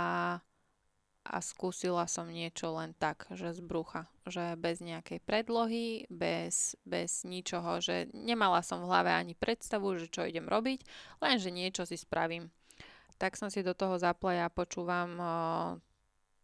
a 1.22 1.36
skúsila 1.38 2.10
som 2.10 2.26
niečo 2.26 2.74
len 2.74 2.98
tak, 2.98 3.30
že 3.30 3.54
z 3.54 3.62
brucha, 3.62 4.10
že 4.26 4.58
bez 4.58 4.82
nejakej 4.82 5.22
predlohy, 5.22 6.10
bez, 6.10 6.74
bez 6.82 7.22
ničoho, 7.22 7.78
že 7.78 8.10
nemala 8.10 8.58
som 8.66 8.82
v 8.82 8.90
hlave 8.90 9.14
ani 9.14 9.38
predstavu, 9.38 10.02
že 10.02 10.10
čo 10.10 10.26
idem 10.26 10.50
robiť, 10.50 10.82
len 11.22 11.38
že 11.38 11.54
niečo 11.54 11.86
si 11.86 11.94
spravím. 11.94 12.50
Tak 13.14 13.38
som 13.38 13.46
si 13.46 13.62
do 13.62 13.78
toho 13.78 13.94
zapla 14.02 14.42
a 14.42 14.50
počúvam 14.50 15.10
o, 15.14 15.34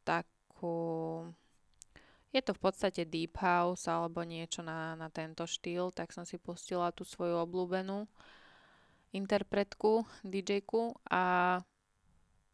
takú 0.06 0.78
je 2.30 2.40
to 2.42 2.54
v 2.54 2.62
podstate 2.62 3.02
deep 3.10 3.34
house 3.42 3.90
alebo 3.90 4.22
niečo 4.22 4.62
na, 4.62 4.94
na 4.94 5.10
tento 5.10 5.42
štýl, 5.46 5.90
tak 5.90 6.14
som 6.14 6.22
si 6.22 6.38
pustila 6.38 6.94
tú 6.94 7.02
svoju 7.02 7.42
obľúbenú 7.42 8.06
interpretku, 9.10 10.06
DJku 10.22 10.94
a 11.10 11.58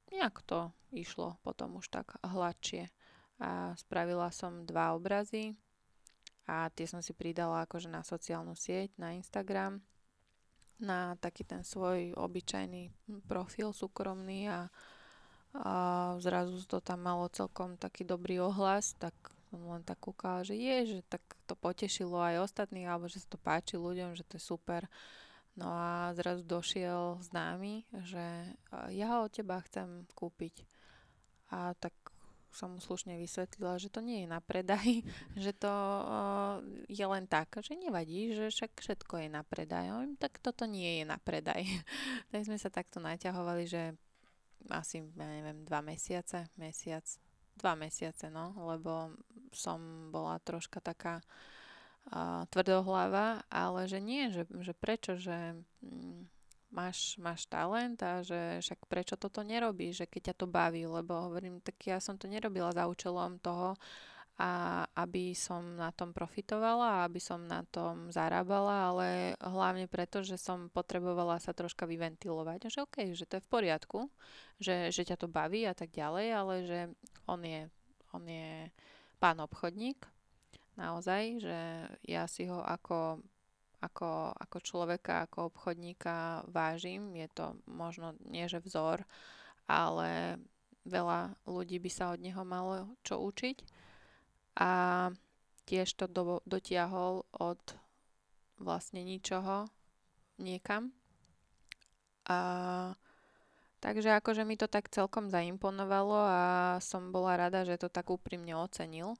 nejak 0.08 0.40
to 0.48 0.72
išlo 0.96 1.36
potom 1.44 1.76
už 1.76 1.92
tak 1.92 2.16
hladšie. 2.24 2.88
A 3.36 3.76
spravila 3.76 4.32
som 4.32 4.64
dva 4.64 4.96
obrazy 4.96 5.52
a 6.48 6.72
tie 6.72 6.88
som 6.88 7.04
si 7.04 7.12
pridala 7.12 7.68
akože 7.68 7.92
na 7.92 8.00
sociálnu 8.00 8.56
sieť, 8.56 8.96
na 8.96 9.12
Instagram, 9.12 9.84
na 10.80 11.20
taký 11.20 11.44
ten 11.44 11.60
svoj 11.60 12.16
obyčajný 12.16 12.88
profil 13.28 13.76
súkromný 13.76 14.48
a, 14.48 14.72
a 15.52 15.72
zrazu 16.16 16.64
to 16.64 16.80
tam 16.80 17.04
malo 17.04 17.28
celkom 17.28 17.76
taký 17.76 18.08
dobrý 18.08 18.40
ohlas, 18.40 18.96
tak 18.96 19.35
som 19.46 19.62
len 19.62 19.82
tak 19.86 20.02
kúkala, 20.02 20.42
že 20.42 20.58
je, 20.58 20.98
že 20.98 20.98
tak 21.06 21.22
to 21.46 21.54
potešilo 21.54 22.18
aj 22.18 22.50
ostatných, 22.50 22.86
alebo 22.90 23.06
že 23.06 23.22
sa 23.22 23.28
to 23.30 23.38
páči 23.38 23.78
ľuďom, 23.78 24.18
že 24.18 24.26
to 24.26 24.36
je 24.38 24.42
super. 24.42 24.90
No 25.56 25.72
a 25.72 26.12
zrazu 26.12 26.44
došiel 26.44 27.16
známy, 27.24 27.88
že 28.04 28.52
ja 28.92 29.06
ho 29.16 29.24
od 29.24 29.32
teba 29.32 29.62
chcem 29.64 30.04
kúpiť. 30.12 30.68
A 31.48 31.72
tak 31.78 31.94
som 32.56 32.72
mu 32.72 32.80
slušne 32.80 33.20
vysvetlila, 33.20 33.76
že 33.76 33.92
to 33.92 34.00
nie 34.00 34.24
je 34.24 34.28
na 34.28 34.40
predaj, 34.40 35.04
že 35.44 35.52
to 35.52 35.72
je 36.88 37.04
len 37.04 37.24
tak, 37.28 37.52
že 37.60 37.76
nevadí, 37.76 38.32
že 38.32 38.48
však 38.48 38.80
všetko 38.80 39.14
je 39.24 39.28
na 39.28 39.44
predaj. 39.44 39.92
tak 40.16 40.40
toto 40.40 40.64
nie 40.64 41.00
je 41.00 41.04
na 41.04 41.20
predaj. 41.20 41.62
tak 42.32 42.40
sme 42.48 42.56
sa 42.56 42.72
takto 42.72 43.00
naťahovali, 43.00 43.64
že 43.68 43.92
asi, 44.72 45.04
ja 45.04 45.26
neviem, 45.30 45.62
dva 45.62 45.78
mesiace, 45.84 46.50
mesiac, 46.58 47.04
dva 47.56 47.74
mesiace, 47.74 48.28
no, 48.28 48.52
lebo 48.68 49.16
som 49.52 50.10
bola 50.12 50.36
troška 50.44 50.78
taká 50.84 51.24
uh, 52.12 52.44
tvrdohlava, 52.52 53.42
ale 53.48 53.88
že 53.88 53.98
nie, 53.98 54.28
že, 54.28 54.44
že 54.60 54.76
prečo, 54.76 55.16
že 55.16 55.56
mm, 55.80 56.28
máš, 56.70 57.16
máš 57.16 57.48
talent 57.48 57.96
a 58.04 58.20
že 58.20 58.60
však 58.60 58.84
prečo 58.86 59.14
toto 59.16 59.40
nerobíš, 59.40 60.04
že 60.04 60.06
keď 60.06 60.22
ťa 60.32 60.34
to 60.36 60.46
baví, 60.46 60.84
lebo 60.84 61.32
hovorím, 61.32 61.64
tak 61.64 61.80
ja 61.88 61.98
som 61.98 62.20
to 62.20 62.28
nerobila 62.28 62.70
za 62.76 62.84
účelom 62.84 63.40
toho, 63.40 63.74
a 64.36 64.84
aby 64.92 65.32
som 65.32 65.80
na 65.80 65.88
tom 65.96 66.12
profitovala, 66.12 67.08
aby 67.08 67.16
som 67.16 67.40
na 67.40 67.64
tom 67.72 68.12
zarábala, 68.12 68.92
ale 68.92 69.08
hlavne 69.40 69.88
preto, 69.88 70.20
že 70.20 70.36
som 70.36 70.68
potrebovala 70.68 71.40
sa 71.40 71.56
troška 71.56 71.88
vyventilovať, 71.88 72.68
že 72.68 72.84
OK, 72.84 73.16
že 73.16 73.24
to 73.24 73.40
je 73.40 73.44
v 73.48 73.48
poriadku, 73.48 74.12
že, 74.60 74.92
že 74.92 75.08
ťa 75.08 75.16
to 75.24 75.32
baví 75.32 75.64
a 75.64 75.72
tak 75.72 75.88
ďalej, 75.88 76.26
ale 76.36 76.54
že 76.68 76.78
on 77.26 77.42
je, 77.42 77.68
on 78.14 78.24
je 78.26 78.70
pán 79.18 79.38
obchodník, 79.42 80.06
naozaj, 80.76 81.42
že 81.42 81.58
ja 82.06 82.24
si 82.30 82.46
ho 82.46 82.60
ako, 82.62 83.20
ako, 83.80 84.32
ako 84.36 84.56
človeka, 84.62 85.26
ako 85.26 85.50
obchodníka 85.50 86.46
vážim, 86.48 87.16
je 87.16 87.28
to 87.32 87.56
možno 87.66 88.14
nie 88.28 88.46
že 88.46 88.62
vzor, 88.62 89.02
ale 89.66 90.38
veľa 90.86 91.34
ľudí 91.50 91.82
by 91.82 91.90
sa 91.90 92.14
od 92.14 92.22
neho 92.22 92.46
malo 92.46 92.94
čo 93.02 93.18
učiť 93.18 93.58
a 94.56 94.70
tiež 95.66 95.98
to 95.98 96.06
do, 96.06 96.38
dotiahol 96.46 97.26
od 97.34 97.60
vlastne 98.56 99.02
ničoho 99.02 99.66
niekam. 100.38 100.94
A 102.30 102.38
takže 103.86 104.18
akože 104.18 104.42
mi 104.42 104.58
to 104.58 104.66
tak 104.66 104.90
celkom 104.90 105.30
zaimponovalo 105.30 106.18
a 106.18 106.42
som 106.82 107.14
bola 107.14 107.38
rada, 107.46 107.62
že 107.62 107.78
to 107.78 107.86
tak 107.86 108.10
úprimne 108.10 108.58
ocenil, 108.58 109.14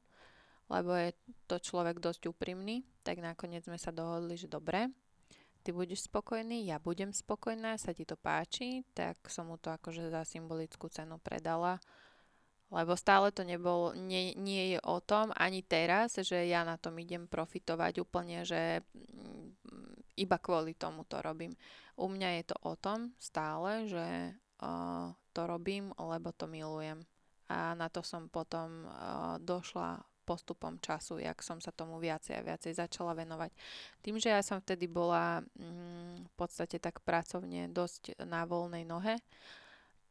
lebo 0.66 0.90
je 0.98 1.14
to 1.46 1.62
človek 1.62 2.02
dosť 2.02 2.34
úprimný, 2.34 2.82
tak 3.06 3.22
nakoniec 3.22 3.62
sme 3.62 3.78
sa 3.78 3.94
dohodli, 3.94 4.34
že 4.34 4.50
dobre, 4.50 4.90
ty 5.62 5.70
budeš 5.70 6.10
spokojný, 6.10 6.66
ja 6.66 6.82
budem 6.82 7.14
spokojná, 7.14 7.78
sa 7.78 7.94
ti 7.94 8.02
to 8.02 8.18
páči, 8.18 8.82
tak 8.90 9.22
som 9.30 9.46
mu 9.46 9.54
to 9.54 9.70
akože 9.70 10.10
za 10.10 10.26
symbolickú 10.26 10.90
cenu 10.90 11.22
predala 11.22 11.78
lebo 12.70 12.98
stále 12.98 13.30
to 13.30 13.46
nebol, 13.46 13.94
nie, 13.94 14.34
nie 14.34 14.74
je 14.74 14.78
o 14.82 14.98
tom 14.98 15.30
ani 15.38 15.62
teraz, 15.62 16.18
že 16.18 16.50
ja 16.50 16.66
na 16.66 16.74
tom 16.74 16.98
idem 16.98 17.30
profitovať 17.30 18.02
úplne, 18.02 18.42
že 18.42 18.82
mm, 18.82 20.18
iba 20.18 20.36
kvôli 20.42 20.74
tomu 20.74 21.06
to 21.06 21.22
robím. 21.22 21.54
U 21.94 22.10
mňa 22.10 22.42
je 22.42 22.44
to 22.50 22.56
o 22.66 22.74
tom 22.74 23.14
stále, 23.22 23.86
že 23.86 24.34
to 25.32 25.40
robím, 25.44 25.92
lebo 25.96 26.32
to 26.32 26.48
milujem. 26.48 27.04
A 27.46 27.78
na 27.78 27.86
to 27.86 28.02
som 28.02 28.26
potom 28.26 28.88
došla 29.38 30.02
postupom 30.26 30.82
času, 30.82 31.22
jak 31.22 31.38
som 31.38 31.62
sa 31.62 31.70
tomu 31.70 32.02
viacej 32.02 32.34
a 32.34 32.42
viacej 32.42 32.74
začala 32.74 33.14
venovať. 33.14 33.54
Tým, 34.02 34.18
že 34.18 34.34
ja 34.34 34.42
som 34.42 34.58
vtedy 34.58 34.90
bola 34.90 35.46
mm, 35.54 36.26
v 36.26 36.32
podstate 36.34 36.82
tak 36.82 36.98
pracovne 37.06 37.70
dosť 37.70 38.18
na 38.26 38.42
voľnej 38.42 38.82
nohe, 38.82 39.22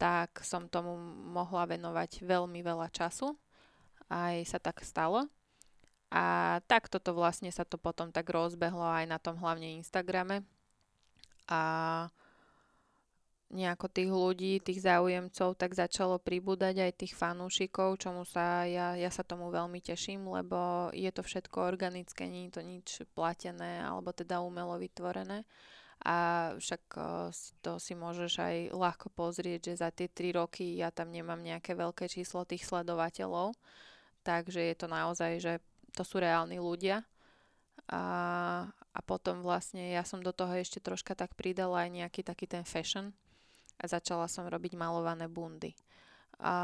tak 0.00 0.40
som 0.40 0.72
tomu 0.72 0.96
mohla 1.36 1.68
venovať 1.68 2.24
veľmi 2.24 2.64
veľa 2.64 2.88
času. 2.88 3.36
Aj 4.08 4.36
sa 4.48 4.56
tak 4.56 4.80
stalo. 4.80 5.28
A 6.08 6.56
takto 6.64 6.96
to 6.96 7.12
vlastne 7.12 7.52
sa 7.52 7.68
to 7.68 7.76
potom 7.76 8.08
tak 8.08 8.30
rozbehlo 8.32 8.84
aj 8.84 9.04
na 9.04 9.18
tom 9.20 9.36
hlavne 9.36 9.76
Instagrame. 9.76 10.40
A 11.50 11.60
nejako 13.46 13.86
tých 13.86 14.10
ľudí, 14.10 14.52
tých 14.58 14.82
záujemcov, 14.82 15.54
tak 15.54 15.78
začalo 15.78 16.18
pribúdať 16.18 16.82
aj 16.82 16.92
tých 16.98 17.14
fanúšikov, 17.14 18.02
čomu 18.02 18.26
sa, 18.26 18.66
ja, 18.66 18.98
ja 18.98 19.10
sa 19.10 19.22
tomu 19.22 19.54
veľmi 19.54 19.78
teším, 19.78 20.26
lebo 20.26 20.90
je 20.90 21.06
to 21.14 21.22
všetko 21.22 21.62
organické, 21.62 22.26
nie 22.26 22.50
je 22.50 22.58
to 22.58 22.62
nič 22.66 22.88
platené 23.14 23.86
alebo 23.86 24.10
teda 24.10 24.42
umelo 24.42 24.74
vytvorené. 24.74 25.46
A 26.02 26.52
však 26.60 26.82
to 27.64 27.80
si 27.80 27.96
môžeš 27.96 28.32
aj 28.36 28.56
ľahko 28.74 29.08
pozrieť, 29.16 29.72
že 29.72 29.80
za 29.80 29.88
tie 29.94 30.10
3 30.12 30.36
roky 30.36 30.76
ja 30.76 30.92
tam 30.92 31.08
nemám 31.08 31.40
nejaké 31.40 31.72
veľké 31.72 32.10
číslo 32.10 32.44
tých 32.44 32.66
sledovateľov, 32.68 33.56
takže 34.20 34.60
je 34.60 34.76
to 34.76 34.86
naozaj, 34.90 35.32
že 35.40 35.62
to 35.96 36.04
sú 36.04 36.20
reálni 36.20 36.60
ľudia. 36.60 37.06
A, 37.86 38.02
a 38.92 39.00
potom 39.06 39.46
vlastne 39.46 39.94
ja 39.94 40.02
som 40.02 40.18
do 40.18 40.34
toho 40.34 40.50
ešte 40.58 40.82
troška 40.82 41.14
tak 41.14 41.38
pridala 41.38 41.86
aj 41.86 41.90
nejaký 41.94 42.20
taký 42.26 42.50
ten 42.50 42.66
fashion 42.66 43.14
a 43.76 43.84
začala 43.84 44.26
som 44.26 44.48
robiť 44.48 44.76
malované 44.76 45.28
bundy. 45.28 45.76
A 46.40 46.54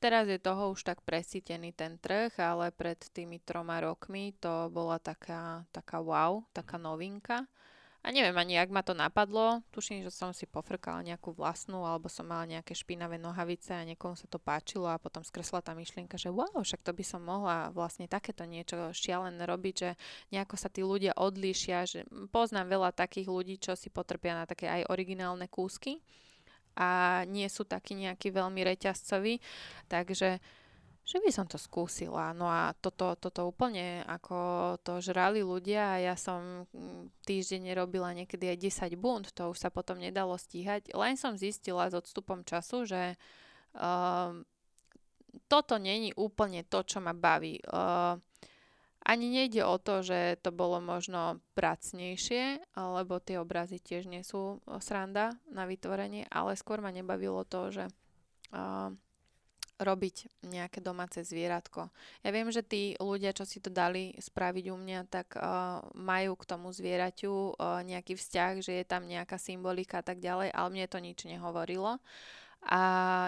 teraz 0.00 0.24
je 0.28 0.40
toho 0.40 0.72
už 0.72 0.84
tak 0.84 1.04
presítený 1.04 1.72
ten 1.76 2.00
trh, 2.00 2.32
ale 2.40 2.72
pred 2.72 2.96
tými 3.12 3.40
troma 3.40 3.80
rokmi 3.80 4.32
to 4.40 4.72
bola 4.72 4.96
taká, 5.00 5.64
taká 5.72 6.00
wow, 6.00 6.44
taká 6.52 6.80
novinka 6.80 7.44
a 8.00 8.08
neviem 8.08 8.32
ani, 8.32 8.56
jak 8.56 8.72
ma 8.72 8.80
to 8.80 8.96
napadlo. 8.96 9.60
Tuším, 9.76 10.00
že 10.00 10.08
som 10.08 10.32
si 10.32 10.48
pofrkala 10.48 11.04
nejakú 11.04 11.36
vlastnú, 11.36 11.84
alebo 11.84 12.08
som 12.08 12.24
mala 12.24 12.48
nejaké 12.48 12.72
špinavé 12.72 13.20
nohavice 13.20 13.76
a 13.76 13.84
niekomu 13.84 14.16
sa 14.16 14.24
to 14.24 14.40
páčilo 14.40 14.88
a 14.88 14.96
potom 14.96 15.20
skresla 15.20 15.60
tá 15.60 15.76
myšlienka, 15.76 16.16
že 16.16 16.32
wow, 16.32 16.64
však 16.64 16.80
to 16.80 16.96
by 16.96 17.04
som 17.04 17.20
mohla 17.20 17.68
vlastne 17.76 18.08
takéto 18.08 18.48
niečo 18.48 18.96
šialené 18.96 19.44
robiť, 19.44 19.74
že 19.76 19.90
nejako 20.32 20.56
sa 20.56 20.72
tí 20.72 20.80
ľudia 20.80 21.12
odlíšia, 21.12 21.78
že 21.84 22.00
poznám 22.32 22.72
veľa 22.72 22.96
takých 22.96 23.28
ľudí, 23.28 23.60
čo 23.60 23.76
si 23.76 23.92
potrpia 23.92 24.32
na 24.32 24.44
také 24.48 24.64
aj 24.64 24.88
originálne 24.88 25.44
kúsky 25.52 26.00
a 26.80 27.22
nie 27.28 27.44
sú 27.52 27.68
takí 27.68 27.92
nejakí 27.98 28.32
veľmi 28.32 28.64
reťazcoví, 28.64 29.44
takže 29.92 30.40
že 31.10 31.18
by 31.18 31.30
som 31.34 31.42
to 31.50 31.58
skúsila. 31.58 32.30
No 32.30 32.46
a 32.46 32.70
toto, 32.78 33.18
toto 33.18 33.50
úplne 33.50 34.06
ako 34.06 34.78
to 34.86 35.02
žrali 35.02 35.42
ľudia 35.42 35.98
a 35.98 36.02
ja 36.12 36.14
som 36.14 36.70
mm, 36.70 37.26
týždeň 37.26 37.74
robila 37.74 38.14
niekedy 38.14 38.46
aj 38.54 38.86
10 38.86 38.94
bund, 38.94 39.26
to 39.34 39.50
už 39.50 39.58
sa 39.58 39.74
potom 39.74 39.98
nedalo 39.98 40.38
stíhať. 40.38 40.94
Len 40.94 41.18
som 41.18 41.34
zistila 41.34 41.90
s 41.90 41.98
odstupom 41.98 42.46
času, 42.46 42.86
že 42.86 43.18
uh, 43.74 44.30
toto 45.50 45.74
není 45.82 46.14
úplne 46.14 46.62
to, 46.62 46.86
čo 46.86 47.02
ma 47.02 47.10
baví. 47.10 47.58
Uh, 47.66 48.14
ani 49.02 49.26
nejde 49.34 49.66
o 49.66 49.82
to, 49.82 50.06
že 50.06 50.38
to 50.46 50.54
bolo 50.54 50.78
možno 50.78 51.42
pracnejšie, 51.58 52.62
lebo 52.78 53.18
tie 53.18 53.42
obrazy 53.42 53.82
tiež 53.82 54.06
nie 54.06 54.22
sú 54.22 54.62
sranda 54.78 55.34
na 55.50 55.66
vytvorenie, 55.66 56.30
ale 56.30 56.54
skôr 56.54 56.78
ma 56.78 56.94
nebavilo 56.94 57.42
to, 57.48 57.74
že 57.74 57.84
uh, 58.54 58.94
robiť 59.80 60.44
nejaké 60.44 60.84
domáce 60.84 61.24
zvieratko. 61.24 61.88
Ja 62.20 62.30
viem, 62.30 62.52
že 62.52 62.60
tí 62.60 62.94
ľudia, 63.00 63.32
čo 63.32 63.48
si 63.48 63.58
to 63.58 63.72
dali 63.72 64.12
spraviť 64.20 64.64
u 64.70 64.76
mňa, 64.76 65.00
tak 65.08 65.34
uh, 65.34 65.80
majú 65.96 66.36
k 66.36 66.48
tomu 66.48 66.68
zvieraťu 66.70 67.56
uh, 67.56 67.80
nejaký 67.82 68.14
vzťah, 68.14 68.52
že 68.60 68.72
je 68.80 68.84
tam 68.84 69.08
nejaká 69.08 69.40
symbolika 69.40 70.00
a 70.00 70.06
tak 70.06 70.20
ďalej, 70.20 70.52
ale 70.52 70.68
mne 70.70 70.86
to 70.86 70.98
nič 71.00 71.24
nehovorilo. 71.24 71.98
A 72.60 72.80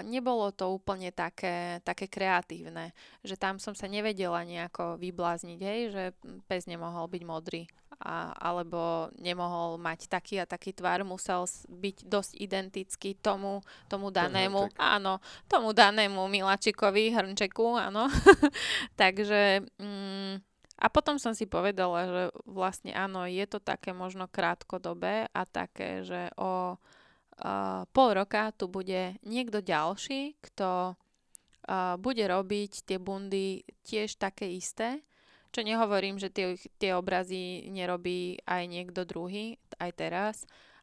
nebolo 0.05 0.53
to 0.53 0.69
úplne 0.77 1.09
také, 1.09 1.81
také 1.89 2.05
kreatívne, 2.05 2.93
že 3.25 3.41
tam 3.41 3.57
som 3.57 3.73
sa 3.73 3.89
nevedela 3.89 4.45
nejako 4.45 5.01
vyblázniť, 5.01 5.61
hej, 5.65 5.81
že 5.89 6.05
pes 6.45 6.69
nemohol 6.69 7.09
byť 7.09 7.23
modrý 7.25 7.65
a, 8.03 8.35
alebo 8.35 9.09
nemohol 9.23 9.79
mať 9.79 10.11
taký 10.11 10.43
a 10.43 10.47
taký 10.47 10.75
tvar, 10.75 11.07
musel 11.07 11.47
byť 11.71 11.97
dosť 12.11 12.33
identický 12.43 13.15
tomu, 13.15 13.63
tomu 13.87 14.11
danému, 14.11 14.75
áno, 14.75 15.23
tomu 15.47 15.71
danému 15.71 16.27
miláčikovi, 16.27 17.15
hrnčeku, 17.15 17.79
áno. 17.79 18.11
Takže 19.01 19.63
mm, 19.79 20.35
a 20.83 20.87
potom 20.91 21.15
som 21.23 21.31
si 21.31 21.47
povedala, 21.47 22.11
že 22.11 22.23
vlastne 22.43 22.91
áno, 22.91 23.23
je 23.31 23.47
to 23.47 23.63
také 23.63 23.95
možno 23.95 24.27
krátkodobé 24.27 25.31
a 25.31 25.47
také, 25.47 26.03
že 26.03 26.27
o 26.35 26.75
uh, 26.75 27.87
pol 27.95 28.09
roka 28.19 28.51
tu 28.59 28.67
bude 28.67 29.15
niekto 29.23 29.63
ďalší, 29.63 30.43
kto 30.43 30.99
uh, 30.99 31.95
bude 32.03 32.27
robiť 32.27 32.83
tie 32.83 32.99
bundy 32.99 33.63
tiež 33.87 34.19
také 34.19 34.51
isté, 34.51 35.07
čo 35.53 35.61
nehovorím, 35.61 36.17
že 36.17 36.33
tie, 36.33 36.57
tie 36.81 36.97
obrazy 36.97 37.69
nerobí 37.69 38.41
aj 38.49 38.63
niekto 38.65 39.05
druhý, 39.05 39.61
aj 39.77 39.91
teraz. 39.93 40.37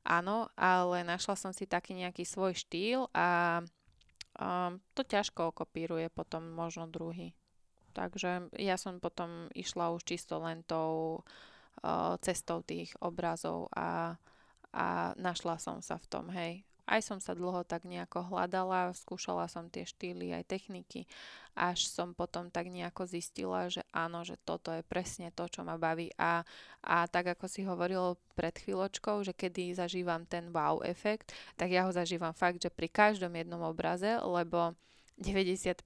Áno, 0.06 0.48
ale 0.56 1.04
našla 1.04 1.36
som 1.36 1.52
si 1.52 1.66
taký 1.66 1.98
nejaký 1.98 2.24
svoj 2.24 2.56
štýl 2.56 3.10
a 3.12 3.60
um, 4.38 4.80
to 4.94 5.02
ťažko 5.04 5.52
okopíruje 5.52 6.08
potom 6.14 6.54
možno 6.54 6.86
druhý. 6.86 7.34
Takže 7.98 8.54
ja 8.62 8.78
som 8.78 9.02
potom 9.02 9.50
išla 9.58 9.92
už 9.92 10.06
čisto 10.06 10.38
len 10.40 10.62
tou 10.64 11.26
uh, 11.82 12.16
cestou 12.22 12.62
tých 12.62 12.94
obrazov 13.02 13.68
a, 13.74 14.16
a 14.72 15.12
našla 15.18 15.58
som 15.58 15.82
sa 15.82 15.98
v 15.98 16.08
tom, 16.08 16.30
hej. 16.30 16.69
Aj 16.90 17.06
som 17.06 17.22
sa 17.22 17.38
dlho 17.38 17.62
tak 17.62 17.86
nejako 17.86 18.34
hľadala, 18.34 18.90
skúšala 18.98 19.46
som 19.46 19.70
tie 19.70 19.86
štýly 19.86 20.34
aj 20.34 20.50
techniky, 20.50 21.06
až 21.54 21.86
som 21.86 22.18
potom 22.18 22.50
tak 22.50 22.74
nejako 22.74 23.06
zistila, 23.06 23.70
že 23.70 23.86
áno, 23.94 24.26
že 24.26 24.42
toto 24.42 24.74
je 24.74 24.82
presne 24.82 25.30
to, 25.30 25.46
čo 25.46 25.62
ma 25.62 25.78
baví. 25.78 26.10
A, 26.18 26.42
a 26.82 27.06
tak 27.06 27.38
ako 27.38 27.46
si 27.46 27.62
hovoril 27.62 28.18
pred 28.34 28.58
chvíľočkou, 28.58 29.22
že 29.22 29.38
kedy 29.38 29.78
zažívam 29.78 30.26
ten 30.26 30.50
wow 30.50 30.82
efekt, 30.82 31.30
tak 31.54 31.70
ja 31.70 31.86
ho 31.86 31.94
zažívam 31.94 32.34
fakt, 32.34 32.58
že 32.58 32.74
pri 32.74 32.90
každom 32.90 33.38
jednom 33.38 33.62
obraze, 33.62 34.18
lebo 34.26 34.74
95% 35.20 35.84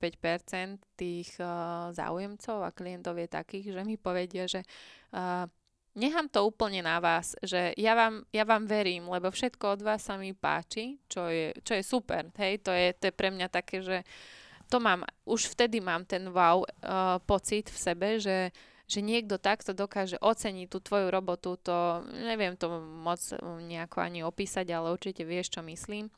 tých 0.93 1.33
uh, 1.41 1.89
záujemcov 1.89 2.57
a 2.61 2.69
klientov 2.69 3.17
je 3.17 3.27
takých, 3.27 3.73
že 3.73 3.81
mi 3.81 3.97
povedia, 3.97 4.45
že 4.45 4.61
uh, 5.11 5.49
nechám 5.93 6.29
to 6.29 6.45
úplne 6.45 6.81
na 6.81 6.97
vás, 6.97 7.37
že 7.45 7.73
ja 7.77 7.93
vám, 7.93 8.25
ja 8.33 8.43
vám 8.45 8.65
verím, 8.65 9.09
lebo 9.09 9.29
všetko 9.29 9.77
od 9.77 9.81
vás 9.85 10.05
sa 10.05 10.17
mi 10.17 10.33
páči, 10.33 10.97
čo 11.05 11.29
je, 11.29 11.53
čo 11.61 11.77
je 11.77 11.83
super, 11.85 12.33
hej, 12.37 12.61
to 12.65 12.73
je, 12.73 12.93
to 12.97 13.03
je 13.09 13.13
pre 13.13 13.29
mňa 13.29 13.47
také, 13.49 13.81
že 13.81 14.01
to 14.69 14.81
mám, 14.81 15.05
už 15.29 15.53
vtedy 15.53 15.77
mám 15.77 16.01
ten 16.05 16.33
wow 16.33 16.65
uh, 16.65 17.21
pocit 17.29 17.69
v 17.69 17.77
sebe, 17.77 18.09
že, 18.17 18.49
že 18.89 18.99
niekto 19.05 19.37
takto 19.37 19.77
dokáže 19.77 20.17
oceniť 20.17 20.67
tú 20.67 20.81
tvoju 20.81 21.13
robotu, 21.13 21.61
to 21.61 22.01
neviem 22.09 22.57
to 22.57 22.81
moc 22.81 23.21
nejako 23.61 24.01
ani 24.01 24.25
opísať, 24.25 24.65
ale 24.73 24.89
určite 24.89 25.21
vieš, 25.21 25.53
čo 25.53 25.61
myslím. 25.61 26.09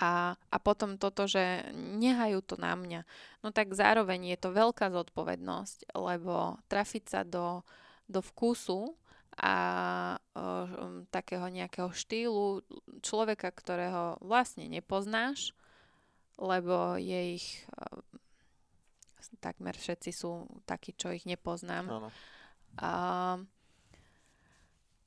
A, 0.00 0.32
a 0.34 0.56
potom 0.56 0.96
toto, 0.96 1.28
že 1.28 1.68
nehajú 1.76 2.40
to 2.40 2.56
na 2.56 2.72
mňa. 2.72 3.04
No 3.44 3.52
tak 3.52 3.76
zároveň 3.76 4.32
je 4.32 4.38
to 4.40 4.48
veľká 4.56 4.88
zodpovednosť, 4.88 5.92
lebo 5.92 6.56
trafiť 6.72 7.04
sa 7.04 7.20
do, 7.28 7.60
do 8.08 8.20
vkusu 8.20 8.94
a 9.36 9.54
uh, 10.36 11.02
takého 11.08 11.48
nejakého 11.48 11.88
štýlu 11.88 12.60
človeka, 13.00 13.48
ktorého 13.48 14.20
vlastne 14.20 14.68
nepoznáš, 14.68 15.56
lebo 16.36 17.00
je 17.00 17.40
ich 17.40 17.64
uh, 17.72 18.00
takmer 19.40 19.72
všetci 19.72 20.10
sú 20.12 20.44
takí, 20.68 20.92
čo 20.92 21.14
ich 21.14 21.24
nepoznám. 21.24 21.84
Áno. 21.88 22.08
Uh, 22.76 23.36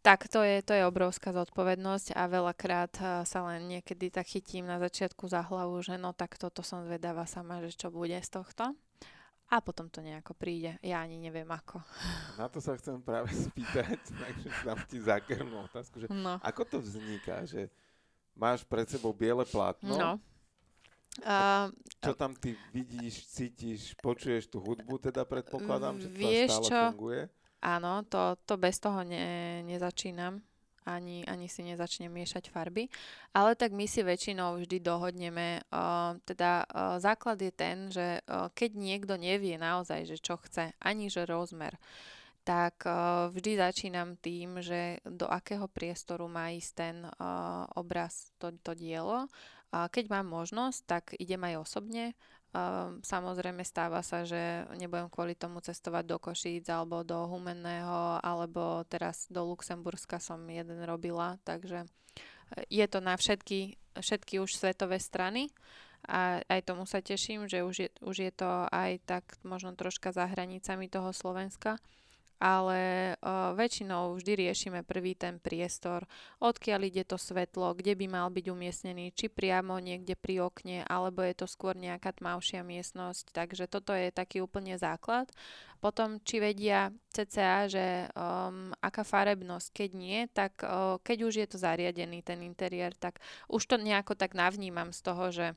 tak 0.06 0.30
to 0.30 0.46
je, 0.46 0.62
to 0.62 0.78
je 0.78 0.86
obrovská 0.86 1.34
zodpovednosť 1.34 2.14
a 2.14 2.30
veľakrát 2.30 2.94
sa 3.26 3.40
len 3.50 3.66
niekedy 3.66 4.14
tak 4.14 4.30
chytím 4.30 4.70
na 4.70 4.78
začiatku 4.78 5.26
za 5.26 5.42
hlavu, 5.42 5.82
že 5.82 5.98
no 5.98 6.14
tak 6.14 6.38
toto 6.38 6.62
som 6.62 6.86
zvedavá 6.86 7.26
sama, 7.26 7.58
že 7.66 7.74
čo 7.74 7.90
bude 7.90 8.14
z 8.22 8.30
tohto 8.30 8.78
a 9.46 9.62
potom 9.62 9.86
to 9.88 10.02
nejako 10.02 10.34
príde. 10.34 10.78
Ja 10.82 11.06
ani 11.06 11.22
neviem 11.22 11.48
ako. 11.48 11.78
Na 12.36 12.50
to 12.50 12.58
sa 12.58 12.74
chcem 12.78 12.98
práve 13.02 13.30
spýtať, 13.50 14.02
takže 14.02 14.48
dám 14.66 14.80
ti 14.90 14.98
zákernú 15.02 15.56
otázku, 15.70 16.02
že 16.02 16.08
no. 16.10 16.42
ako 16.42 16.62
to 16.66 16.78
vzniká, 16.82 17.46
že 17.46 17.70
máš 18.34 18.66
pred 18.66 18.90
sebou 18.90 19.14
biele 19.14 19.46
plátno, 19.46 19.96
no. 19.96 20.14
Uh, 21.24 21.72
čo 22.04 22.12
tam 22.12 22.36
ty 22.36 22.60
vidíš, 22.76 23.32
cítiš, 23.32 23.96
počuješ 24.04 24.52
tú 24.52 24.60
hudbu, 24.60 25.00
teda 25.00 25.24
predpokladám, 25.24 25.96
že 25.96 26.12
to 26.12 26.28
stále 26.28 26.68
čo? 26.68 26.80
funguje? 26.92 27.22
Áno, 27.64 28.04
to, 28.04 28.36
to 28.44 28.60
bez 28.60 28.84
toho 28.84 29.00
ne, 29.08 29.64
nezačínam 29.64 30.44
ani, 30.86 31.26
ani 31.26 31.50
si 31.50 31.66
nezačnem 31.66 32.14
miešať 32.14 32.54
farby. 32.54 32.88
Ale 33.34 33.58
tak 33.58 33.74
my 33.74 33.90
si 33.90 34.06
väčšinou 34.06 34.62
vždy 34.62 34.78
dohodneme, 34.80 35.66
uh, 35.74 36.16
teda 36.24 36.66
uh, 36.66 37.02
základ 37.02 37.42
je 37.42 37.52
ten, 37.52 37.90
že 37.90 38.22
uh, 38.30 38.48
keď 38.54 38.72
niekto 38.78 39.14
nevie 39.18 39.58
naozaj, 39.58 40.06
že 40.06 40.18
čo 40.22 40.38
chce, 40.38 40.78
ani 40.80 41.10
že 41.10 41.26
rozmer, 41.26 41.76
tak 42.46 42.86
uh, 42.86 43.34
vždy 43.34 43.58
začínam 43.58 44.16
tým, 44.22 44.62
že 44.62 45.02
do 45.02 45.26
akého 45.26 45.66
priestoru 45.66 46.30
má 46.30 46.54
ísť 46.54 46.72
ten 46.78 46.96
uh, 47.02 47.66
obraz, 47.74 48.30
to, 48.38 48.54
to 48.62 48.78
dielo. 48.78 49.26
A 49.74 49.90
keď 49.90 50.08
mám 50.08 50.30
možnosť, 50.30 50.80
tak 50.86 51.04
idem 51.18 51.42
aj 51.42 51.66
osobne 51.66 52.14
Ehm, 52.56 53.04
samozrejme 53.04 53.68
stáva 53.68 54.00
sa, 54.00 54.24
že 54.24 54.64
nebudem 54.80 55.12
kvôli 55.12 55.36
tomu 55.36 55.60
cestovať 55.60 56.04
do 56.08 56.18
Košíc 56.24 56.64
alebo 56.72 57.04
do 57.04 57.28
Humenného 57.28 58.24
alebo 58.24 58.88
teraz 58.88 59.28
do 59.28 59.44
Luxemburska 59.44 60.24
som 60.24 60.40
jeden 60.48 60.80
robila, 60.88 61.36
takže 61.44 61.84
e, 61.84 61.88
je 62.72 62.86
to 62.88 63.04
na 63.04 63.20
všetky, 63.20 63.76
všetky 64.00 64.40
už 64.40 64.56
svetové 64.56 65.04
strany 65.04 65.52
a 66.08 66.40
aj 66.48 66.64
tomu 66.64 66.88
sa 66.88 67.04
teším, 67.04 67.44
že 67.52 67.68
už 67.68 67.76
je, 67.76 67.90
už 68.00 68.16
je 68.24 68.32
to 68.32 68.48
aj 68.72 69.04
tak 69.04 69.36
možno 69.44 69.76
troška 69.76 70.16
za 70.16 70.24
hranicami 70.24 70.88
toho 70.88 71.12
Slovenska 71.12 71.76
ale 72.40 73.14
uh, 73.20 73.56
väčšinou 73.56 74.16
vždy 74.20 74.48
riešime 74.48 74.84
prvý 74.84 75.16
ten 75.16 75.40
priestor, 75.40 76.04
odkiaľ 76.44 76.88
ide 76.88 77.04
to 77.08 77.16
svetlo, 77.16 77.74
kde 77.74 77.96
by 77.96 78.06
mal 78.12 78.28
byť 78.28 78.46
umiestnený, 78.52 79.16
či 79.16 79.32
priamo 79.32 79.80
niekde 79.80 80.20
pri 80.20 80.44
okne, 80.44 80.84
alebo 80.86 81.24
je 81.24 81.36
to 81.36 81.48
skôr 81.48 81.74
nejaká 81.74 82.12
tmavšia 82.16 82.62
miestnosť. 82.62 83.32
Takže 83.32 83.72
toto 83.72 83.96
je 83.96 84.12
taký 84.12 84.44
úplne 84.44 84.76
základ. 84.76 85.32
Potom, 85.80 86.18
či 86.24 86.42
vedia 86.42 86.90
CCA, 87.14 87.70
že 87.70 88.10
um, 88.18 88.74
aká 88.82 89.06
farebnosť, 89.06 89.68
keď 89.72 89.90
nie, 89.94 90.20
tak 90.34 90.60
uh, 90.66 90.98
keď 91.00 91.18
už 91.30 91.34
je 91.46 91.48
to 91.48 91.58
zariadený 91.62 92.26
ten 92.26 92.42
interiér, 92.42 92.98
tak 92.98 93.22
už 93.48 93.64
to 93.70 93.76
nejako 93.78 94.18
tak 94.18 94.34
navnímam 94.34 94.90
z 94.90 95.00
toho, 95.06 95.30
že 95.30 95.48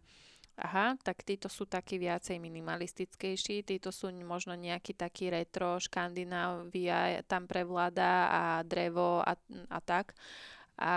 Aha, 0.59 0.99
tak 1.07 1.23
títo 1.23 1.47
sú 1.47 1.71
takí 1.71 2.03
viacej 2.03 2.43
minimalistickejší, 2.43 3.63
títo 3.63 3.95
sú 3.95 4.11
možno 4.27 4.59
nejaký 4.59 4.91
taký 4.99 5.31
retro, 5.31 5.79
Škandinávia 5.79 7.23
tam 7.31 7.47
prevláda 7.47 8.27
a 8.27 8.43
drevo 8.67 9.23
a, 9.23 9.39
a 9.71 9.79
tak. 9.79 10.19
A 10.79 10.95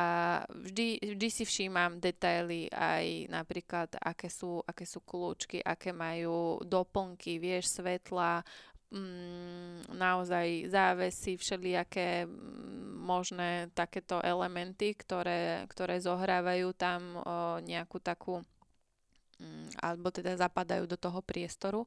vždy, 0.49 1.14
vždy 1.14 1.28
si 1.30 1.43
všímam 1.45 2.01
detaily 2.01 2.74
aj 2.74 3.30
napríklad, 3.30 3.89
aké 4.01 4.34
sú, 4.34 4.66
aké 4.66 4.86
sú 4.86 5.01
kľúčky, 5.05 5.62
aké 5.62 5.93
majú 5.93 6.62
doplnky, 6.66 7.38
vieš, 7.38 7.82
svetla, 7.82 8.41
mm, 8.89 9.93
naozaj 9.93 10.74
závesy, 10.74 11.38
všelijaké 11.38 12.26
mm, 12.26 12.97
možné 13.01 13.70
takéto 13.74 14.22
elementy, 14.22 14.93
ktoré, 14.93 15.66
ktoré 15.70 15.97
zohrávajú 15.97 16.74
tam 16.78 17.01
o, 17.18 17.22
nejakú 17.62 17.97
takú 17.97 18.41
alebo 19.80 20.12
teda 20.12 20.36
zapadajú 20.38 20.86
do 20.86 20.98
toho 21.00 21.20
priestoru 21.24 21.84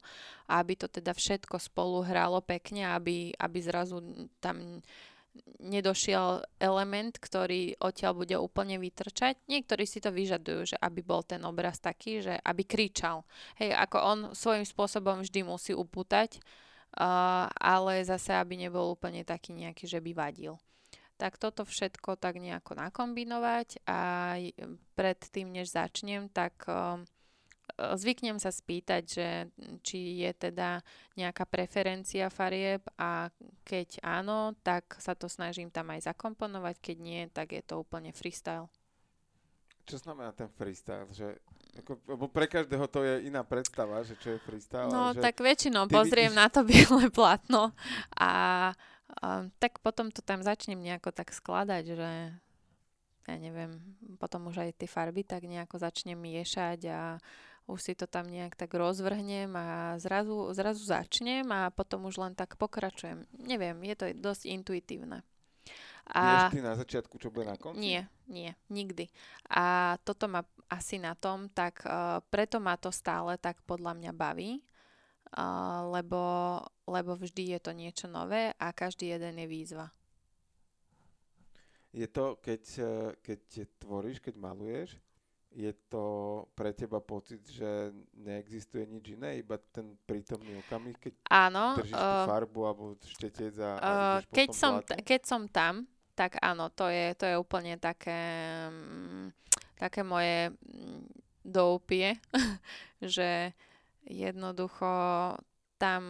aby 0.49 0.73
to 0.77 0.87
teda 0.87 1.11
všetko 1.11 1.57
spolu 1.57 2.05
hralo 2.05 2.39
pekne, 2.41 2.93
aby, 2.93 3.33
aby 3.33 3.59
zrazu 3.61 4.01
tam 4.37 4.81
nedošiel 5.59 6.47
element, 6.63 7.19
ktorý 7.19 7.75
odtiaľ 7.83 8.15
bude 8.15 8.39
úplne 8.39 8.79
vytrčať. 8.79 9.35
Niektorí 9.51 9.83
si 9.83 9.99
to 9.99 10.15
vyžadujú, 10.15 10.75
že 10.75 10.77
aby 10.79 11.03
bol 11.03 11.27
ten 11.27 11.43
obraz 11.43 11.83
taký, 11.83 12.23
že 12.23 12.39
aby 12.39 12.63
kričal. 12.63 13.27
Hej, 13.59 13.75
ako 13.75 13.97
on 13.99 14.19
svojím 14.31 14.63
spôsobom 14.63 15.19
vždy 15.19 15.43
musí 15.43 15.75
upútať, 15.75 16.39
uh, 16.39 17.51
ale 17.51 18.07
zase, 18.07 18.31
aby 18.31 18.55
nebol 18.55 18.95
úplne 18.95 19.27
taký 19.27 19.51
nejaký, 19.51 19.83
že 19.91 19.99
by 19.99 20.11
vadil. 20.15 20.55
Tak 21.19 21.35
toto 21.35 21.67
všetko 21.67 22.15
tak 22.15 22.39
nejako 22.39 22.75
nakombinovať 22.75 23.83
a 23.87 23.99
pred 24.95 25.19
tým, 25.31 25.51
než 25.51 25.75
začnem, 25.75 26.31
tak 26.31 26.63
uh, 26.67 27.03
zvyknem 27.75 28.39
sa 28.39 28.51
spýtať, 28.51 29.03
že 29.03 29.27
či 29.83 30.23
je 30.23 30.31
teda 30.31 30.79
nejaká 31.19 31.43
preferencia 31.43 32.31
farieb 32.31 32.81
a 32.95 33.27
keď 33.67 33.99
áno, 33.99 34.55
tak 34.63 34.95
sa 35.03 35.11
to 35.11 35.27
snažím 35.27 35.67
tam 35.67 35.91
aj 35.91 36.07
zakomponovať, 36.07 36.75
keď 36.79 36.97
nie, 36.99 37.21
tak 37.27 37.51
je 37.51 37.63
to 37.63 37.83
úplne 37.83 38.15
freestyle. 38.15 38.71
Čo 39.85 40.01
znamená 40.01 40.33
ten 40.33 40.49
freestyle? 40.49 41.05
Že, 41.13 41.37
ako, 41.83 41.91
lebo 42.09 42.25
pre 42.31 42.49
každého 42.49 42.85
to 42.89 43.05
je 43.05 43.29
iná 43.29 43.45
predstava, 43.45 44.01
že 44.01 44.17
čo 44.17 44.33
je 44.33 44.39
freestyle. 44.41 44.89
No 44.89 45.13
že 45.13 45.21
tak 45.21 45.37
väčšinou 45.37 45.91
pozriem 45.91 46.31
vidíš... 46.33 46.41
na 46.41 46.47
to 46.49 46.65
biele 46.69 47.11
platno 47.11 47.75
a, 48.15 48.33
a 49.21 49.27
tak 49.59 49.83
potom 49.83 50.09
to 50.09 50.23
tam 50.23 50.41
začnem 50.41 50.79
nejako 50.79 51.11
tak 51.11 51.29
skladať, 51.35 51.83
že 51.91 52.11
ja 53.25 53.41
neviem, 53.41 53.81
potom 54.21 54.53
už 54.53 54.61
aj 54.61 54.77
tie 54.77 54.89
farby 54.89 55.25
tak 55.25 55.49
nejako 55.49 55.81
začnem 55.81 56.17
miešať 56.17 56.79
a 56.93 56.99
už 57.65 57.79
si 57.81 57.93
to 57.97 58.05
tam 58.05 58.29
nejak 58.29 58.53
tak 58.53 58.73
rozvrhnem 58.77 59.49
a 59.57 59.97
zrazu, 59.97 60.53
zrazu 60.53 60.85
začnem 60.85 61.49
a 61.49 61.73
potom 61.73 62.05
už 62.05 62.21
len 62.21 62.33
tak 62.37 62.57
pokračujem. 62.61 63.25
Neviem, 63.41 63.81
je 63.81 63.95
to 63.97 64.05
dosť 64.13 64.43
intuitívne. 64.53 65.25
A... 66.05 66.53
ty 66.53 66.61
na 66.61 66.77
začiatku, 66.77 67.17
čo 67.17 67.33
bude 67.33 67.49
na 67.49 67.57
konci? 67.57 67.81
Nie, 67.81 68.05
nie, 68.29 68.53
nikdy. 68.69 69.09
A 69.49 69.97
toto 70.05 70.29
ma 70.29 70.45
asi 70.69 71.01
na 71.01 71.17
tom, 71.17 71.49
tak 71.49 71.81
uh, 71.81 72.21
preto 72.29 72.61
ma 72.61 72.77
to 72.77 72.93
stále 72.93 73.41
tak 73.41 73.57
podľa 73.65 73.97
mňa 73.97 74.11
baví, 74.13 74.61
uh, 74.61 75.89
lebo, 75.89 76.21
lebo 76.85 77.17
vždy 77.17 77.57
je 77.57 77.59
to 77.61 77.73
niečo 77.73 78.05
nové 78.05 78.53
a 78.53 78.69
každý 78.69 79.17
jeden 79.17 79.41
je 79.41 79.47
výzva. 79.49 79.89
Je 81.95 82.11
to, 82.11 82.35
keď, 82.43 82.63
e, 82.75 82.91
keď 83.23 83.71
tvoríš, 83.79 84.19
keď 84.19 84.35
maluješ, 84.35 84.99
je 85.55 85.71
to 85.87 86.05
pre 86.51 86.75
teba 86.75 86.99
pocit, 86.99 87.39
že 87.47 87.95
neexistuje 88.11 88.83
nič 88.91 89.15
iné, 89.15 89.39
iba 89.39 89.55
ten 89.71 89.95
prítomný 90.03 90.59
okamih, 90.67 90.99
keď 90.99 91.13
áno, 91.31 91.79
držíš 91.79 91.95
tú 91.95 92.11
eh, 92.19 92.27
farbu 92.27 92.59
alebo 92.67 92.83
štetec 92.99 93.55
a, 93.63 93.71
a 93.79 93.89
uh, 93.89 94.17
keď, 94.35 94.47
som 94.51 94.73
t- 94.83 94.99
keď 94.99 95.21
som 95.23 95.47
tam, 95.47 95.87
tak 96.11 96.35
áno, 96.43 96.67
to 96.75 96.91
je, 96.91 97.15
to 97.15 97.23
je 97.23 97.35
úplne 97.39 97.79
také, 97.79 98.19
um, 98.67 99.31
také 99.79 100.03
moje 100.03 100.51
um, 100.51 101.07
doupie, 101.39 102.19
že 103.15 103.55
jednoducho 104.03 104.91
tam 105.79 106.03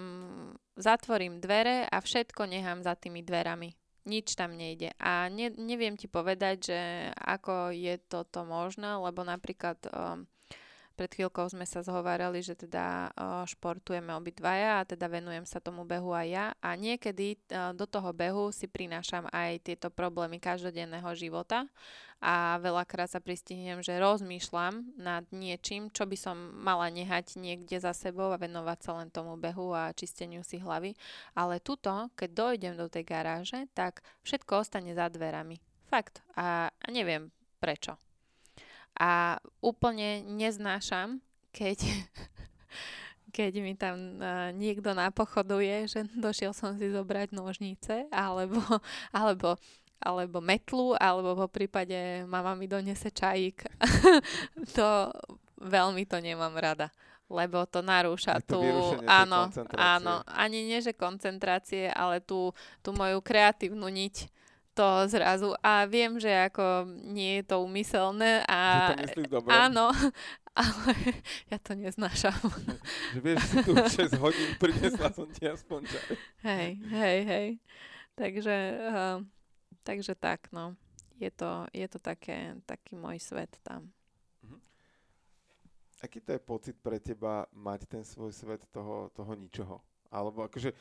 zatvorím 0.74 1.38
dvere 1.38 1.86
a 1.86 2.02
všetko 2.02 2.50
nechám 2.50 2.82
za 2.82 2.98
tými 2.98 3.22
dverami 3.22 3.78
nič 4.06 4.38
tam 4.38 4.54
nejde. 4.54 4.94
A 5.02 5.28
ne, 5.34 5.50
neviem 5.58 5.98
ti 5.98 6.06
povedať, 6.06 6.56
že 6.72 6.80
ako 7.18 7.74
je 7.74 7.98
toto 8.06 8.46
možné, 8.46 8.98
lebo 9.02 9.26
napríklad 9.26 9.82
um, 9.90 10.30
pred 10.96 11.12
chvíľkou 11.12 11.52
sme 11.52 11.68
sa 11.68 11.84
zhovárali, 11.84 12.40
že 12.40 12.56
teda 12.56 13.12
uh, 13.12 13.44
športujeme 13.44 14.16
obidvaja 14.16 14.82
a 14.82 14.88
teda 14.88 15.12
venujem 15.12 15.44
sa 15.44 15.60
tomu 15.60 15.84
behu 15.84 16.16
aj 16.16 16.28
ja 16.32 16.46
a 16.64 16.74
niekedy 16.80 17.36
uh, 17.52 17.76
do 17.76 17.84
toho 17.84 18.16
behu 18.16 18.50
si 18.56 18.72
prinášam 18.72 19.28
aj 19.36 19.68
tieto 19.68 19.92
problémy 19.92 20.40
každodenného 20.40 21.12
života 21.14 21.68
a 22.24 22.58
veľakrát 22.64 23.12
sa 23.12 23.20
pristihnem, 23.20 23.84
že 23.84 24.00
rozmýšľam 24.00 24.96
nad 24.96 25.28
niečím, 25.36 25.92
čo 25.92 26.08
by 26.08 26.16
som 26.16 26.38
mala 26.56 26.88
nehať 26.88 27.36
niekde 27.36 27.76
za 27.78 27.92
sebou 27.92 28.32
a 28.32 28.40
venovať 28.40 28.80
sa 28.80 28.92
len 28.98 29.12
tomu 29.12 29.36
behu 29.36 29.76
a 29.76 29.92
čisteniu 29.92 30.42
si 30.42 30.58
hlavy. 30.58 30.96
Ale 31.36 31.60
tuto, 31.60 32.10
keď 32.16 32.30
dojdem 32.32 32.74
do 32.80 32.88
tej 32.88 33.04
garáže, 33.04 33.68
tak 33.76 34.00
všetko 34.24 34.64
ostane 34.64 34.96
za 34.96 35.12
dverami. 35.12 35.60
Fakt. 35.92 36.24
A 36.40 36.72
neviem 36.88 37.30
prečo. 37.60 38.05
A 38.96 39.38
úplne 39.60 40.24
neznášam, 40.24 41.20
keď, 41.52 41.84
keď 43.38 43.52
mi 43.60 43.74
tam 43.76 44.20
uh, 44.20 44.50
niekto 44.56 44.96
napochoduje, 44.96 45.88
že 45.88 46.08
došiel 46.16 46.56
som 46.56 46.76
si 46.80 46.88
zobrať 46.92 47.36
nožnice, 47.36 48.08
alebo, 48.12 48.62
alebo 49.16 49.60
alebo 50.06 50.44
metlu, 50.44 50.94
alebo 51.00 51.34
po 51.34 51.48
prípade 51.50 52.28
mama 52.28 52.54
mi 52.54 52.68
donese 52.70 53.10
čajík. 53.10 53.64
to 54.78 55.10
veľmi 55.58 56.04
to 56.06 56.20
nemám 56.20 56.54
rada 56.54 56.92
lebo 57.26 57.66
to 57.66 57.82
narúša 57.82 58.38
tú, 58.46 58.62
áno, 59.10 59.50
áno, 59.74 60.22
ani 60.30 60.62
nie, 60.62 60.78
že 60.78 60.94
koncentrácie, 60.94 61.90
ale 61.90 62.22
tú, 62.22 62.54
tú 62.86 62.94
moju 62.94 63.18
kreatívnu 63.18 63.90
niť 63.90 64.30
to 64.76 65.08
zrazu 65.08 65.56
a 65.64 65.88
viem, 65.88 66.20
že 66.20 66.28
ako 66.52 66.84
nie 67.08 67.40
je 67.40 67.44
to 67.48 67.64
umyselné 67.64 68.44
a 68.44 68.92
že 69.00 69.24
to 69.24 69.40
áno, 69.48 69.96
ale 70.56 70.92
ja 71.48 71.58
to 71.64 71.80
neznášam. 71.80 72.36
že 73.16 73.20
vieš, 73.24 73.40
si 73.48 73.58
tu 73.64 73.72
6 74.12 74.20
hodín 74.20 74.52
priniesla 74.60 75.16
som 75.16 75.32
ti 75.32 75.48
aspoň 75.48 75.88
čaj. 75.88 76.08
Hej, 76.44 76.70
hej, 76.92 77.20
hej. 77.24 77.48
Takže, 78.20 78.56
uh, 78.92 79.18
takže 79.88 80.16
tak, 80.20 80.52
no. 80.52 80.76
Je 81.16 81.32
to, 81.32 81.64
je 81.72 81.88
to 81.88 82.00
také, 82.04 82.60
taký 82.68 83.00
môj 83.00 83.24
svet 83.24 83.56
tam. 83.64 83.88
Uh-huh. 84.44 84.60
Aký 86.04 86.20
to 86.20 86.36
je 86.36 86.42
pocit 86.44 86.76
pre 86.84 87.00
teba 87.00 87.48
mať 87.56 87.88
ten 87.88 88.04
svoj 88.04 88.36
svet 88.36 88.68
toho, 88.76 89.08
toho 89.16 89.32
ničoho? 89.32 89.80
Alebo 90.12 90.44
akože 90.44 90.76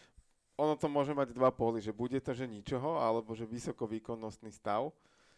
ono 0.54 0.74
to 0.78 0.86
môže 0.86 1.10
mať 1.14 1.34
dva 1.34 1.50
póly, 1.50 1.82
že 1.82 1.90
bude 1.90 2.18
to, 2.22 2.30
že 2.30 2.46
ničoho, 2.46 3.02
alebo 3.02 3.34
že 3.34 3.46
vysokovýkonnostný 3.46 4.54
stav. 4.54 4.94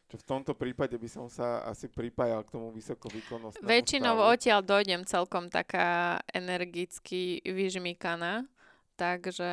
Čo 0.07 0.23
v 0.23 0.29
tomto 0.29 0.55
prípade 0.55 0.95
by 0.95 1.09
som 1.11 1.27
sa 1.27 1.67
asi 1.67 1.91
pripájal 1.91 2.47
k 2.47 2.55
tomu 2.55 2.71
vysokovýkonnostnému 2.71 3.67
Väčšinou 3.67 4.15
stavu. 4.15 4.31
odtiaľ 4.31 4.61
dojdem 4.63 5.03
celkom 5.03 5.51
taká 5.51 6.23
energicky 6.31 7.43
vyžmíkaná, 7.43 8.47
takže 8.95 9.51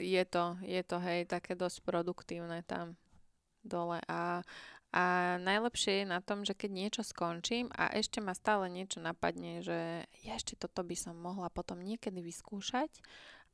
je 0.00 0.24
to, 0.24 0.56
je 0.64 0.80
to 0.88 0.96
hej, 1.04 1.28
také 1.28 1.52
dosť 1.52 1.84
produktívne 1.84 2.64
tam 2.64 2.96
dole. 3.60 4.00
A, 4.08 4.40
a 4.88 5.04
najlepšie 5.36 6.00
je 6.00 6.06
na 6.08 6.24
tom, 6.24 6.48
že 6.48 6.56
keď 6.56 6.70
niečo 6.72 7.02
skončím 7.04 7.68
a 7.76 7.92
ešte 7.92 8.24
ma 8.24 8.32
stále 8.32 8.72
niečo 8.72 9.04
napadne, 9.04 9.60
že 9.60 10.08
ešte 10.24 10.56
toto 10.56 10.80
by 10.80 10.96
som 10.96 11.12
mohla 11.12 11.52
potom 11.52 11.76
niekedy 11.76 12.24
vyskúšať, 12.24 12.88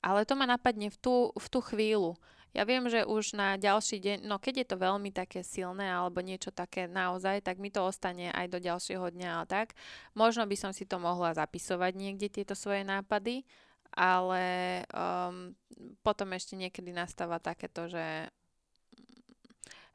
ale 0.03 0.29
to 0.29 0.35
ma 0.39 0.47
napadne 0.49 0.93
v 0.93 0.99
tú, 0.99 1.15
v 1.33 1.47
tú 1.49 1.61
chvíľu. 1.65 2.17
Ja 2.57 2.65
viem, 2.65 2.89
že 2.89 3.05
už 3.05 3.37
na 3.37 3.61
ďalší 3.61 4.01
deň, 4.01 4.19
no 4.25 4.41
keď 4.41 4.65
je 4.65 4.67
to 4.73 4.77
veľmi 4.81 5.13
také 5.13 5.45
silné 5.45 5.93
alebo 5.93 6.25
niečo 6.25 6.49
také 6.49 6.89
naozaj, 6.89 7.45
tak 7.45 7.61
mi 7.61 7.69
to 7.69 7.85
ostane 7.85 8.33
aj 8.33 8.49
do 8.49 8.57
ďalšieho 8.57 9.13
dňa 9.13 9.31
a 9.41 9.45
tak. 9.45 9.77
Možno 10.17 10.49
by 10.49 10.57
som 10.57 10.73
si 10.73 10.89
to 10.89 10.97
mohla 10.97 11.37
zapisovať 11.37 11.93
niekde 11.93 12.33
tieto 12.33 12.57
svoje 12.57 12.81
nápady, 12.81 13.45
ale 13.93 14.45
um, 14.89 15.53
potom 16.01 16.33
ešte 16.33 16.57
niekedy 16.57 16.97
nastáva 16.97 17.37
takéto, 17.45 17.93
že 17.93 18.33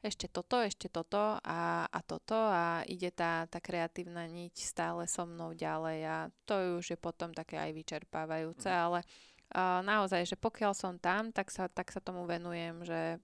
ešte 0.02 0.26
toto, 0.26 0.58
ešte 0.58 0.90
toto 0.90 1.38
a, 1.38 1.86
a 1.86 1.98
toto 2.02 2.34
a 2.34 2.82
ide 2.90 3.14
tá, 3.14 3.46
tá 3.46 3.62
kreatívna 3.62 4.26
niť 4.26 4.54
stále 4.58 5.06
so 5.06 5.22
mnou 5.22 5.54
ďalej 5.54 5.98
a 6.06 6.16
to 6.42 6.82
už 6.82 6.94
je 6.94 6.98
potom 6.98 7.30
také 7.30 7.54
aj 7.54 7.70
vyčerpávajúce, 7.70 8.66
mm. 8.66 8.78
ale 8.82 9.06
naozaj, 9.84 10.32
že 10.32 10.36
pokiaľ 10.36 10.72
som 10.72 10.96
tam, 10.96 11.28
tak 11.28 11.52
sa, 11.52 11.68
tak 11.68 11.92
sa 11.92 12.00
tomu 12.00 12.24
venujem, 12.24 12.84
že 12.84 13.20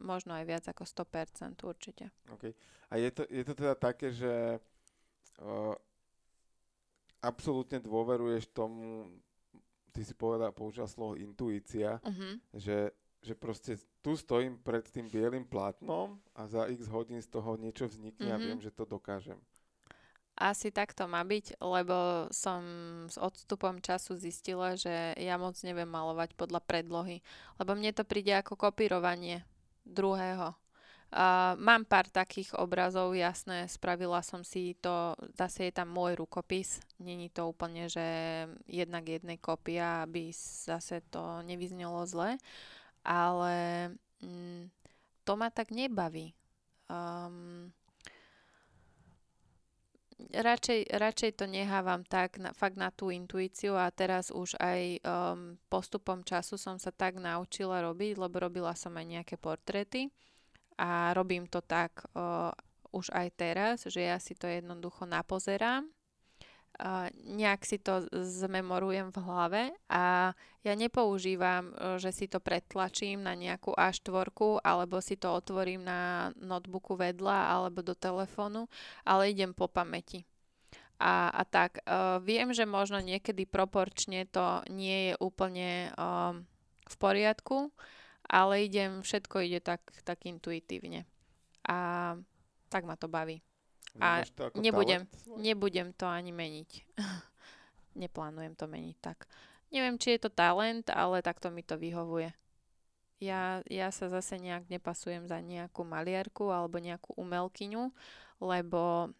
možno 0.00 0.36
aj 0.36 0.44
viac 0.44 0.64
ako 0.68 0.84
100% 0.84 1.64
určite. 1.64 2.12
Okay. 2.36 2.52
A 2.92 3.00
je 3.00 3.10
to, 3.10 3.22
je 3.28 3.42
to 3.44 3.54
teda 3.56 3.74
také, 3.74 4.12
že 4.12 4.60
uh, 5.40 5.74
absolútne 7.24 7.80
dôveruješ 7.80 8.52
tomu, 8.52 9.08
ty 9.96 10.04
si 10.04 10.12
povedal, 10.12 10.52
použil 10.52 10.84
slovo 10.84 11.16
intuícia, 11.16 11.98
uh-huh. 12.04 12.36
že, 12.52 12.92
že 13.24 13.32
proste 13.32 13.80
tu 14.04 14.12
stojím 14.14 14.60
pred 14.60 14.84
tým 14.84 15.08
bielým 15.08 15.48
plátnom 15.48 16.20
a 16.36 16.44
za 16.44 16.68
x 16.68 16.84
hodín 16.92 17.18
z 17.24 17.32
toho 17.32 17.56
niečo 17.56 17.88
vznikne 17.88 18.28
uh-huh. 18.28 18.36
a 18.36 18.38
mhm. 18.38 18.44
viem, 18.44 18.60
že 18.60 18.70
to 18.70 18.84
dokážem. 18.84 19.40
Asi 20.34 20.74
tak 20.74 20.98
to 20.98 21.06
má 21.06 21.22
byť, 21.22 21.62
lebo 21.62 22.26
som 22.34 22.62
s 23.06 23.14
odstupom 23.14 23.78
času 23.78 24.18
zistila, 24.18 24.74
že 24.74 25.14
ja 25.14 25.38
moc 25.38 25.54
neviem 25.62 25.86
malovať 25.86 26.34
podľa 26.34 26.58
predlohy. 26.58 27.22
Lebo 27.62 27.78
mne 27.78 27.94
to 27.94 28.02
príde 28.02 28.34
ako 28.34 28.58
kopírovanie 28.58 29.46
druhého. 29.86 30.58
Uh, 31.14 31.54
mám 31.62 31.86
pár 31.86 32.10
takých 32.10 32.58
obrazov, 32.58 33.14
jasné, 33.14 33.70
spravila 33.70 34.18
som 34.26 34.42
si 34.42 34.74
to, 34.82 35.14
zase 35.38 35.70
je 35.70 35.72
tam 35.78 35.94
môj 35.94 36.18
rukopis, 36.18 36.82
není 36.98 37.30
to 37.30 37.46
úplne, 37.46 37.86
že 37.86 38.02
jednak 38.66 39.06
jednej 39.06 39.38
kopia, 39.38 40.02
aby 40.02 40.34
zase 40.34 41.06
to 41.14 41.38
nevyznelo 41.46 42.02
zle, 42.10 42.34
ale 43.06 43.54
mm, 44.26 44.74
to 45.22 45.32
ma 45.38 45.54
tak 45.54 45.70
nebaví. 45.70 46.34
Um, 46.90 47.70
radšej, 50.34 50.90
radšej 50.94 51.30
to 51.38 51.44
nehávam 51.46 52.02
tak 52.06 52.38
na, 52.38 52.50
fakt 52.54 52.78
na 52.78 52.90
tú 52.90 53.10
intuíciu 53.10 53.74
a 53.78 53.90
teraz 53.90 54.30
už 54.30 54.54
aj 54.58 55.00
um, 55.02 55.58
postupom 55.68 56.22
času 56.22 56.58
som 56.58 56.78
sa 56.78 56.90
tak 56.94 57.18
naučila 57.18 57.82
robiť, 57.82 58.18
lebo 58.18 58.36
robila 58.42 58.74
som 58.74 58.94
aj 58.94 59.06
nejaké 59.06 59.36
portréty 59.38 60.10
a 60.78 61.14
robím 61.14 61.46
to 61.46 61.62
tak 61.62 62.02
uh, 62.14 62.50
už 62.94 63.10
aj 63.10 63.28
teraz, 63.34 63.76
že 63.90 64.06
ja 64.06 64.18
si 64.22 64.38
to 64.38 64.46
jednoducho 64.46 65.06
napozerám, 65.06 65.86
uh, 66.80 67.08
nejak 67.24 67.62
si 67.62 67.78
to 67.78 68.06
zmemorujem 68.10 69.14
v 69.14 69.18
hlave 69.22 69.62
a 69.90 70.34
ja 70.64 70.72
nepoužívam, 70.74 71.70
uh, 71.70 71.96
že 72.00 72.10
si 72.10 72.26
to 72.26 72.38
pretlačím 72.40 73.22
na 73.22 73.38
nejakú 73.38 73.74
A4 73.74 74.30
alebo 74.64 74.98
si 74.98 75.14
to 75.14 75.30
otvorím 75.34 75.86
na 75.86 76.30
notebooku 76.38 76.98
vedľa 76.98 77.54
alebo 77.54 77.82
do 77.82 77.94
telefónu, 77.94 78.66
ale 79.06 79.30
idem 79.30 79.54
po 79.54 79.70
pamäti. 79.70 80.26
A, 80.98 81.30
a 81.34 81.42
tak, 81.42 81.82
uh, 81.84 82.22
viem, 82.22 82.54
že 82.54 82.64
možno 82.64 83.02
niekedy 83.02 83.44
proporčne 83.44 84.30
to 84.30 84.62
nie 84.70 85.10
je 85.10 85.14
úplne 85.18 85.90
uh, 85.98 86.38
v 86.86 86.94
poriadku, 86.96 87.74
ale 88.24 88.64
idem, 88.64 89.02
všetko 89.02 89.36
ide 89.44 89.60
tak, 89.60 89.84
tak 90.06 90.24
intuitívne. 90.24 91.04
A 91.66 92.14
tak 92.70 92.86
ma 92.86 92.96
to 92.96 93.10
baví. 93.10 93.42
A 94.02 94.26
nebudem, 94.58 95.06
nebudem 95.38 95.94
to 95.94 96.06
ani 96.08 96.34
meniť. 96.34 96.70
Neplánujem 98.02 98.54
to 98.58 98.66
meniť 98.66 98.96
tak. 98.98 99.30
Neviem, 99.70 99.98
či 99.98 100.18
je 100.18 100.26
to 100.26 100.30
talent, 100.30 100.90
ale 100.90 101.22
takto 101.22 101.50
mi 101.50 101.62
to 101.62 101.78
vyhovuje. 101.78 102.34
Ja, 103.22 103.62
ja 103.70 103.88
sa 103.94 104.10
zase 104.10 104.42
nejak 104.42 104.66
nepasujem 104.66 105.30
za 105.30 105.38
nejakú 105.38 105.86
maliarku 105.86 106.50
alebo 106.50 106.82
nejakú 106.82 107.14
umelkyňu, 107.14 107.94
lebo 108.42 109.14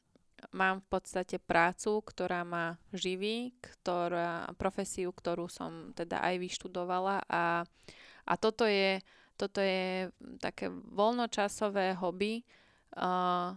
mám 0.50 0.82
v 0.82 0.86
podstate 0.90 1.38
prácu, 1.38 2.02
ktorá 2.02 2.42
ma 2.42 2.76
živí, 2.90 3.54
ktorá, 3.62 4.50
profesiu, 4.58 5.14
ktorú 5.14 5.46
som 5.46 5.94
teda 5.94 6.20
aj 6.20 6.34
vyštudovala 6.42 7.22
a 7.30 7.64
a 8.24 8.34
toto 8.40 8.64
je, 8.64 9.00
toto 9.36 9.60
je 9.60 10.08
také 10.40 10.72
voľnočasové 10.72 12.00
hobby, 12.00 12.40
uh, 12.96 13.52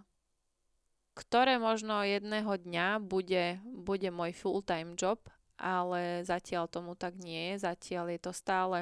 ktoré 1.18 1.58
možno 1.58 2.06
jedného 2.06 2.54
dňa 2.54 3.02
bude, 3.02 3.58
bude 3.66 4.10
môj 4.14 4.38
full-time 4.38 4.94
job, 4.94 5.18
ale 5.58 6.22
zatiaľ 6.22 6.70
tomu 6.70 6.94
tak 6.94 7.18
nie 7.18 7.58
je. 7.58 7.66
Zatiaľ 7.66 8.14
je 8.14 8.20
to 8.22 8.32
stále 8.32 8.78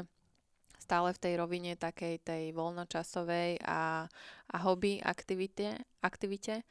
stále 0.76 1.10
v 1.16 1.22
tej 1.24 1.34
rovine 1.42 1.74
takej 1.74 2.22
tej 2.22 2.44
voľnočasovej 2.54 3.64
a, 3.66 4.06
a 4.52 4.56
hobby 4.62 5.02
aktivite, 5.02 5.82
aktivite. 6.06 6.62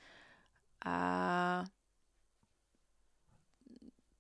A 0.86 0.96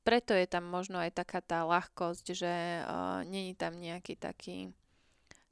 preto 0.02 0.34
je 0.34 0.50
tam 0.50 0.66
možno 0.66 0.98
aj 0.98 1.14
taká 1.14 1.38
tá 1.38 1.62
ľahkosť, 1.62 2.26
že 2.34 2.82
uh, 2.82 3.22
není 3.22 3.54
tam 3.54 3.78
nejaký 3.78 4.18
taký 4.18 4.74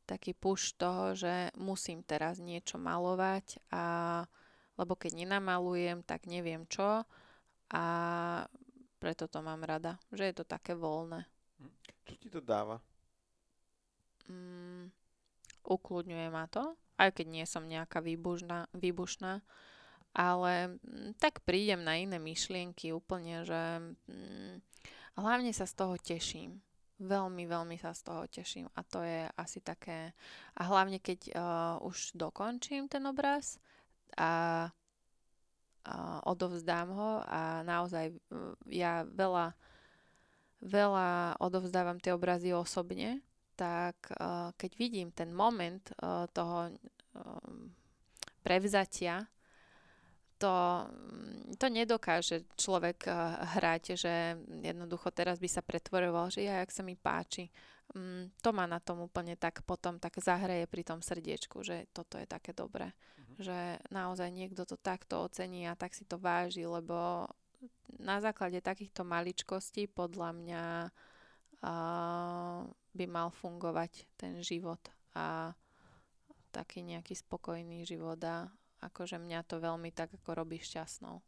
taký 0.03 0.35
puš 0.35 0.75
toho, 0.75 1.15
že 1.15 1.55
musím 1.57 2.03
teraz 2.03 2.43
niečo 2.43 2.77
malovať 2.77 3.63
a 3.71 3.85
lebo 4.77 4.97
keď 4.97 5.25
nenamalujem, 5.25 6.05
tak 6.05 6.25
neviem 6.29 6.65
čo 6.69 7.05
a 7.73 7.85
preto 8.97 9.27
to 9.27 9.43
mám 9.43 9.67
rada, 9.67 9.99
že 10.15 10.31
je 10.31 10.35
to 10.41 10.45
také 10.47 10.79
voľné. 10.79 11.27
Hm. 11.59 11.73
Čo 12.07 12.15
ti 12.19 12.29
to 12.31 12.41
dáva? 12.41 12.79
Mm, 14.31 14.95
ukludňuje 15.67 16.29
ma 16.31 16.47
to, 16.47 16.79
aj 16.97 17.11
keď 17.11 17.27
nie 17.27 17.45
som 17.45 17.67
nejaká 17.67 17.99
výbušná, 17.99 18.71
výbušná 18.73 19.43
ale 20.13 20.77
mm, 20.77 21.17
tak 21.17 21.41
prídem 21.43 21.81
na 21.81 21.97
iné 21.97 22.21
myšlienky 22.21 22.93
úplne, 22.93 23.49
že 23.49 23.81
mm, 23.81 24.61
hlavne 25.17 25.53
sa 25.57 25.65
z 25.65 25.75
toho 25.75 25.97
teším 25.97 26.61
veľmi, 27.03 27.51
veľmi 27.51 27.77
sa 27.83 27.91
z 27.97 28.07
toho 28.07 28.23
teším 28.31 28.71
a 28.79 28.81
to 28.87 29.03
je 29.03 29.27
asi 29.35 29.59
také, 29.59 30.15
a 30.55 30.63
hlavne 30.71 31.03
keď 31.03 31.35
uh, 31.35 31.77
už 31.83 32.15
dokončím 32.15 32.87
ten 32.87 33.03
obraz 33.11 33.59
a 34.17 34.31
uh, 34.69 36.19
odovzdám 36.29 36.89
ho 36.93 37.11
a 37.27 37.63
naozaj 37.63 38.13
uh, 38.13 38.55
ja 38.69 39.05
veľa, 39.09 39.57
veľa 40.63 41.41
odovzdávam 41.41 41.99
tie 41.99 42.13
obrazy 42.15 42.53
osobne, 42.53 43.23
tak 43.57 43.97
uh, 44.17 44.51
keď 44.57 44.71
vidím 44.77 45.09
ten 45.13 45.31
moment 45.31 45.83
uh, 46.01 46.27
toho 46.33 46.71
uh, 46.71 47.51
prevzatia, 48.43 49.31
to, 50.43 50.55
mm, 50.91 51.55
to 51.55 51.67
nedokáže 51.71 52.43
človek 52.59 53.07
eh, 53.07 53.15
hrať, 53.59 53.95
že 53.95 54.35
jednoducho 54.67 55.15
teraz 55.15 55.39
by 55.39 55.47
sa 55.47 55.63
pretvoroval, 55.63 56.35
že 56.35 56.43
ja, 56.43 56.59
jak 56.59 56.75
sa 56.75 56.83
mi 56.83 56.99
páči. 56.99 57.47
Mm, 57.95 58.35
to 58.43 58.51
ma 58.51 58.67
na 58.67 58.83
tom 58.83 59.07
úplne 59.07 59.39
tak 59.39 59.63
potom 59.63 60.03
tak 60.03 60.19
zahreje 60.19 60.67
pri 60.67 60.83
tom 60.83 60.99
srdiečku, 60.99 61.63
že 61.63 61.87
toto 61.95 62.19
je 62.19 62.27
také 62.27 62.51
dobré. 62.51 62.91
Že 63.39 63.81
naozaj 63.89 64.29
niekto 64.33 64.67
to 64.67 64.77
takto 64.77 65.29
ocení 65.29 65.69
a 65.69 65.79
tak 65.79 65.95
si 65.97 66.05
to 66.05 66.19
váži, 66.21 66.67
lebo 66.67 67.29
na 68.03 68.19
základe 68.19 68.59
takýchto 68.59 69.07
maličkostí 69.07 69.87
podľa 69.87 70.31
mňa 70.35 70.65
uh, 71.63 72.61
by 72.69 73.05
mal 73.07 73.31
fungovať 73.31 74.11
ten 74.19 74.43
život 74.43 74.81
a 75.15 75.55
taký 76.53 76.85
nejaký 76.85 77.17
spokojný 77.17 77.89
život 77.89 78.21
a 78.25 78.51
akože 78.83 79.17
mňa 79.17 79.41
to 79.49 79.63
veľmi 79.63 79.95
tak 79.95 80.13
ako 80.13 80.45
robí 80.45 80.61
šťastnou. 80.61 81.23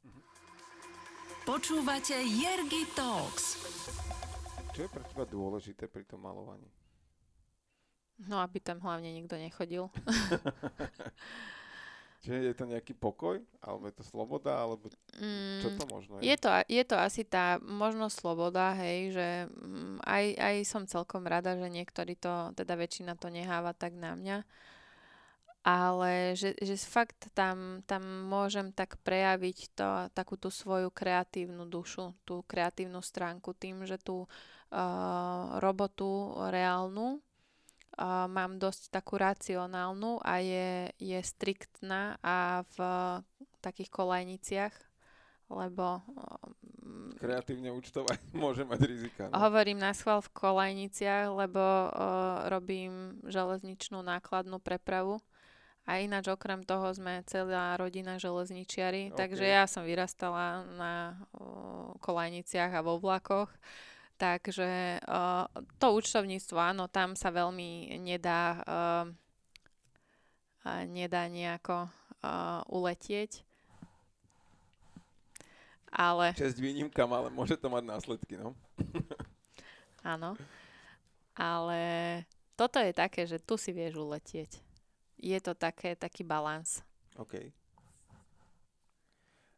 Počúvate 1.45 2.17
Jergy 2.25 2.89
Talks. 2.97 3.61
Čo 4.75 4.85
je 4.85 4.91
pre 4.91 5.05
teba 5.07 5.25
dôležité 5.29 5.87
pri 5.87 6.03
tom 6.03 6.25
malovaní? 6.25 6.67
No, 8.27 8.41
aby 8.41 8.59
tam 8.63 8.81
hlavne 8.81 9.11
nikto 9.11 9.37
nechodil. 9.37 9.91
Čiže 12.25 12.41
je 12.41 12.55
to 12.57 12.65
nejaký 12.65 12.97
pokoj? 12.97 13.37
Alebo 13.61 13.85
je 13.85 13.95
to 14.01 14.05
sloboda? 14.09 14.57
Alebo 14.57 14.89
čo 15.61 15.69
to 15.77 15.85
možno 15.93 16.17
je? 16.19 16.33
Je 16.33 16.37
to, 16.41 16.49
je 16.65 16.85
to 16.89 16.97
asi 16.97 17.29
tá 17.29 17.61
možno 17.61 18.09
sloboda, 18.09 18.73
hej, 18.81 19.13
že 19.13 19.29
mm, 19.53 20.01
aj, 20.01 20.25
aj 20.41 20.55
som 20.65 20.89
celkom 20.89 21.29
rada, 21.29 21.53
že 21.53 21.69
niektorí 21.69 22.17
to, 22.17 22.57
teda 22.57 22.81
väčšina 22.81 23.21
to 23.21 23.29
neháva 23.29 23.77
tak 23.77 23.93
na 23.93 24.17
mňa 24.17 24.39
ale 25.65 26.37
že, 26.37 26.53
že 26.61 26.77
fakt 26.77 27.33
tam, 27.33 27.81
tam 27.89 28.05
môžem 28.29 28.69
tak 28.69 29.01
prejaviť 29.01 29.59
to, 29.73 29.89
takú 30.13 30.37
tú 30.37 30.53
svoju 30.53 30.93
kreatívnu 30.93 31.65
dušu, 31.65 32.13
tú 32.29 32.45
kreatívnu 32.45 33.01
stránku 33.01 33.57
tým, 33.57 33.89
že 33.89 33.97
tú 33.97 34.29
uh, 34.29 35.57
robotu 35.65 36.37
reálnu 36.53 37.25
uh, 37.97 38.27
mám 38.27 38.59
dosť 38.59 38.91
takú 38.91 39.19
racionálnu 39.19 40.21
a 40.23 40.43
je, 40.43 40.91
je 40.99 41.21
striktná 41.23 42.19
a 42.21 42.63
v 42.75 42.79
takých 43.65 43.91
kolajniciach, 43.91 44.75
lebo... 45.49 46.05
Um, 46.85 47.17
Kreatívne 47.17 47.73
účtovať 47.73 48.21
môže 48.45 48.67
mať 48.69 48.81
rizika. 48.85 49.23
No? 49.31 49.41
Hovorím 49.41 49.81
na 49.81 49.97
schvál 49.97 50.21
v 50.21 50.35
kolajniciach, 50.35 51.33
lebo 51.33 51.61
uh, 51.61 51.91
robím 52.53 53.23
železničnú 53.25 54.05
nákladnú 54.05 54.61
prepravu 54.61 55.23
a 55.85 56.01
ináč 56.01 56.33
okrem 56.33 56.65
toho 56.65 56.89
sme 56.97 57.21
celá 57.29 57.77
rodina 57.77 58.17
železničiari, 58.17 59.13
okay. 59.13 59.17
takže 59.17 59.45
ja 59.45 59.69
som 59.69 59.85
vyrastala 59.85 60.65
na 60.77 60.93
uh, 61.37 61.93
kolajniciach 62.01 62.73
a 62.73 62.85
vo 62.85 62.97
vlakoch. 62.97 63.53
Takže 64.15 65.03
uh, 65.03 65.51
to 65.83 65.87
účtovníctvo, 65.99 66.55
áno, 66.55 66.87
tam 66.87 67.19
sa 67.19 67.35
veľmi 67.35 67.99
nedá, 67.99 68.63
uh, 68.63 69.07
nedá 70.87 71.27
nejako 71.27 71.91
uh, 72.23 72.63
uletieť. 72.71 73.43
Ale... 75.95 76.35
Čest 76.35 76.59
výnimkam, 76.59 77.11
ale 77.11 77.31
môže 77.31 77.59
to 77.59 77.71
mať 77.71 77.85
následky, 77.87 78.35
no. 78.39 78.55
áno. 80.15 80.39
Ale 81.35 81.83
toto 82.55 82.79
je 82.79 82.95
také, 82.95 83.27
že 83.27 83.43
tu 83.43 83.59
si 83.59 83.75
vieš 83.75 83.99
uletieť 83.99 84.63
je 85.25 85.39
to 85.41 85.57
také, 85.57 85.97
taký 85.97 86.21
balans. 86.21 86.85
OK. 87.17 87.49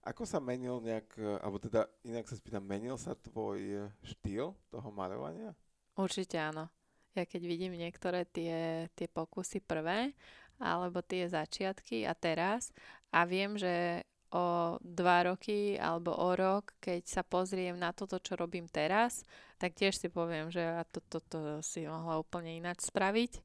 Ako 0.06 0.22
sa 0.22 0.38
menil 0.38 0.78
nejak, 0.78 1.18
alebo 1.42 1.58
teda 1.58 1.90
inak 2.06 2.30
sa 2.30 2.38
spýtam, 2.38 2.62
menil 2.62 2.94
sa 2.94 3.18
tvoj 3.18 3.90
štýl 4.06 4.54
toho 4.70 4.88
maľovania? 4.94 5.50
Určite 5.98 6.38
áno. 6.38 6.70
Ja 7.18 7.26
keď 7.26 7.42
vidím 7.48 7.74
niektoré 7.74 8.22
tie, 8.28 8.86
tie 8.94 9.08
pokusy 9.10 9.64
prvé 9.64 10.14
alebo 10.62 11.02
tie 11.02 11.26
začiatky 11.26 12.06
a 12.06 12.14
teraz 12.14 12.70
a 13.10 13.26
viem, 13.26 13.58
že 13.58 14.04
o 14.30 14.76
dva 14.82 15.24
roky 15.24 15.80
alebo 15.80 16.12
o 16.12 16.36
rok, 16.36 16.76
keď 16.82 17.02
sa 17.08 17.22
pozriem 17.24 17.78
na 17.78 17.96
toto, 17.96 18.20
čo 18.20 18.36
robím 18.36 18.68
teraz, 18.68 19.24
tak 19.56 19.72
tiež 19.72 19.96
si 19.96 20.12
poviem, 20.12 20.52
že 20.52 20.60
toto 20.92 21.18
to, 21.24 21.28
to 21.30 21.40
si 21.64 21.88
mohla 21.88 22.20
úplne 22.20 22.58
ináč 22.58 22.84
spraviť 22.90 23.40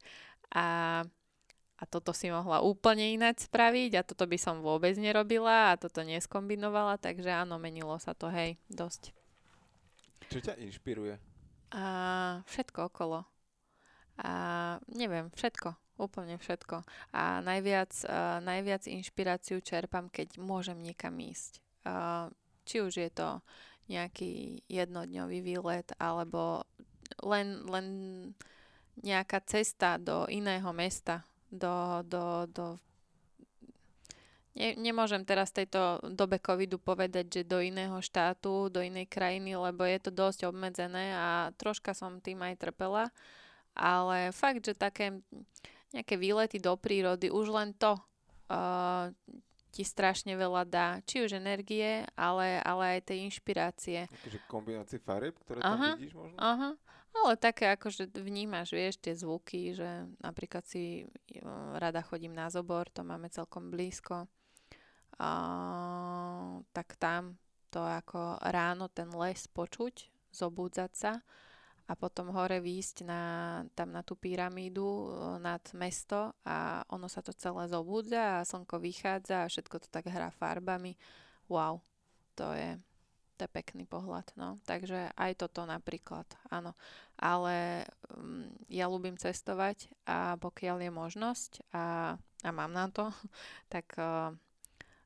a, 0.52 1.02
a 1.82 1.84
toto 1.90 2.14
si 2.14 2.30
mohla 2.30 2.62
úplne 2.62 3.10
ináč 3.10 3.50
spraviť 3.50 3.92
a 3.98 4.06
toto 4.06 4.30
by 4.30 4.38
som 4.38 4.62
vôbec 4.62 4.94
nerobila 5.02 5.74
a 5.74 5.80
toto 5.82 6.06
neskombinovala, 6.06 7.02
takže 7.02 7.34
áno, 7.34 7.58
menilo 7.58 7.98
sa 7.98 8.14
to, 8.14 8.30
hej, 8.30 8.62
dosť. 8.70 9.10
Čo 10.30 10.40
ťa 10.46 10.62
inšpiruje? 10.62 11.18
A 11.74 11.84
všetko 12.46 12.94
okolo. 12.94 13.26
A 14.22 14.32
neviem, 14.94 15.34
všetko. 15.34 15.74
Úplne 15.98 16.38
všetko. 16.38 16.86
A 17.18 17.42
najviac, 17.42 17.94
uh, 18.06 18.38
najviac 18.42 18.86
inšpiráciu 18.86 19.62
čerpám, 19.62 20.10
keď 20.14 20.38
môžem 20.38 20.78
niekam 20.78 21.18
ísť. 21.18 21.62
Uh, 21.82 22.30
či 22.62 22.86
už 22.86 22.94
je 23.02 23.10
to 23.10 23.42
nejaký 23.90 24.62
jednodňový 24.70 25.42
výlet, 25.42 25.90
alebo 25.98 26.64
len, 27.26 27.66
len 27.66 27.88
nejaká 29.02 29.42
cesta 29.44 29.98
do 29.98 30.30
iného 30.30 30.70
mesta, 30.72 31.26
do, 31.52 32.02
do, 32.08 32.48
do 32.48 32.66
Ne, 34.52 34.76
nemôžem 34.76 35.24
teraz 35.24 35.48
v 35.56 35.64
tejto 35.64 36.04
dobe 36.12 36.36
covidu 36.36 36.76
povedať, 36.76 37.26
že 37.32 37.42
do 37.48 37.64
iného 37.64 37.96
štátu, 38.04 38.68
do 38.68 38.84
inej 38.84 39.08
krajiny, 39.08 39.56
lebo 39.56 39.88
je 39.88 39.96
to 40.04 40.12
dosť 40.12 40.52
obmedzené 40.52 41.16
a 41.16 41.56
troška 41.56 41.96
som 41.96 42.20
tým 42.20 42.44
aj 42.44 42.60
trpela. 42.60 43.16
Ale 43.72 44.36
fakt, 44.36 44.68
že 44.68 44.76
také 44.76 45.24
nejaké 45.96 46.20
výlety 46.20 46.60
do 46.60 46.76
prírody, 46.76 47.32
už 47.32 47.48
len 47.56 47.72
to 47.72 47.96
uh, 47.96 49.08
ti 49.72 49.88
strašne 49.88 50.36
veľa 50.36 50.68
dá. 50.68 51.00
Či 51.08 51.24
už 51.24 51.40
energie, 51.40 52.04
ale, 52.20 52.60
ale 52.60 53.00
aj 53.00 53.08
tej 53.08 53.32
inšpirácie. 53.32 54.12
Akože 54.12 54.40
kombinácie 54.52 55.00
farieb, 55.00 55.40
ktoré 55.48 55.64
aha, 55.64 55.96
tam 55.96 56.04
vidíš 56.04 56.12
možno? 56.12 56.36
Aha, 56.36 56.70
ale 57.12 57.36
také 57.38 57.70
ako, 57.76 57.92
že 57.92 58.10
vnímaš, 58.10 58.72
vieš, 58.74 58.98
tie 58.98 59.14
zvuky, 59.14 59.76
že 59.76 60.08
napríklad 60.24 60.64
si 60.66 61.06
uh, 61.44 61.76
rada 61.78 62.02
chodím 62.02 62.34
na 62.34 62.48
zobor, 62.48 62.88
to 62.90 63.04
máme 63.04 63.28
celkom 63.30 63.70
blízko 63.70 64.28
uh, 65.22 66.62
tak 66.74 66.98
tam 66.98 67.38
to 67.72 67.80
ako 67.80 68.42
ráno 68.52 68.92
ten 68.92 69.08
les 69.14 69.48
počuť, 69.48 70.10
zobúdzať 70.34 70.92
sa 70.92 71.14
a 71.88 71.94
potom 71.96 72.32
hore 72.32 72.60
výjsť 72.60 73.04
na, 73.04 73.24
tam 73.76 73.92
na 73.96 74.04
tú 74.04 74.16
pyramídu 74.16 75.12
nad 75.40 75.64
mesto 75.76 76.36
a 76.44 76.84
ono 76.88 77.08
sa 77.12 77.20
to 77.24 77.36
celé 77.36 77.68
zobúdza 77.68 78.40
a 78.40 78.48
slnko 78.48 78.80
vychádza 78.80 79.44
a 79.44 79.52
všetko 79.52 79.76
to 79.84 79.88
tak 79.92 80.08
hrá 80.08 80.32
farbami. 80.32 80.96
Wow, 81.52 81.84
to 82.36 82.52
je, 82.56 82.80
to 83.42 83.50
je 83.50 83.58
pekný 83.58 83.90
pohľad. 83.90 84.30
No. 84.38 84.62
Takže 84.70 85.18
aj 85.18 85.42
toto 85.42 85.66
napríklad, 85.66 86.30
áno. 86.54 86.78
Ale 87.18 87.90
um, 88.14 88.46
ja 88.70 88.86
ľúbim 88.86 89.18
cestovať 89.18 89.90
a 90.06 90.38
pokiaľ 90.38 90.86
je 90.86 90.92
možnosť 90.94 91.52
a, 91.74 92.14
a 92.22 92.50
mám 92.54 92.70
na 92.70 92.86
to, 92.94 93.10
tak 93.74 93.90
uh, 93.98 94.30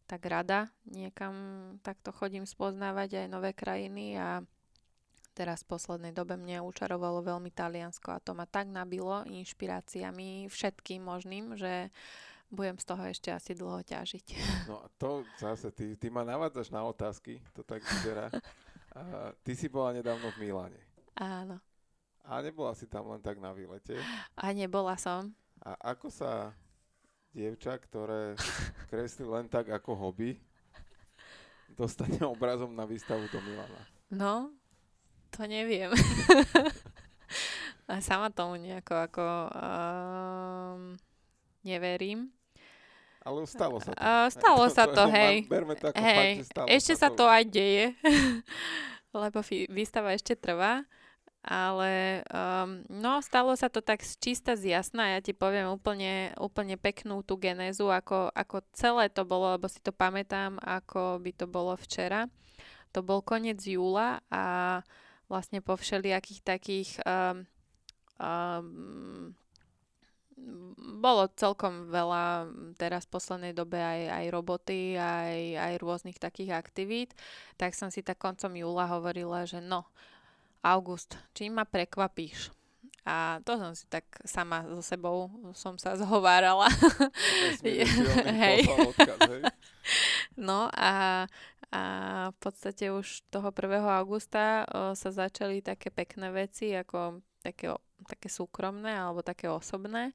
tak 0.05 0.21
rada 0.29 0.69
niekam 0.85 1.33
takto 1.81 2.13
chodím 2.13 2.45
spoznávať 2.45 3.25
aj 3.25 3.27
nové 3.33 3.57
krajiny 3.57 4.13
a 4.21 4.45
teraz 5.33 5.65
v 5.65 5.75
poslednej 5.75 6.13
dobe 6.13 6.37
mne 6.37 6.61
učarovalo 6.61 7.25
veľmi 7.25 7.49
Taliansko 7.49 8.13
a 8.13 8.21
to 8.21 8.37
ma 8.37 8.45
tak 8.45 8.69
nabilo 8.69 9.25
inšpiráciami 9.25 10.47
všetkým 10.47 11.01
možným, 11.03 11.57
že 11.57 11.89
budem 12.55 12.79
z 12.79 12.85
toho 12.87 13.03
ešte 13.05 13.29
asi 13.29 13.51
dlho 13.53 13.83
ťažiť. 13.83 14.25
No 14.71 14.81
a 14.81 14.87
to 14.95 15.27
zase, 15.37 15.69
ty, 15.75 15.93
ty 15.99 16.07
ma 16.09 16.23
navádzaš 16.23 16.71
na 16.71 16.81
otázky, 16.87 17.43
to 17.51 17.61
tak 17.61 17.83
vyzerá. 17.83 18.31
A 18.95 19.35
ty 19.43 19.59
si 19.59 19.67
bola 19.67 19.91
nedávno 19.91 20.31
v 20.31 20.47
Miláne. 20.47 20.79
Áno. 21.19 21.59
A 22.23 22.39
nebola 22.39 22.71
si 22.71 22.87
tam 22.87 23.11
len 23.11 23.19
tak 23.19 23.43
na 23.43 23.51
výlete? 23.51 23.99
A 24.39 24.55
nebola 24.55 24.95
som. 24.95 25.35
A 25.59 25.75
ako 25.91 26.07
sa 26.07 26.55
dievča, 27.35 27.75
ktoré 27.75 28.39
kreslí 28.87 29.27
len 29.27 29.51
tak 29.51 29.67
ako 29.67 29.99
hobby, 29.99 30.39
dostane 31.75 32.23
obrazom 32.23 32.71
na 32.71 32.87
výstavu 32.87 33.27
do 33.27 33.39
Milana? 33.43 33.83
No, 34.07 34.55
to 35.35 35.43
neviem. 35.43 35.91
A 37.85 38.01
sama 38.01 38.33
tomu 38.33 38.57
nejako 38.57 38.93
ako 38.97 39.25
um, 39.53 40.81
neverím. 41.61 42.33
Ale 43.25 43.49
stalo 43.49 43.81
sa 43.81 43.91
to. 43.91 43.97
Uh, 43.97 44.27
stalo 44.29 44.63
to, 44.69 44.73
sa 44.73 44.83
to, 44.85 44.93
to 45.01 45.03
hej. 45.09 45.35
Berme 45.49 45.73
to 45.73 45.89
ako 45.89 45.97
hej. 45.97 46.45
fakt, 46.45 46.47
stalo 46.53 46.67
ešte 46.69 46.93
sa, 46.93 47.09
sa 47.09 47.17
to 47.17 47.25
aj 47.25 47.43
deje, 47.49 47.85
lebo 49.25 49.37
výstava 49.73 50.13
ešte 50.13 50.37
trvá. 50.37 50.85
Ale 51.45 52.25
um, 52.33 52.81
no, 52.89 53.21
stalo 53.21 53.53
sa 53.53 53.69
to 53.69 53.77
tak 53.77 54.01
čista 54.01 54.57
z 54.57 54.73
jasná. 54.73 55.13
Ja 55.13 55.19
ti 55.21 55.29
poviem 55.29 55.69
úplne, 55.69 56.33
úplne 56.41 56.73
peknú 56.73 57.21
tú 57.21 57.37
genézu, 57.37 57.93
ako, 57.93 58.33
ako 58.33 58.65
celé 58.73 59.13
to 59.13 59.29
bolo, 59.29 59.53
lebo 59.53 59.69
si 59.69 59.77
to 59.77 59.93
pamätám, 59.93 60.57
ako 60.57 61.21
by 61.21 61.31
to 61.37 61.45
bolo 61.45 61.77
včera. 61.77 62.25
To 62.97 63.05
bol 63.05 63.21
koniec 63.21 63.61
júla 63.61 64.25
a 64.33 64.81
vlastne 65.29 65.61
po 65.61 65.77
všelijakých 65.77 66.41
takých 66.41 66.89
um, 67.05 67.45
um, 68.17 69.37
bolo 71.05 71.29
celkom 71.37 71.93
veľa 71.93 72.49
teraz 72.81 73.05
v 73.05 73.13
poslednej 73.13 73.53
dobe 73.53 73.77
aj, 73.77 74.01
aj 74.09 74.25
roboty, 74.33 74.97
aj, 74.97 75.37
aj 75.61 75.73
rôznych 75.77 76.17
takých 76.17 76.57
aktivít, 76.57 77.13
tak 77.61 77.77
som 77.77 77.93
si 77.93 78.01
tak 78.01 78.17
koncom 78.17 78.49
júla 78.57 78.89
hovorila, 78.89 79.45
že 79.45 79.61
no, 79.61 79.85
August, 80.65 81.13
čím 81.37 81.61
ma 81.61 81.65
prekvapíš? 81.69 82.49
A 83.05 83.37
to 83.45 83.61
som 83.61 83.77
si 83.77 83.85
tak 83.85 84.09
sama 84.25 84.65
so 84.65 84.81
sebou 84.81 85.29
som 85.53 85.77
sa 85.77 85.93
zhovárala. 86.01 86.65
hej. 88.41 88.65
No 90.35 90.67
a, 90.73 91.23
a 91.69 91.81
v 92.33 92.37
podstate 92.41 92.89
už 92.89 93.23
toho 93.29 93.53
1. 93.53 93.71
augusta 93.87 94.65
o, 94.67 94.97
sa 94.97 95.13
začali 95.13 95.61
také 95.61 95.93
pekné 95.93 96.33
veci, 96.33 96.73
ako 96.73 97.21
také, 97.39 97.71
také 98.09 98.27
súkromné 98.27 98.97
alebo 98.97 99.21
také 99.21 99.45
osobné, 99.47 100.11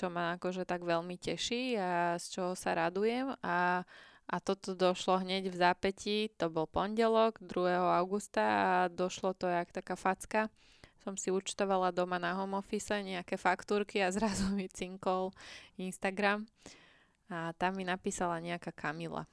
čo 0.00 0.08
ma 0.08 0.40
akože 0.40 0.64
tak 0.64 0.80
veľmi 0.80 1.20
teší 1.20 1.76
a 1.76 2.16
z 2.16 2.24
čoho 2.32 2.52
sa 2.56 2.72
radujem 2.72 3.36
a 3.44 3.84
a 4.30 4.38
toto 4.38 4.78
došlo 4.78 5.26
hneď 5.26 5.50
v 5.50 5.58
zápätí, 5.58 6.30
to 6.38 6.46
bol 6.46 6.62
pondelok 6.70 7.42
2. 7.42 7.98
augusta 7.98 8.46
a 8.46 8.70
došlo 8.86 9.34
to 9.34 9.50
jak 9.50 9.74
taká 9.74 9.98
facka. 9.98 10.46
Som 11.02 11.18
si 11.18 11.34
účtovala 11.34 11.90
doma 11.90 12.22
na 12.22 12.38
home 12.38 12.54
office 12.54 12.94
nejaké 12.94 13.34
faktúrky 13.34 13.98
a 13.98 14.12
zrazu 14.14 14.46
mi 14.54 14.70
cinkol 14.70 15.34
Instagram. 15.82 16.46
A 17.26 17.50
tam 17.58 17.74
mi 17.74 17.82
napísala 17.82 18.38
nejaká 18.38 18.70
Kamila. 18.70 19.26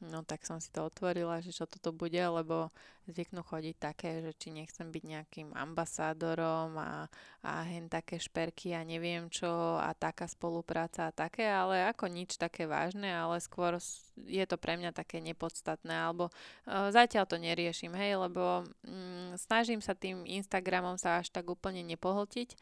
No 0.00 0.24
tak 0.24 0.48
som 0.48 0.56
si 0.64 0.72
to 0.72 0.88
otvorila, 0.88 1.44
že 1.44 1.52
čo 1.52 1.68
toto 1.68 1.92
bude, 1.92 2.16
lebo 2.16 2.72
zvyknú 3.04 3.44
chodiť 3.44 3.76
také, 3.76 4.24
že 4.24 4.32
či 4.32 4.48
nechcem 4.48 4.88
byť 4.88 5.04
nejakým 5.04 5.48
ambasádorom 5.52 6.72
a, 6.80 7.04
a 7.44 7.52
hen 7.68 7.92
také 7.92 8.16
šperky 8.16 8.72
a 8.72 8.80
neviem 8.80 9.28
čo 9.28 9.76
a 9.76 9.92
taká 9.92 10.24
spolupráca 10.24 11.12
a 11.12 11.16
také, 11.16 11.44
ale 11.44 11.84
ako 11.92 12.08
nič 12.08 12.40
také 12.40 12.64
vážne, 12.64 13.12
ale 13.12 13.44
skôr 13.44 13.76
je 14.24 14.44
to 14.48 14.56
pre 14.56 14.80
mňa 14.80 14.96
také 14.96 15.20
nepodstatné, 15.20 15.92
alebo 15.92 16.32
uh, 16.32 16.88
zatiaľ 16.88 17.28
to 17.28 17.36
neriešim, 17.36 17.92
hej, 17.92 18.16
lebo 18.16 18.64
mm, 18.88 19.36
snažím 19.36 19.84
sa 19.84 19.92
tým 19.92 20.24
Instagramom 20.24 20.96
sa 20.96 21.20
až 21.20 21.28
tak 21.28 21.44
úplne 21.44 21.84
nepohltiť. 21.84 22.56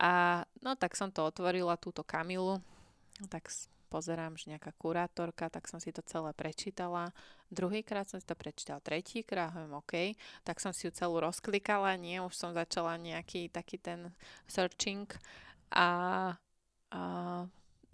A 0.00 0.42
no 0.64 0.72
tak 0.72 0.96
som 0.96 1.12
to 1.12 1.28
otvorila, 1.28 1.76
túto 1.76 2.00
Kamilu, 2.00 2.64
tak 3.28 3.52
pozerám, 3.92 4.40
že 4.40 4.48
nejaká 4.56 4.72
kurátorka, 4.80 5.52
tak 5.52 5.68
som 5.68 5.76
si 5.76 5.92
to 5.92 6.00
celé 6.08 6.32
prečítala. 6.32 7.12
Druhýkrát 7.52 8.08
som 8.08 8.16
si 8.16 8.24
to 8.24 8.32
prečítala, 8.32 8.80
tretíkrát, 8.80 9.52
hovorím 9.52 9.84
OK, 9.84 10.16
tak 10.40 10.56
som 10.56 10.72
si 10.72 10.88
ju 10.88 10.96
celú 10.96 11.20
rozklikala, 11.20 11.92
nie, 12.00 12.16
už 12.24 12.32
som 12.32 12.56
začala 12.56 12.96
nejaký 12.96 13.52
taký 13.52 13.76
ten 13.76 14.08
searching. 14.48 15.04
A, 15.76 15.88
a 16.88 17.02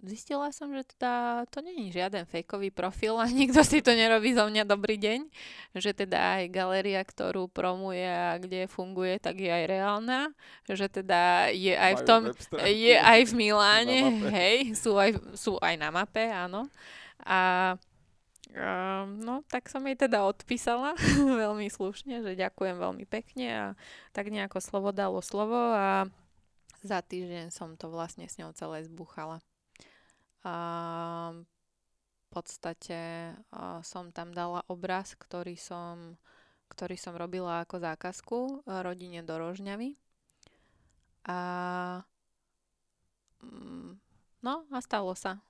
zistila 0.03 0.49
som, 0.55 0.71
že 0.71 0.87
teda 0.95 1.43
to 1.51 1.59
není 1.59 1.91
žiaden 1.91 2.23
fejkový 2.23 2.71
profil 2.71 3.19
a 3.19 3.27
nikto 3.41 3.63
si 3.63 3.83
to 3.83 3.91
nerobí 3.91 4.31
zo 4.31 4.47
mňa 4.47 4.63
dobrý 4.63 4.95
deň, 4.95 5.19
že 5.75 5.91
teda 5.91 6.39
aj 6.39 6.43
galéria, 6.53 7.01
ktorú 7.03 7.51
promuje 7.51 8.05
a 8.05 8.39
kde 8.39 8.71
funguje, 8.71 9.19
tak 9.19 9.39
je 9.39 9.51
aj 9.51 9.65
reálna, 9.67 10.31
že 10.67 10.87
teda 10.87 11.51
je 11.51 11.75
aj 11.75 11.93
v 11.99 12.01
tom, 12.07 12.21
je 12.63 12.95
aj 12.95 13.19
v 13.27 13.31
Miláne, 13.35 13.99
hej, 14.31 14.57
sú 14.75 14.95
aj, 14.95 15.19
sú 15.35 15.59
aj 15.59 15.75
na 15.75 15.89
mape, 15.91 16.27
áno. 16.27 16.67
A 17.23 17.75
Um, 18.49 19.21
no, 19.21 19.45
tak 19.45 19.69
som 19.69 19.85
jej 19.85 19.93
teda 19.93 20.25
odpísala 20.25 20.97
veľmi 21.45 21.69
slušne, 21.69 22.25
že 22.25 22.33
ďakujem 22.33 22.81
veľmi 22.81 23.05
pekne 23.05 23.47
a 23.53 23.65
tak 24.09 24.33
nejako 24.33 24.57
slovo 24.57 24.89
dalo 24.89 25.21
slovo 25.21 25.53
a 25.53 26.09
za 26.81 27.05
týždeň 27.05 27.53
som 27.53 27.77
to 27.77 27.93
vlastne 27.93 28.25
s 28.25 28.41
ňou 28.41 28.49
celé 28.57 28.81
zbúchala. 28.89 29.37
A 30.43 30.55
v 31.35 32.25
podstate 32.29 33.33
a 33.49 33.81
som 33.81 34.13
tam 34.13 34.31
dala 34.31 34.61
obraz, 34.69 35.17
ktorý 35.17 35.57
som, 35.57 36.15
ktorý 36.69 36.95
som 36.95 37.17
robila 37.17 37.65
ako 37.65 37.81
zákazku 37.81 38.37
rodine 38.85 39.25
do 39.25 39.35
Rožňavy. 39.35 39.97
A 41.25 41.39
mm, 43.43 43.91
no 44.45 44.53
a 44.69 44.77
stalo 44.79 45.17
sa. 45.17 45.41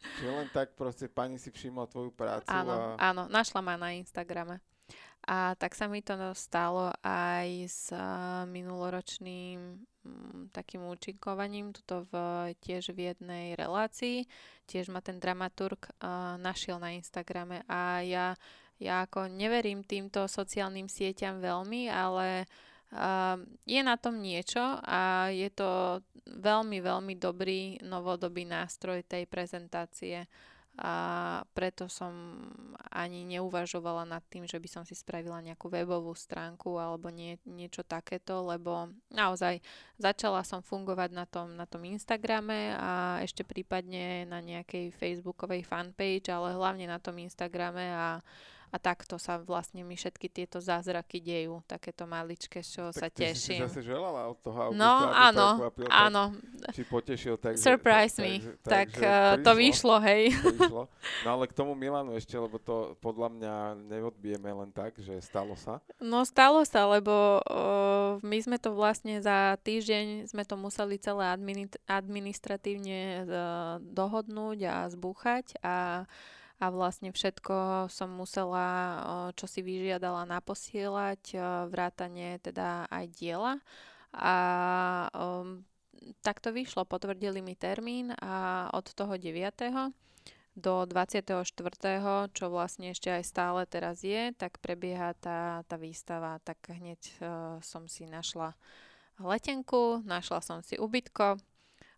Čiže 0.00 0.30
len 0.32 0.48
tak 0.48 0.72
proste 0.78 1.12
pani 1.12 1.36
si 1.36 1.52
všimla 1.52 1.84
tvoju 1.90 2.10
prácu 2.16 2.48
áno, 2.48 2.96
a... 2.96 3.12
áno, 3.12 3.28
našla 3.28 3.60
ma 3.60 3.76
na 3.76 3.92
Instagrame. 3.92 4.64
A 5.30 5.54
tak 5.54 5.78
sa 5.78 5.86
mi 5.86 6.02
to 6.02 6.18
stalo 6.34 6.90
aj 7.06 7.46
s 7.70 7.94
uh, 7.94 8.42
minuloročným 8.50 9.78
um, 9.78 10.50
takým 10.50 10.82
účinkovaním, 10.90 11.70
tuto 11.70 12.02
v, 12.10 12.14
tiež 12.58 12.90
v 12.90 13.14
jednej 13.14 13.54
relácii. 13.54 14.26
Tiež 14.66 14.90
ma 14.90 14.98
ten 14.98 15.22
dramaturg 15.22 15.86
uh, 15.86 16.34
našiel 16.34 16.82
na 16.82 16.98
Instagrame. 16.98 17.62
A 17.70 18.02
ja, 18.02 18.34
ja 18.82 19.06
ako 19.06 19.30
neverím 19.30 19.86
týmto 19.86 20.26
sociálnym 20.26 20.90
sieťam 20.90 21.38
veľmi, 21.38 21.86
ale 21.86 22.50
uh, 22.90 23.38
je 23.70 23.80
na 23.86 23.94
tom 24.02 24.18
niečo 24.18 24.82
a 24.82 25.30
je 25.30 25.46
to 25.54 26.02
veľmi, 26.26 26.82
veľmi 26.82 27.14
dobrý 27.14 27.78
novodobý 27.86 28.50
nástroj 28.50 29.06
tej 29.06 29.30
prezentácie 29.30 30.26
a 30.80 30.94
preto 31.52 31.92
som 31.92 32.12
ani 32.88 33.28
neuvažovala 33.28 34.08
nad 34.08 34.24
tým, 34.32 34.48
že 34.48 34.56
by 34.56 34.64
som 34.64 34.82
si 34.88 34.96
spravila 34.96 35.44
nejakú 35.44 35.68
webovú 35.68 36.16
stránku 36.16 36.80
alebo 36.80 37.12
nie, 37.12 37.36
niečo 37.44 37.84
takéto, 37.84 38.40
lebo 38.48 38.88
naozaj 39.12 39.60
začala 40.00 40.40
som 40.40 40.64
fungovať 40.64 41.10
na 41.12 41.28
tom, 41.28 41.52
na 41.52 41.68
tom 41.68 41.84
Instagrame 41.84 42.72
a 42.80 43.20
ešte 43.20 43.44
prípadne 43.44 44.24
na 44.24 44.40
nejakej 44.40 44.96
facebookovej 44.96 45.68
fanpage, 45.68 46.32
ale 46.32 46.56
hlavne 46.56 46.88
na 46.88 46.96
tom 46.96 47.20
Instagrame 47.20 47.92
a 47.92 48.24
a 48.70 48.76
takto 48.78 49.18
sa 49.18 49.42
vlastne 49.42 49.82
mi 49.82 49.98
všetky 49.98 50.30
tieto 50.30 50.62
zázraky 50.62 51.18
dejú, 51.18 51.58
takéto 51.66 52.06
maličké, 52.06 52.62
čoho 52.62 52.94
tak 52.94 53.02
sa 53.02 53.08
teším. 53.10 53.66
Tak 53.66 53.66
si 53.66 53.74
zase 53.74 53.82
želala 53.82 54.30
od 54.30 54.38
toho 54.38 54.70
Augusta, 54.70 54.78
No, 54.78 54.94
áno, 55.10 55.46
prekvapil, 55.58 55.86
áno. 55.90 56.22
Tak, 56.62 56.72
či 56.78 56.82
potešil, 56.86 57.34
tak 57.42 57.58
Surprise 57.58 58.14
tak, 58.14 58.22
me. 58.22 58.32
Tak, 58.38 58.54
tak 58.62 58.88
uh, 59.02 59.34
to 59.42 59.52
vyšlo, 59.58 59.98
hej. 60.06 60.30
To 60.38 60.54
vyšlo. 60.54 60.82
No 61.26 61.28
ale 61.34 61.44
k 61.50 61.52
tomu 61.52 61.74
Milanu 61.74 62.14
ešte, 62.14 62.38
lebo 62.38 62.62
to 62.62 62.94
podľa 63.02 63.28
mňa 63.34 63.54
neodbijeme 63.90 64.50
len 64.54 64.70
tak, 64.70 64.94
že 65.02 65.18
stalo 65.18 65.58
sa. 65.58 65.82
No 65.98 66.22
stalo 66.22 66.62
sa, 66.62 66.86
lebo 66.86 67.42
uh, 67.42 68.22
my 68.22 68.38
sme 68.38 68.56
to 68.62 68.70
vlastne 68.70 69.18
za 69.18 69.58
týždeň 69.66 70.30
sme 70.30 70.46
to 70.46 70.54
museli 70.54 70.94
celé 71.02 71.26
admini- 71.26 71.80
administratívne 71.90 73.26
uh, 73.26 73.82
dohodnúť 73.82 74.58
a 74.70 74.76
zbúchať 74.86 75.58
a 75.58 76.06
a 76.60 76.68
vlastne 76.68 77.08
všetko 77.08 77.88
som 77.88 78.12
musela, 78.12 78.68
čo 79.32 79.48
si 79.48 79.64
vyžiadala, 79.64 80.28
naposielať, 80.28 81.32
vrátane 81.72 82.36
teda 82.44 82.84
aj 82.92 83.04
diela. 83.16 83.64
A 84.12 84.34
um, 85.16 85.64
tak 86.20 86.44
to 86.44 86.52
vyšlo, 86.52 86.84
potvrdili 86.84 87.40
mi 87.40 87.56
termín 87.56 88.12
a 88.20 88.68
od 88.76 88.92
toho 88.92 89.16
9. 89.16 89.32
do 90.52 90.84
24., 90.84 91.48
čo 92.36 92.44
vlastne 92.52 92.92
ešte 92.92 93.08
aj 93.08 93.24
stále 93.24 93.64
teraz 93.64 94.04
je, 94.04 94.36
tak 94.36 94.60
prebieha 94.60 95.16
tá, 95.16 95.64
tá 95.64 95.76
výstava. 95.80 96.44
Tak 96.44 96.76
hneď 96.76 97.00
uh, 97.00 97.56
som 97.64 97.88
si 97.88 98.04
našla 98.04 98.52
letenku, 99.16 100.04
našla 100.04 100.44
som 100.44 100.60
si 100.60 100.76
ubytko, 100.76 101.40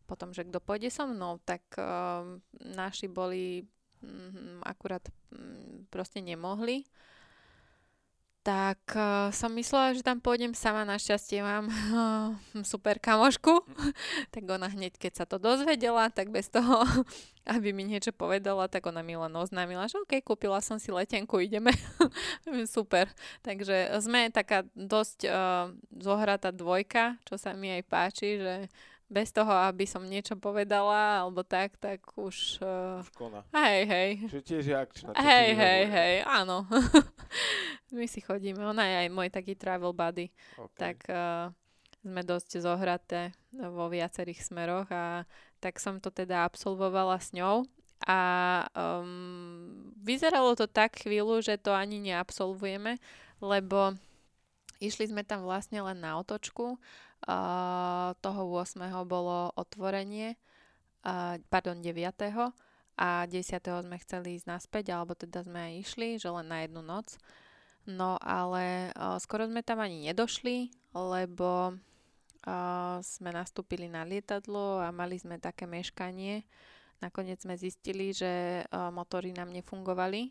potom, 0.07 0.31
že 0.31 0.47
kto 0.47 0.63
pôjde 0.63 0.93
so 0.93 1.09
mnou, 1.09 1.41
tak 1.43 1.63
uh, 1.79 2.37
naši 2.63 3.09
boli 3.09 3.65
akurát 4.63 5.03
mm, 5.31 5.87
proste 5.91 6.21
nemohli, 6.21 6.85
tak 8.43 8.83
uh, 8.99 9.31
som 9.31 9.55
myslela, 9.55 9.95
že 9.95 10.03
tam 10.03 10.19
pôjdem 10.19 10.51
sama. 10.51 10.83
Našťastie 10.83 11.47
mám 11.47 11.71
uh, 11.71 12.35
super 12.67 12.99
kamošku. 12.99 13.63
tak 14.35 14.43
ona 14.51 14.67
hneď, 14.67 14.99
keď 14.99 15.23
sa 15.23 15.25
to 15.31 15.39
dozvedela, 15.39 16.11
tak 16.11 16.35
bez 16.35 16.51
toho, 16.51 16.83
aby 17.55 17.71
mi 17.71 17.87
niečo 17.87 18.11
povedala, 18.11 18.67
tak 18.67 18.91
ona 18.91 18.99
mi 19.07 19.15
len 19.15 19.31
oznámila, 19.39 19.87
že 19.87 20.03
OK, 20.03 20.27
kúpila 20.27 20.59
som 20.59 20.83
si 20.83 20.91
letenku, 20.91 21.39
ideme. 21.39 21.71
super. 22.67 23.07
Takže 23.47 23.95
sme 24.03 24.35
taká 24.35 24.67
dosť 24.75 25.19
uh, 25.31 25.71
zohratá 26.03 26.51
dvojka, 26.51 27.23
čo 27.23 27.39
sa 27.39 27.55
mi 27.55 27.71
aj 27.71 27.83
páči, 27.87 28.43
že 28.43 28.67
bez 29.13 29.29
toho, 29.29 29.53
aby 29.53 29.85
som 29.85 30.01
niečo 30.01 30.33
povedala, 30.41 31.21
alebo 31.21 31.45
tak, 31.45 31.77
tak 31.77 32.01
už... 32.17 32.65
Uh... 32.65 33.05
Už 33.05 33.13
kona. 33.13 33.45
Hej, 33.53 33.81
hej. 33.85 34.11
Čiže 34.33 34.41
tiež 34.41 34.65
je 34.73 34.77
akčná. 34.77 35.11
Hej, 35.21 35.49
hej, 35.53 35.83
hej, 35.93 36.15
áno. 36.25 36.65
My 37.93 38.09
si 38.09 38.25
chodíme, 38.25 38.65
ona 38.65 38.89
je 38.89 38.97
aj 39.05 39.09
môj 39.13 39.29
taký 39.29 39.53
travel 39.53 39.93
buddy. 39.93 40.33
Okay. 40.57 40.79
Tak 40.81 40.97
uh, 41.13 41.53
sme 42.01 42.25
dosť 42.25 42.65
zohraté 42.65 43.37
vo 43.53 43.93
viacerých 43.93 44.41
smeroch 44.41 44.89
a 44.89 45.29
tak 45.61 45.77
som 45.77 46.01
to 46.01 46.09
teda 46.09 46.49
absolvovala 46.49 47.21
s 47.21 47.37
ňou 47.37 47.69
a 48.03 48.21
um, 48.75 49.93
vyzeralo 50.03 50.59
to 50.59 50.67
tak 50.67 50.99
chvíľu, 51.07 51.39
že 51.39 51.61
to 51.61 51.71
ani 51.71 52.03
neabsolvujeme, 52.03 52.99
lebo 53.39 53.95
išli 54.83 55.07
sme 55.07 55.23
tam 55.23 55.47
vlastne 55.47 55.79
len 55.79 56.03
na 56.03 56.19
otočku 56.19 56.83
toho 58.19 58.43
8. 58.51 58.83
bolo 59.07 59.55
otvorenie, 59.55 60.35
pardon, 61.47 61.79
9. 61.79 62.03
a 62.99 63.09
10. 63.27 63.87
sme 63.87 63.97
chceli 64.03 64.37
ísť 64.37 64.47
naspäť, 64.47 64.95
alebo 64.95 65.15
teda 65.15 65.47
sme 65.47 65.59
aj 65.71 65.73
išli, 65.87 66.09
že 66.19 66.29
len 66.29 66.47
na 66.51 66.63
jednu 66.67 66.83
noc. 66.83 67.17
No 67.83 68.15
ale 68.23 68.95
skoro 69.19 69.47
sme 69.51 69.67
tam 69.67 69.83
ani 69.83 70.07
nedošli, 70.11 70.71
lebo 70.95 71.75
sme 73.03 73.31
nastúpili 73.31 73.87
na 73.87 74.03
lietadlo 74.03 74.83
a 74.83 74.91
mali 74.91 75.19
sme 75.19 75.39
také 75.39 75.67
meškanie. 75.67 76.43
Nakoniec 77.03 77.43
sme 77.43 77.59
zistili, 77.59 78.15
že 78.15 78.63
motory 78.71 79.35
nám 79.35 79.51
nefungovali, 79.51 80.31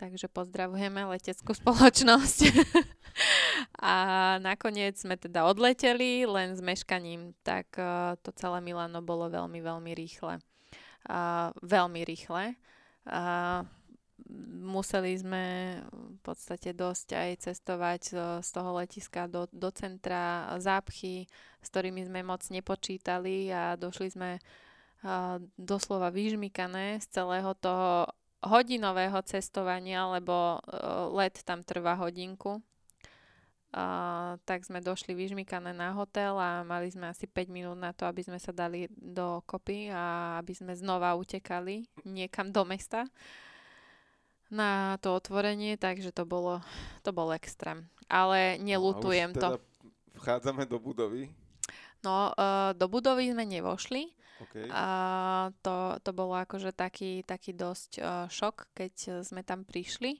takže 0.00 0.28
pozdravujeme 0.32 1.04
leteckú 1.04 1.52
spoločnosť. 1.60 2.38
A 3.76 3.94
nakoniec 4.40 4.96
sme 4.96 5.20
teda 5.20 5.44
odleteli, 5.44 6.24
len 6.24 6.56
s 6.56 6.64
meškaním, 6.64 7.36
tak 7.44 7.68
uh, 7.76 8.16
to 8.24 8.32
celé 8.32 8.64
Milano 8.64 9.04
bolo 9.04 9.28
veľmi, 9.28 9.60
veľmi 9.60 9.92
rýchle. 9.92 10.40
Uh, 11.04 11.52
veľmi 11.60 12.00
rýchle. 12.08 12.56
Uh, 13.04 13.68
museli 14.64 15.12
sme 15.20 15.44
v 15.92 16.20
podstate 16.24 16.72
dosť 16.72 17.08
aj 17.14 17.30
cestovať 17.46 18.02
z 18.40 18.48
toho 18.48 18.80
letiska 18.80 19.28
do, 19.28 19.44
do 19.52 19.68
centra, 19.70 20.50
zápchy, 20.56 21.28
s 21.60 21.68
ktorými 21.68 22.00
sme 22.08 22.24
moc 22.24 22.42
nepočítali 22.48 23.52
a 23.52 23.76
došli 23.76 24.08
sme 24.08 24.30
uh, 24.40 25.36
doslova 25.60 26.08
vyžmikané 26.08 26.96
z 27.04 27.06
celého 27.12 27.52
toho 27.60 28.08
hodinového 28.40 29.20
cestovania, 29.28 30.08
lebo 30.16 30.64
uh, 30.64 31.12
let 31.12 31.44
tam 31.44 31.60
trvá 31.60 31.92
hodinku 32.00 32.64
Uh, 33.76 34.40
tak 34.48 34.64
sme 34.64 34.80
došli 34.80 35.12
vyžmikané 35.12 35.76
na 35.76 35.92
hotel 35.92 36.32
a 36.40 36.64
mali 36.64 36.88
sme 36.88 37.12
asi 37.12 37.28
5 37.28 37.52
minút 37.52 37.76
na 37.76 37.92
to, 37.92 38.08
aby 38.08 38.24
sme 38.24 38.40
sa 38.40 38.48
dali 38.48 38.88
do 38.88 39.44
kopy 39.44 39.92
a 39.92 40.40
aby 40.40 40.56
sme 40.56 40.72
znova 40.72 41.12
utekali 41.12 41.84
niekam 42.08 42.48
do 42.48 42.64
mesta 42.64 43.04
na 44.48 44.96
to 45.04 45.12
otvorenie, 45.12 45.76
takže 45.76 46.08
to 46.08 46.24
bolo, 46.24 46.64
to 47.04 47.12
bol 47.12 47.28
extrém. 47.36 47.84
Ale 48.08 48.56
nelutujem 48.64 49.36
no, 49.36 49.36
teda 49.36 49.48
to. 49.52 49.60
Vchádzame 50.24 50.64
do 50.64 50.80
budovy? 50.80 51.28
No, 52.00 52.32
uh, 52.32 52.72
do 52.72 52.88
budovy 52.88 53.28
sme 53.28 53.44
nevošli. 53.44 54.08
Okay. 54.40 54.72
Uh, 54.72 55.52
to, 55.60 56.00
to 56.00 56.16
bolo 56.16 56.32
akože 56.32 56.72
taký, 56.72 57.28
taký 57.28 57.52
dosť 57.52 57.90
uh, 58.00 58.24
šok, 58.32 58.72
keď 58.72 59.20
sme 59.20 59.44
tam 59.44 59.68
prišli 59.68 60.16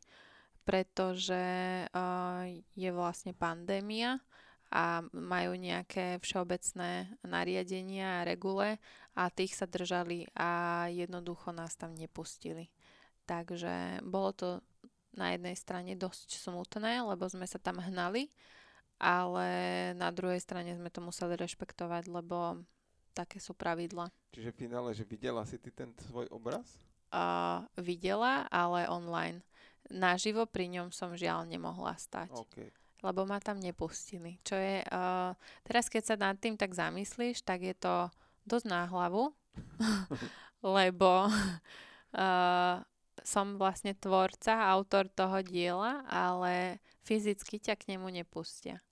pretože 0.66 1.38
uh, 1.86 2.43
je 2.74 2.90
vlastne 2.90 3.30
pandémia 3.30 4.18
a 4.66 5.06
majú 5.14 5.55
nejaké 5.55 6.18
všeobecné 6.18 7.06
nariadenia 7.22 8.20
a 8.20 8.26
regule 8.26 8.82
a 9.14 9.30
tých 9.30 9.55
sa 9.55 9.70
držali 9.70 10.26
a 10.34 10.84
jednoducho 10.90 11.55
nás 11.55 11.78
tam 11.78 11.94
nepustili. 11.94 12.74
Takže 13.30 14.02
bolo 14.02 14.30
to 14.34 14.48
na 15.14 15.38
jednej 15.38 15.55
strane 15.55 15.94
dosť 15.94 16.34
smutné, 16.34 16.98
lebo 17.06 17.30
sme 17.30 17.47
sa 17.47 17.62
tam 17.62 17.78
hnali, 17.78 18.28
ale 18.98 19.48
na 19.94 20.10
druhej 20.10 20.43
strane 20.43 20.74
sme 20.74 20.90
to 20.90 20.98
museli 20.98 21.38
rešpektovať, 21.38 22.10
lebo 22.10 22.66
také 23.14 23.38
sú 23.38 23.55
pravidla. 23.55 24.10
Čiže 24.34 24.51
v 24.51 24.60
finále, 24.66 24.90
že 24.93 25.06
videla 25.06 25.47
si 25.47 25.56
ty 25.62 25.70
ten 25.70 25.94
svoj 26.10 26.26
obraz? 26.28 26.66
Uh, 27.14 27.62
videla, 27.78 28.51
ale 28.51 28.90
online 28.90 29.40
naživo 29.90 30.46
pri 30.46 30.70
ňom 30.72 30.88
som 30.90 31.14
žiaľ 31.14 31.46
nemohla 31.46 31.94
stať. 31.98 32.32
Okay. 32.48 32.68
Lebo 33.04 33.28
ma 33.28 33.38
tam 33.38 33.60
nepustili. 33.60 34.40
Čo 34.42 34.56
je, 34.56 34.82
uh, 34.88 35.36
teraz 35.62 35.86
keď 35.86 36.02
sa 36.02 36.14
nad 36.16 36.36
tým 36.40 36.56
tak 36.58 36.72
zamyslíš, 36.72 37.44
tak 37.44 37.62
je 37.62 37.74
to 37.76 38.10
dosť 38.48 38.66
na 38.66 38.88
hlavu. 38.88 39.30
lebo 40.76 41.28
uh, 41.28 42.76
som 43.22 43.46
vlastne 43.58 43.92
tvorca, 43.96 44.70
autor 44.72 45.08
toho 45.10 45.40
diela, 45.44 46.04
ale 46.08 46.82
fyzicky 47.06 47.62
ťa 47.62 47.74
k 47.78 47.96
nemu 47.96 48.10
nepustia. 48.10 48.82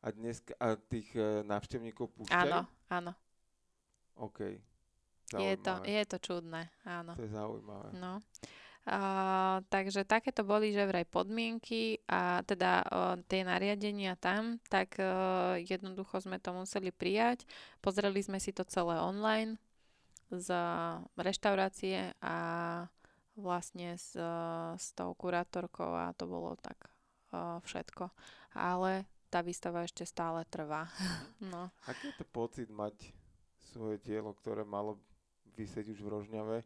A 0.00 0.14
dnes 0.14 0.40
a 0.56 0.80
tých 0.80 1.12
uh, 1.16 1.44
návštevníkov 1.44 2.08
púšťajú? 2.16 2.40
Áno, 2.48 2.64
áno. 2.88 3.12
OK. 4.16 4.56
Je 5.30 5.54
to, 5.62 5.78
je 5.86 6.02
to 6.10 6.18
čudné, 6.18 6.74
áno. 6.82 7.14
To 7.14 7.22
je 7.22 7.30
zaujímavé. 7.30 7.88
No. 7.94 8.18
Uh, 8.18 8.69
takže 9.70 10.02
takéto 10.02 10.42
boli, 10.42 10.74
že 10.74 10.82
vraj 10.82 11.06
podmienky 11.06 12.02
a 12.10 12.42
teda 12.42 12.82
uh, 12.82 13.14
tie 13.30 13.46
nariadenia 13.46 14.18
tam, 14.18 14.58
tak 14.66 14.98
uh, 14.98 15.54
jednoducho 15.62 16.18
sme 16.18 16.42
to 16.42 16.50
museli 16.50 16.90
prijať. 16.90 17.46
Pozreli 17.78 18.18
sme 18.18 18.42
si 18.42 18.50
to 18.50 18.66
celé 18.66 18.98
online 18.98 19.62
z 20.34 20.50
reštaurácie 21.14 22.18
a 22.18 22.36
vlastne 23.38 23.94
s, 23.94 24.18
s 24.74 24.86
tou 24.98 25.14
kurátorkou 25.14 25.90
a 25.94 26.10
to 26.18 26.26
bolo 26.26 26.58
tak 26.58 26.90
uh, 27.30 27.62
všetko. 27.62 28.10
Ale 28.58 29.06
tá 29.30 29.46
výstava 29.46 29.86
ešte 29.86 30.02
stále 30.02 30.42
trvá. 30.50 30.90
no. 31.52 31.70
Aký 31.86 32.10
je 32.10 32.18
to 32.18 32.26
pocit 32.26 32.66
mať 32.66 32.94
svoje 33.70 34.02
dielo, 34.02 34.34
ktoré 34.34 34.66
malo 34.66 34.98
vysieť 35.54 35.94
už 35.94 36.02
v 36.02 36.10
Rožňave 36.10 36.58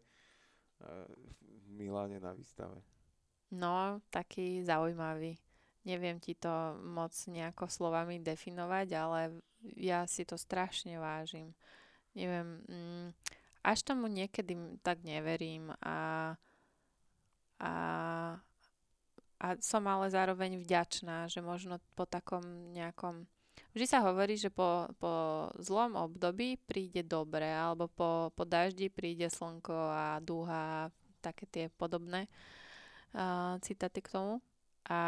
v 1.41 1.67
Miláne 1.75 2.21
na 2.21 2.33
výstave? 2.37 2.81
No, 3.55 4.03
taký 4.11 4.65
zaujímavý. 4.67 5.39
Neviem 5.85 6.17
ti 6.17 6.33
to 6.33 6.81
moc 6.81 7.13
nejako 7.29 7.69
slovami 7.69 8.19
definovať, 8.19 8.89
ale 8.97 9.21
ja 9.77 10.09
si 10.09 10.25
to 10.25 10.41
strašne 10.41 10.97
vážim. 10.97 11.53
Neviem, 12.17 12.65
mm, 12.65 13.07
až 13.61 13.85
tomu 13.85 14.09
niekedy 14.09 14.81
tak 14.81 15.05
neverím 15.05 15.73
a, 15.85 16.33
a, 17.61 17.75
a 19.41 19.47
som 19.61 19.85
ale 19.85 20.09
zároveň 20.09 20.57
vďačná, 20.57 21.29
že 21.29 21.45
možno 21.45 21.81
po 21.93 22.09
takom 22.09 22.73
nejakom 22.73 23.29
Vždy 23.75 23.87
sa 23.91 24.07
hovorí, 24.07 24.39
že 24.39 24.55
po, 24.55 24.87
po 25.03 25.47
zlom 25.59 25.99
období 25.99 26.59
príde 26.63 27.03
dobre, 27.03 27.51
alebo 27.51 27.91
po, 27.91 28.31
po 28.35 28.47
daždi 28.47 28.87
príde 28.87 29.27
slnko 29.27 29.75
a 29.75 30.23
dúha 30.23 30.87
a 30.87 30.93
také 31.19 31.45
tie 31.51 31.65
podobné 31.75 32.31
uh, 33.15 33.59
citáty 33.65 33.99
k 33.99 34.15
tomu. 34.15 34.39
A 34.87 35.01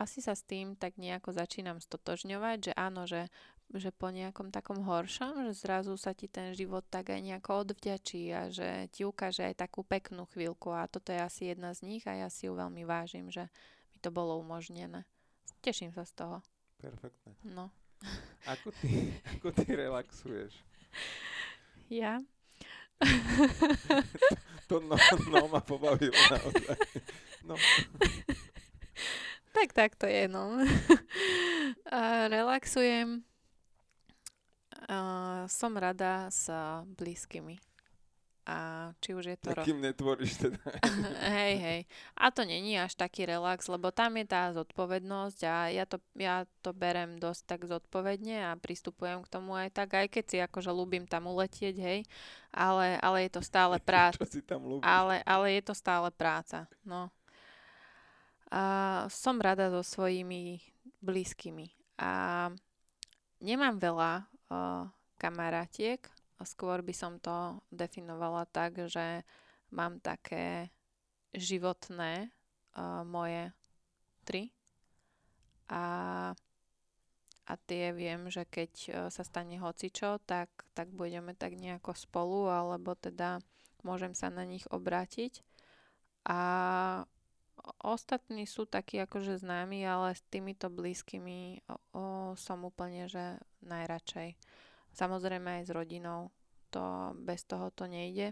asi 0.00 0.24
sa 0.24 0.32
s 0.32 0.44
tým 0.44 0.76
tak 0.76 0.96
nejako 0.96 1.36
začínam 1.36 1.80
stotožňovať, 1.80 2.58
že 2.68 2.72
áno, 2.72 3.04
že, 3.04 3.28
že 3.72 3.92
po 3.92 4.08
nejakom 4.08 4.48
takom 4.48 4.80
horšom, 4.80 5.48
že 5.48 5.52
zrazu 5.60 5.94
sa 6.00 6.16
ti 6.16 6.26
ten 6.26 6.56
život 6.56 6.82
tak 6.88 7.12
aj 7.12 7.20
nejako 7.20 7.68
odvďačí 7.68 8.32
a 8.32 8.48
že 8.48 8.88
ti 8.90 9.04
ukáže 9.04 9.44
aj 9.44 9.60
takú 9.60 9.84
peknú 9.84 10.24
chvíľku 10.32 10.72
a 10.72 10.88
toto 10.88 11.12
je 11.12 11.20
asi 11.20 11.52
jedna 11.52 11.76
z 11.76 11.84
nich 11.84 12.04
a 12.08 12.16
ja 12.16 12.28
si 12.32 12.48
ju 12.48 12.56
veľmi 12.56 12.82
vážim, 12.88 13.28
že 13.28 13.52
mi 13.92 13.98
to 14.00 14.08
bolo 14.08 14.40
umožnené. 14.40 15.04
Teším 15.60 15.92
sa 15.92 16.08
z 16.08 16.12
toho. 16.16 16.36
Perfektné. 16.80 17.32
No. 17.44 17.68
Ako 18.48 18.72
ty, 18.80 19.12
ako 19.36 19.52
ty 19.52 19.76
relaxuješ? 19.76 20.56
Ja? 21.92 22.24
to, 24.68 24.80
to 24.80 24.84
no, 24.84 24.96
no 25.28 25.44
ma 25.52 25.60
pobavilo 25.60 26.16
naozaj. 26.32 26.76
No. 27.44 27.56
tak, 29.56 29.72
tak 29.76 29.90
to 30.00 30.08
je, 30.08 30.28
no. 30.28 30.64
A 31.92 32.28
relaxujem. 32.32 33.24
A 34.88 34.98
som 35.48 35.76
rada 35.76 36.32
s 36.32 36.48
blízkymi 36.96 37.69
a 38.50 38.90
či 38.98 39.14
už 39.14 39.24
je 39.30 39.38
to... 39.38 39.54
Takým 39.54 39.78
ro... 39.78 39.84
netvoríš 39.86 40.42
teda. 40.42 40.58
hej, 41.38 41.54
hej. 41.62 41.80
A 42.18 42.34
to 42.34 42.42
není 42.42 42.74
až 42.74 42.98
taký 42.98 43.22
relax, 43.22 43.70
lebo 43.70 43.94
tam 43.94 44.18
je 44.18 44.26
tá 44.26 44.50
zodpovednosť 44.50 45.40
a 45.46 45.70
ja 45.70 45.86
to, 45.86 46.02
ja 46.18 46.42
to 46.58 46.74
berem 46.74 47.22
dosť 47.22 47.42
tak 47.46 47.60
zodpovedne 47.70 48.50
a 48.50 48.58
pristupujem 48.58 49.22
k 49.22 49.30
tomu 49.30 49.54
aj 49.54 49.70
tak, 49.70 49.94
aj 49.94 50.10
keď 50.10 50.24
si 50.26 50.36
akože 50.42 50.74
ľúbim 50.74 51.06
tam 51.06 51.30
uletieť, 51.30 51.78
hej, 51.78 52.02
ale, 52.50 52.98
ale 52.98 53.30
je 53.30 53.38
to 53.38 53.42
stále 53.46 53.78
práca. 53.88 54.18
Čo 54.18 54.26
si 54.26 54.42
tam 54.42 54.66
ľúbiš? 54.66 54.82
Ale, 54.82 55.22
ale 55.22 55.46
je 55.54 55.62
to 55.62 55.74
stále 55.78 56.10
práca, 56.10 56.66
no. 56.82 57.06
A 58.50 59.06
som 59.14 59.38
rada 59.38 59.70
so 59.70 59.86
svojimi 59.86 60.58
blízkymi 60.98 61.70
a 62.02 62.50
nemám 63.38 63.78
veľa 63.78 64.26
uh, 64.50 64.90
kamarátiek, 65.22 66.02
skôr 66.44 66.80
by 66.80 66.94
som 66.94 67.20
to 67.20 67.60
definovala 67.68 68.48
tak, 68.48 68.88
že 68.88 69.24
mám 69.70 70.02
také 70.02 70.72
životné 71.34 72.28
uh, 72.74 73.06
moje 73.06 73.54
tri 74.26 74.50
a, 75.70 75.84
a 77.46 77.52
tie 77.70 77.94
viem, 77.94 78.26
že 78.26 78.42
keď 78.42 78.72
uh, 78.72 78.94
sa 79.08 79.22
stane 79.22 79.62
hocičo, 79.62 80.18
tak, 80.26 80.50
tak 80.74 80.90
budeme 80.90 81.38
tak 81.38 81.54
nejako 81.54 81.94
spolu, 81.94 82.50
alebo 82.50 82.98
teda 82.98 83.38
môžem 83.86 84.12
sa 84.12 84.28
na 84.28 84.42
nich 84.42 84.66
obrátiť. 84.68 85.46
A 86.26 86.40
ostatní 87.80 88.44
sú 88.44 88.66
takí 88.66 89.00
akože 89.00 89.40
známi, 89.40 89.86
ale 89.86 90.18
s 90.18 90.22
týmito 90.28 90.68
blízkymi 90.68 91.64
o, 91.64 91.76
o, 91.96 92.02
som 92.36 92.66
úplne, 92.66 93.08
že 93.08 93.40
najradšej. 93.64 94.36
Samozrejme 94.94 95.60
aj 95.60 95.62
s 95.68 95.70
rodinou. 95.74 96.30
To, 96.70 97.10
bez 97.18 97.42
toho 97.50 97.74
to 97.74 97.90
nejde. 97.90 98.30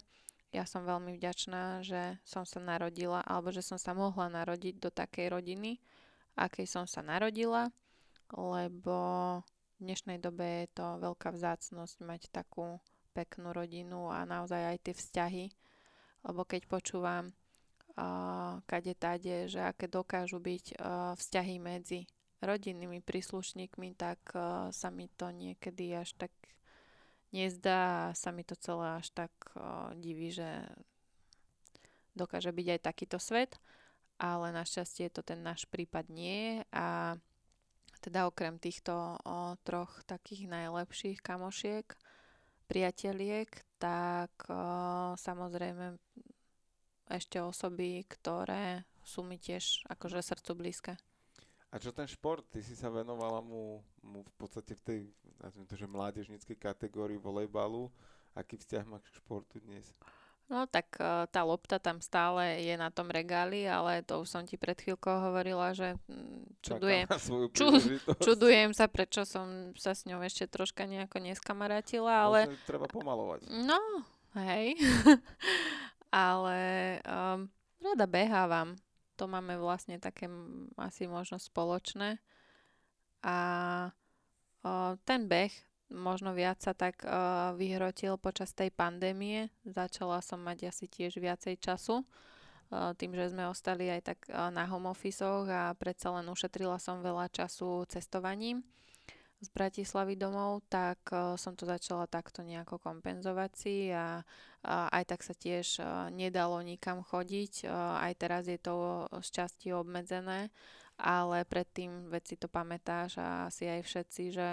Ja 0.54 0.64
som 0.64 0.86
veľmi 0.86 1.18
vďačná, 1.18 1.82
že 1.82 2.22
som 2.22 2.46
sa 2.46 2.62
narodila, 2.62 3.20
alebo 3.26 3.50
že 3.50 3.60
som 3.66 3.76
sa 3.76 3.92
mohla 3.92 4.30
narodiť 4.30 4.78
do 4.80 4.88
takej 4.94 5.34
rodiny, 5.34 5.76
akej 6.38 6.64
som 6.64 6.86
sa 6.86 7.02
narodila, 7.02 7.68
lebo 8.32 8.96
v 9.76 9.78
dnešnej 9.82 10.22
dobe 10.22 10.64
je 10.64 10.68
to 10.72 10.86
veľká 11.02 11.34
vzácnosť 11.34 11.96
mať 12.00 12.32
takú 12.32 12.80
peknú 13.12 13.50
rodinu 13.52 14.08
a 14.08 14.22
naozaj 14.24 14.72
aj 14.72 14.78
tie 14.86 14.94
vzťahy, 14.94 15.44
lebo 16.30 16.46
keď 16.46 16.70
počúvam 16.70 17.28
uh, 17.28 18.62
kade 18.64 18.94
tade, 18.94 19.50
že 19.50 19.60
aké 19.60 19.90
dokážu 19.90 20.38
byť 20.38 20.64
uh, 20.78 21.12
vzťahy 21.18 21.58
medzi 21.60 22.06
rodinnými 22.38 23.02
príslušníkmi, 23.02 23.98
tak 23.98 24.18
uh, 24.34 24.70
sa 24.70 24.88
mi 24.94 25.10
to 25.18 25.30
niekedy 25.34 25.94
až 25.94 26.14
tak 26.14 26.30
nezdá 27.34 28.10
a 28.10 28.16
sa 28.16 28.30
mi 28.30 28.46
to 28.46 28.56
celé 28.56 28.98
až 28.98 29.10
tak 29.12 29.32
uh, 29.56 29.92
diví, 29.98 30.32
že 30.32 30.66
dokáže 32.18 32.50
byť 32.50 32.66
aj 32.74 32.80
takýto 32.82 33.18
svet, 33.22 33.54
ale 34.18 34.50
našťastie 34.50 35.14
to 35.14 35.22
ten 35.22 35.38
náš 35.46 35.70
prípad 35.70 36.10
nie 36.10 36.66
a 36.74 37.14
teda 38.02 38.26
okrem 38.30 38.58
týchto 38.58 39.18
o, 39.22 39.58
troch 39.66 40.02
takých 40.06 40.46
najlepších 40.46 41.18
kamošiek, 41.18 41.86
priateliek, 42.70 43.50
tak 43.82 44.30
o, 44.46 44.58
samozrejme 45.18 45.98
ešte 47.10 47.42
osoby, 47.42 48.06
ktoré 48.06 48.86
sú 49.02 49.24
mi 49.24 49.40
tiež 49.40 49.88
akože 49.88 50.20
srdcu 50.22 50.52
blízke. 50.54 50.92
A 51.68 51.76
čo 51.76 51.92
ten 51.92 52.08
šport? 52.08 52.48
Ty 52.48 52.64
si 52.64 52.72
sa 52.72 52.88
venovala 52.88 53.44
mu, 53.44 53.84
mu 54.00 54.24
v 54.24 54.34
podstate 54.40 54.72
v 54.72 54.82
tej, 54.82 55.00
nazviem 55.36 55.68
to, 55.68 55.76
že 55.76 55.84
mládežníckej 55.84 56.56
kategórii 56.56 57.20
volejbalu. 57.20 57.92
Aký 58.32 58.56
vzťah 58.56 58.84
máš 58.88 59.04
k 59.12 59.20
športu 59.20 59.60
dnes? 59.60 59.84
No 60.48 60.64
tak 60.64 60.96
uh, 60.96 61.28
tá 61.28 61.44
lopta 61.44 61.76
tam 61.76 62.00
stále 62.00 62.64
je 62.64 62.72
na 62.80 62.88
tom 62.88 63.12
regáli, 63.12 63.68
ale 63.68 64.00
to 64.00 64.24
už 64.24 64.32
som 64.32 64.48
ti 64.48 64.56
pred 64.56 64.80
chvíľkou 64.80 65.12
hovorila, 65.12 65.76
že 65.76 66.00
mm, 66.08 66.64
čudujem, 66.64 67.06
ču, 67.52 67.66
čudujem 68.16 68.72
sa, 68.72 68.88
prečo 68.88 69.28
som 69.28 69.76
sa 69.76 69.92
s 69.92 70.08
ňou 70.08 70.24
ešte 70.24 70.48
troška 70.48 70.88
nejako 70.88 71.20
neskamarátila, 71.20 72.32
ale... 72.32 72.48
Možno 72.48 72.64
treba 72.64 72.86
pomalovať. 72.88 73.44
No, 73.44 73.80
hej. 74.40 74.80
ale 76.32 76.60
um, 77.04 77.44
rada 77.84 78.06
behávam 78.08 78.72
to 79.18 79.26
máme 79.26 79.58
vlastne 79.58 79.98
také 79.98 80.30
asi 80.78 81.10
možno 81.10 81.42
spoločné. 81.42 82.22
A 83.26 83.38
o, 84.62 84.94
ten 85.02 85.26
beh 85.26 85.50
možno 85.90 86.38
viac 86.38 86.62
sa 86.62 86.70
tak 86.78 87.02
o, 87.02 87.10
vyhrotil 87.58 88.14
počas 88.22 88.54
tej 88.54 88.70
pandémie. 88.70 89.50
Začala 89.66 90.22
som 90.22 90.38
mať 90.38 90.70
asi 90.70 90.86
tiež 90.86 91.18
viacej 91.18 91.58
času. 91.58 92.06
Tým, 92.68 93.16
že 93.16 93.32
sme 93.32 93.48
ostali 93.48 93.88
aj 93.88 94.00
tak 94.04 94.28
na 94.28 94.68
home 94.68 94.92
office 94.92 95.24
a 95.24 95.72
predsa 95.72 96.12
len 96.12 96.28
ušetrila 96.28 96.76
som 96.76 97.00
veľa 97.00 97.32
času 97.32 97.88
cestovaním 97.88 98.60
z 99.38 99.48
Bratislavy 99.54 100.18
domov, 100.18 100.66
tak 100.66 100.98
uh, 101.14 101.38
som 101.38 101.54
to 101.54 101.62
začala 101.62 102.10
takto 102.10 102.42
nejako 102.42 102.82
kompenzovať 102.82 103.50
si 103.54 103.76
a, 103.94 104.22
a 104.66 104.74
aj 104.90 105.04
tak 105.14 105.20
sa 105.22 105.34
tiež 105.34 105.78
uh, 105.78 106.10
nedalo 106.10 106.58
nikam 106.60 107.06
chodiť. 107.06 107.66
Uh, 107.66 108.02
aj 108.02 108.12
teraz 108.18 108.50
je 108.50 108.58
to 108.58 109.06
z 109.22 109.28
časti 109.30 109.70
obmedzené, 109.70 110.50
ale 110.98 111.46
predtým 111.46 112.10
veci 112.10 112.34
to 112.34 112.50
pamätáš 112.50 113.22
a 113.22 113.46
asi 113.46 113.70
aj 113.70 113.86
všetci, 113.86 114.22
že 114.34 114.48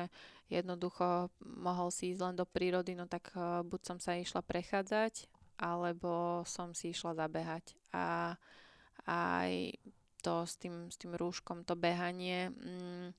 jednoducho 0.53 1.34
mohol 1.41 1.90
si 1.90 2.14
ísť 2.14 2.22
len 2.22 2.36
do 2.38 2.45
prírody, 2.45 2.94
no 2.94 3.10
tak 3.10 3.34
buď 3.66 3.82
som 3.82 3.98
sa 3.98 4.14
išla 4.14 4.45
prechádzať 4.45 5.26
alebo 5.57 6.44
som 6.45 6.76
si 6.76 6.91
išla 6.94 7.16
zabehať. 7.18 7.74
A 7.95 8.36
aj 9.07 9.74
to 10.26 10.44
s 10.44 10.57
tým, 10.57 10.90
s 10.90 10.98
tým 10.98 11.14
rúškom, 11.14 11.64
to 11.64 11.78
behanie, 11.78 12.49
mm, 12.49 13.14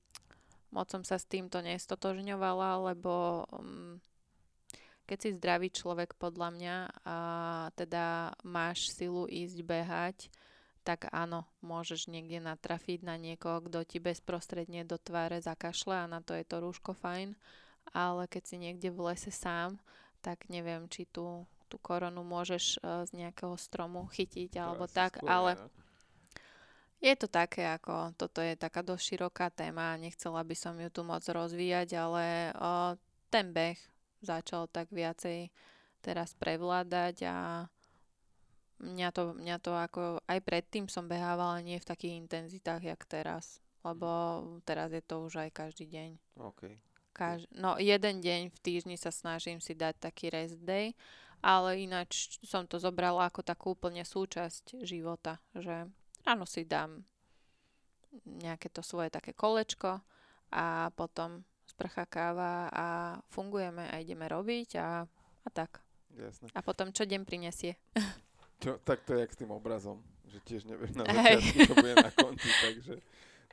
moc 0.71 0.87
som 0.91 1.03
sa 1.03 1.15
s 1.15 1.25
týmto 1.25 1.63
nestotožňovala, 1.63 2.93
lebo 2.93 3.45
mm, 3.51 4.03
keď 5.07 5.17
si 5.17 5.29
zdravý 5.39 5.71
človek 5.71 6.19
podľa 6.19 6.49
mňa 6.51 6.75
a 7.07 7.17
teda 7.79 8.35
máš 8.43 8.91
silu 8.91 9.23
ísť 9.25 9.57
behať, 9.63 10.17
tak 10.83 11.11
áno, 11.11 11.43
môžeš 11.59 12.07
niekde 12.07 12.39
natrafiť 12.39 13.03
na 13.03 13.19
niekoho, 13.19 13.59
kto 13.67 13.83
ti 13.83 13.99
bezprostredne 13.99 14.87
do 14.87 14.95
tváre 14.95 15.43
zakašle 15.43 15.95
a 15.95 16.11
na 16.11 16.23
to 16.23 16.31
je 16.31 16.47
to 16.47 16.63
rúško 16.63 16.95
fajn, 16.95 17.35
ale 17.91 18.23
keď 18.27 18.43
si 18.47 18.55
niekde 18.55 18.91
v 18.91 19.11
lese 19.11 19.31
sám, 19.31 19.79
tak 20.23 20.47
neviem, 20.47 20.87
či 20.87 21.07
tú, 21.07 21.43
tú 21.67 21.75
koronu 21.79 22.23
môžeš 22.23 22.79
uh, 22.79 23.03
z 23.07 23.19
nejakého 23.19 23.55
stromu 23.59 24.07
chytiť 24.11 24.59
alebo 24.59 24.87
tak, 24.87 25.19
skôr, 25.19 25.27
ale 25.27 25.51
no. 25.59 25.67
Je 26.97 27.13
to 27.13 27.27
také 27.29 27.65
ako, 27.69 28.17
toto 28.17 28.41
je 28.41 28.57
taká 28.57 28.81
dosť 28.81 29.03
široká 29.03 29.53
téma, 29.53 30.01
nechcela 30.01 30.41
by 30.41 30.55
som 30.57 30.73
ju 30.81 30.89
tu 30.89 31.05
moc 31.05 31.21
rozvíjať, 31.21 31.89
ale 31.93 32.53
uh, 32.57 32.97
ten 33.29 33.53
beh 33.53 33.77
začal 34.25 34.65
tak 34.65 34.89
viacej 34.89 35.53
teraz 36.01 36.33
prevládať 36.33 37.15
a 37.29 37.37
mňa 38.81 39.09
to, 39.13 39.23
mňa 39.37 39.57
to 39.61 39.71
ako 39.73 40.01
aj 40.25 40.39
predtým 40.41 40.85
som 40.89 41.09
behávala 41.09 41.61
nie 41.61 41.77
v 41.77 41.89
takých 41.89 42.17
intenzitách, 42.17 42.81
jak 42.81 43.01
teraz. 43.05 43.61
Lebo 43.85 44.09
teraz 44.65 44.91
je 44.91 45.01
to 45.05 45.23
už 45.23 45.47
aj 45.47 45.49
každý 45.53 45.85
deň. 45.87 46.09
Okay. 46.35 46.81
Kaž- 47.13 47.49
no 47.53 47.77
jeden 47.77 48.21
deň 48.21 48.53
v 48.53 48.59
týždni 48.61 48.97
sa 48.97 49.13
snažím 49.13 49.61
si 49.61 49.73
dať 49.77 50.01
taký 50.01 50.29
rest 50.33 50.59
day, 50.61 50.93
ale 51.41 51.85
ináč 51.85 52.41
som 52.41 52.65
to 52.65 52.81
zobrala 52.81 53.29
ako 53.29 53.41
takú 53.45 53.77
úplne 53.77 54.01
súčasť 54.01 54.81
života, 54.81 55.41
že 55.53 55.89
ráno 56.27 56.43
si 56.43 56.67
dám 56.67 56.99
nejaké 58.27 58.67
to 58.67 58.83
svoje 58.83 59.07
také 59.07 59.31
kolečko 59.31 60.03
a 60.51 60.91
potom 60.91 61.47
sprcha, 61.63 62.03
káva 62.03 62.67
a 62.71 62.85
fungujeme 63.31 63.87
a 63.87 63.99
ideme 64.03 64.27
robiť 64.27 64.69
a, 64.79 65.07
a 65.43 65.49
tak. 65.51 65.79
Jasne. 66.11 66.51
A 66.51 66.59
potom 66.59 66.91
čo 66.91 67.07
deň 67.07 67.23
prinesie. 67.23 67.79
Čo, 68.57 68.81
tak 68.81 69.05
to 69.05 69.13
je 69.13 69.21
jak 69.21 69.29
s 69.29 69.37
tým 69.37 69.53
obrazom, 69.53 70.01
že 70.25 70.41
tiež 70.41 70.65
nevieš 70.65 70.97
na 70.97 71.05
začiatku, 71.05 71.61
čo 71.61 71.75
bude 71.77 71.93
na 71.93 72.09
konci, 72.09 72.49
takže, 72.49 72.93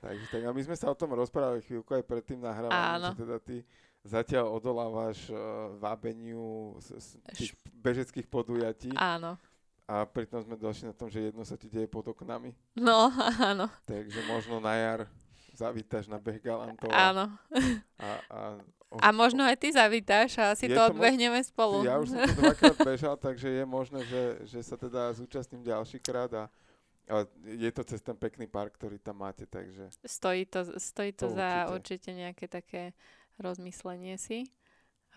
takže 0.01 0.25
tak. 0.33 0.43
A 0.49 0.51
my 0.57 0.63
sme 0.65 0.77
sa 0.81 0.89
o 0.89 0.97
tom 0.97 1.13
rozprávali 1.13 1.61
chvíľku 1.61 1.93
aj 1.93 2.09
pred 2.09 2.25
tým 2.25 2.41
nahrávaním, 2.41 3.13
že 3.13 3.21
teda 3.21 3.37
ty 3.37 3.57
zatiaľ 4.01 4.49
odolávaš 4.49 5.29
uh, 5.29 5.77
vábeniu 5.77 6.73
z, 6.81 6.97
z 6.97 7.09
tých 7.37 7.53
bežeckých 7.77 8.25
podujatí. 8.25 8.97
Áno. 8.97 9.37
A 9.85 10.09
pritom 10.09 10.41
sme 10.41 10.57
došli 10.57 10.89
na 10.89 10.97
tom, 10.97 11.13
že 11.13 11.29
jedno 11.29 11.45
sa 11.45 11.61
ti 11.61 11.69
deje 11.69 11.85
pod 11.85 12.09
oknami. 12.09 12.57
No, 12.73 13.13
áno. 13.53 13.69
Takže 13.85 14.25
možno 14.25 14.57
na 14.57 14.73
jar 14.75 15.01
zavítaš 15.55 16.09
na 16.09 16.17
beh 16.19 16.41
galantov. 16.41 16.91
Áno. 16.91 17.31
A, 18.01 18.09
a, 18.27 18.39
o, 18.91 18.97
a 18.99 19.09
možno 19.15 19.45
aj 19.45 19.61
ty 19.61 19.71
zavítaš 19.71 20.41
a 20.41 20.57
si 20.59 20.67
to 20.67 20.81
odbehneme 20.91 21.39
mo- 21.39 21.47
spolu. 21.47 21.87
Ja 21.87 22.01
už 22.01 22.11
som 22.11 22.19
to 22.25 22.33
dvakrát 22.43 22.79
bežal, 22.81 23.15
takže 23.21 23.49
je 23.53 23.65
možné, 23.69 24.01
že, 24.09 24.23
že 24.49 24.61
sa 24.65 24.75
teda 24.75 25.15
zúčastním 25.15 25.63
ďalší 25.63 26.01
krát 26.03 26.33
a 26.35 26.45
a 27.05 27.29
je 27.45 27.69
to 27.69 27.85
cez 27.85 28.01
ten 28.01 28.17
pekný 28.17 28.49
park, 28.49 28.81
ktorý 28.81 28.97
tam 28.97 29.21
máte, 29.21 29.45
takže... 29.45 29.93
Stojí 30.09 30.49
to, 30.49 30.81
stojí 30.81 31.13
to, 31.13 31.29
to 31.29 31.37
za 31.37 31.69
určite. 31.69 31.77
určite 31.77 32.11
nejaké 32.17 32.47
také 32.49 32.83
rozmyslenie 33.37 34.17
si. 34.17 34.49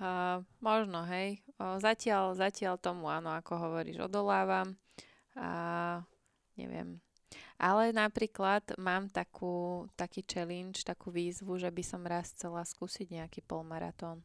A 0.03 0.44
možno, 0.60 1.07
hej. 1.07 1.39
Zatiaľ, 1.58 2.38
zatiaľ 2.38 2.78
tomu, 2.78 3.10
áno, 3.10 3.34
ako 3.34 3.58
hovoríš, 3.58 4.06
odolávam. 4.06 4.78
A 5.34 5.50
neviem, 6.54 7.02
ale 7.58 7.90
napríklad 7.90 8.78
mám 8.78 9.10
takú, 9.10 9.90
taký 9.98 10.22
challenge, 10.22 10.86
takú 10.86 11.10
výzvu, 11.10 11.58
že 11.58 11.74
by 11.74 11.84
som 11.86 12.06
raz 12.06 12.30
chcela 12.38 12.62
skúsiť 12.62 13.18
nejaký 13.18 13.42
polmaratón. 13.42 14.22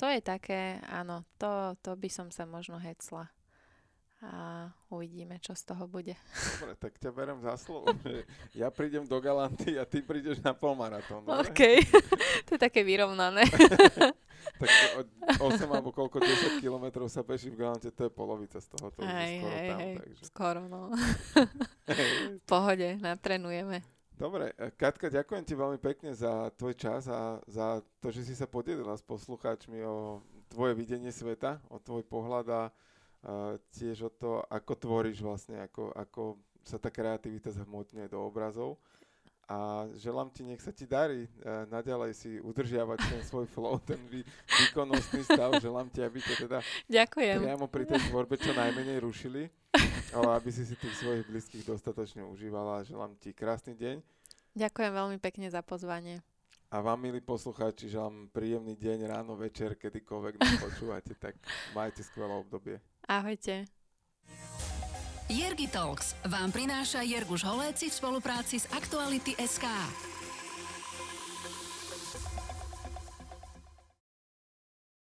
To 0.00 0.08
je 0.08 0.20
také, 0.20 0.80
áno, 0.88 1.24
to, 1.40 1.76
to 1.80 1.96
by 1.96 2.08
som 2.08 2.28
sa 2.32 2.44
možno 2.48 2.76
hecla. 2.80 3.32
A 4.24 4.72
uvidíme, 4.88 5.36
čo 5.44 5.52
z 5.52 5.68
toho 5.68 5.84
bude. 5.84 6.16
Dobre, 6.56 6.72
tak 6.80 6.96
ťa 6.96 7.10
berem 7.12 7.36
za 7.44 7.52
slovo. 7.60 7.92
ja 8.56 8.72
prídem 8.72 9.04
do 9.04 9.20
Galanty 9.20 9.76
a 9.76 9.84
ty 9.84 10.00
prídeš 10.00 10.40
na 10.40 10.56
polmaratón. 10.56 11.20
OK, 11.20 11.60
to 12.48 12.56
je 12.56 12.60
také 12.60 12.80
vyrovnané. 12.80 13.44
tak 14.60 14.68
8 15.36 15.68
alebo 15.68 15.92
koľko 15.92 16.22
10 16.22 16.64
kilometrov 16.64 17.12
sa 17.12 17.20
beží 17.20 17.52
v 17.52 17.60
Galante, 17.60 17.92
to 17.92 18.08
je 18.08 18.12
polovica 18.12 18.56
z 18.56 18.66
toho, 18.72 18.88
to 18.88 19.04
je 19.04 19.08
skoro 19.08 19.52
hej, 19.52 19.68
tam. 19.68 19.78
Hej, 19.80 19.94
takže. 20.00 20.22
skoro, 20.24 20.60
no. 20.64 20.80
v 22.40 22.42
pohode, 22.48 22.88
natrenujeme. 22.96 23.84
Dobre, 24.16 24.56
e, 24.56 24.72
Katka, 24.72 25.12
ďakujem 25.12 25.44
ti 25.44 25.52
veľmi 25.52 25.76
pekne 25.76 26.16
za 26.16 26.48
tvoj 26.56 26.72
čas 26.72 27.04
a 27.04 27.36
za 27.44 27.84
to, 28.00 28.08
že 28.08 28.24
si 28.24 28.32
sa 28.32 28.48
podelila 28.48 28.96
s 28.96 29.04
poslucháčmi 29.04 29.84
o 29.84 30.24
tvoje 30.48 30.72
videnie 30.72 31.12
sveta, 31.12 31.60
o 31.68 31.76
tvoj 31.76 32.00
pohľad 32.08 32.46
a 32.48 32.62
tiež 33.74 34.06
o 34.06 34.10
to, 34.10 34.38
ako 34.46 34.72
tvoríš 34.78 35.18
vlastne, 35.22 35.58
ako, 35.66 35.90
ako 35.94 36.22
sa 36.62 36.78
tá 36.78 36.90
kreativita 36.90 37.50
zhmotňuje 37.50 38.06
do 38.10 38.22
obrazov 38.22 38.78
a 39.46 39.86
želám 39.94 40.26
ti, 40.34 40.42
nech 40.42 40.58
sa 40.58 40.74
ti 40.74 40.90
darí 40.90 41.22
uh, 41.22 41.70
naďalej 41.70 42.18
si 42.18 42.30
udržiavať 42.42 42.98
ten 42.98 43.22
svoj 43.22 43.46
flow, 43.46 43.78
ten 43.78 43.98
vý, 44.10 44.26
výkonnostný 44.66 45.22
stav. 45.22 45.54
Želám 45.62 45.86
ti, 45.94 46.02
aby 46.02 46.18
ťa 46.18 46.34
teda 46.34 46.58
Ďakujem. 46.90 47.38
priamo 47.46 47.66
pri 47.70 47.86
tej 47.86 48.10
tvorbe 48.10 48.34
čo 48.42 48.50
najmenej 48.50 48.98
rušili, 49.06 49.46
ale 50.10 50.28
aby 50.34 50.50
si 50.50 50.66
si 50.66 50.74
tých 50.74 50.98
svojich 50.98 51.30
blízkych 51.30 51.62
dostatočne 51.62 52.26
užívala. 52.26 52.82
Želám 52.82 53.14
ti 53.22 53.30
krásny 53.30 53.78
deň. 53.78 54.02
Ďakujem 54.58 54.92
veľmi 54.92 55.18
pekne 55.22 55.46
za 55.46 55.62
pozvanie. 55.62 56.26
A 56.66 56.82
vám, 56.82 56.98
milí 56.98 57.22
poslucháči, 57.22 57.86
želám 57.86 58.26
príjemný 58.34 58.74
deň, 58.74 59.06
ráno, 59.06 59.38
večer, 59.38 59.78
kedykoľvek 59.78 60.34
nás 60.42 60.58
počúvate, 60.66 61.14
tak 61.14 61.38
majte 61.78 62.02
skvelé 62.02 62.34
obdobie. 62.34 62.76
Ahojte. 63.06 63.70
Jergi 65.30 65.66
Talks 65.70 66.18
vám 66.26 66.50
prináša 66.50 67.06
Jerguš 67.06 67.46
Holéci 67.46 67.90
v 67.90 67.94
spolupráci 67.94 68.62
s 68.62 68.66
Aktuality 68.74 69.38
SK. 69.38 69.66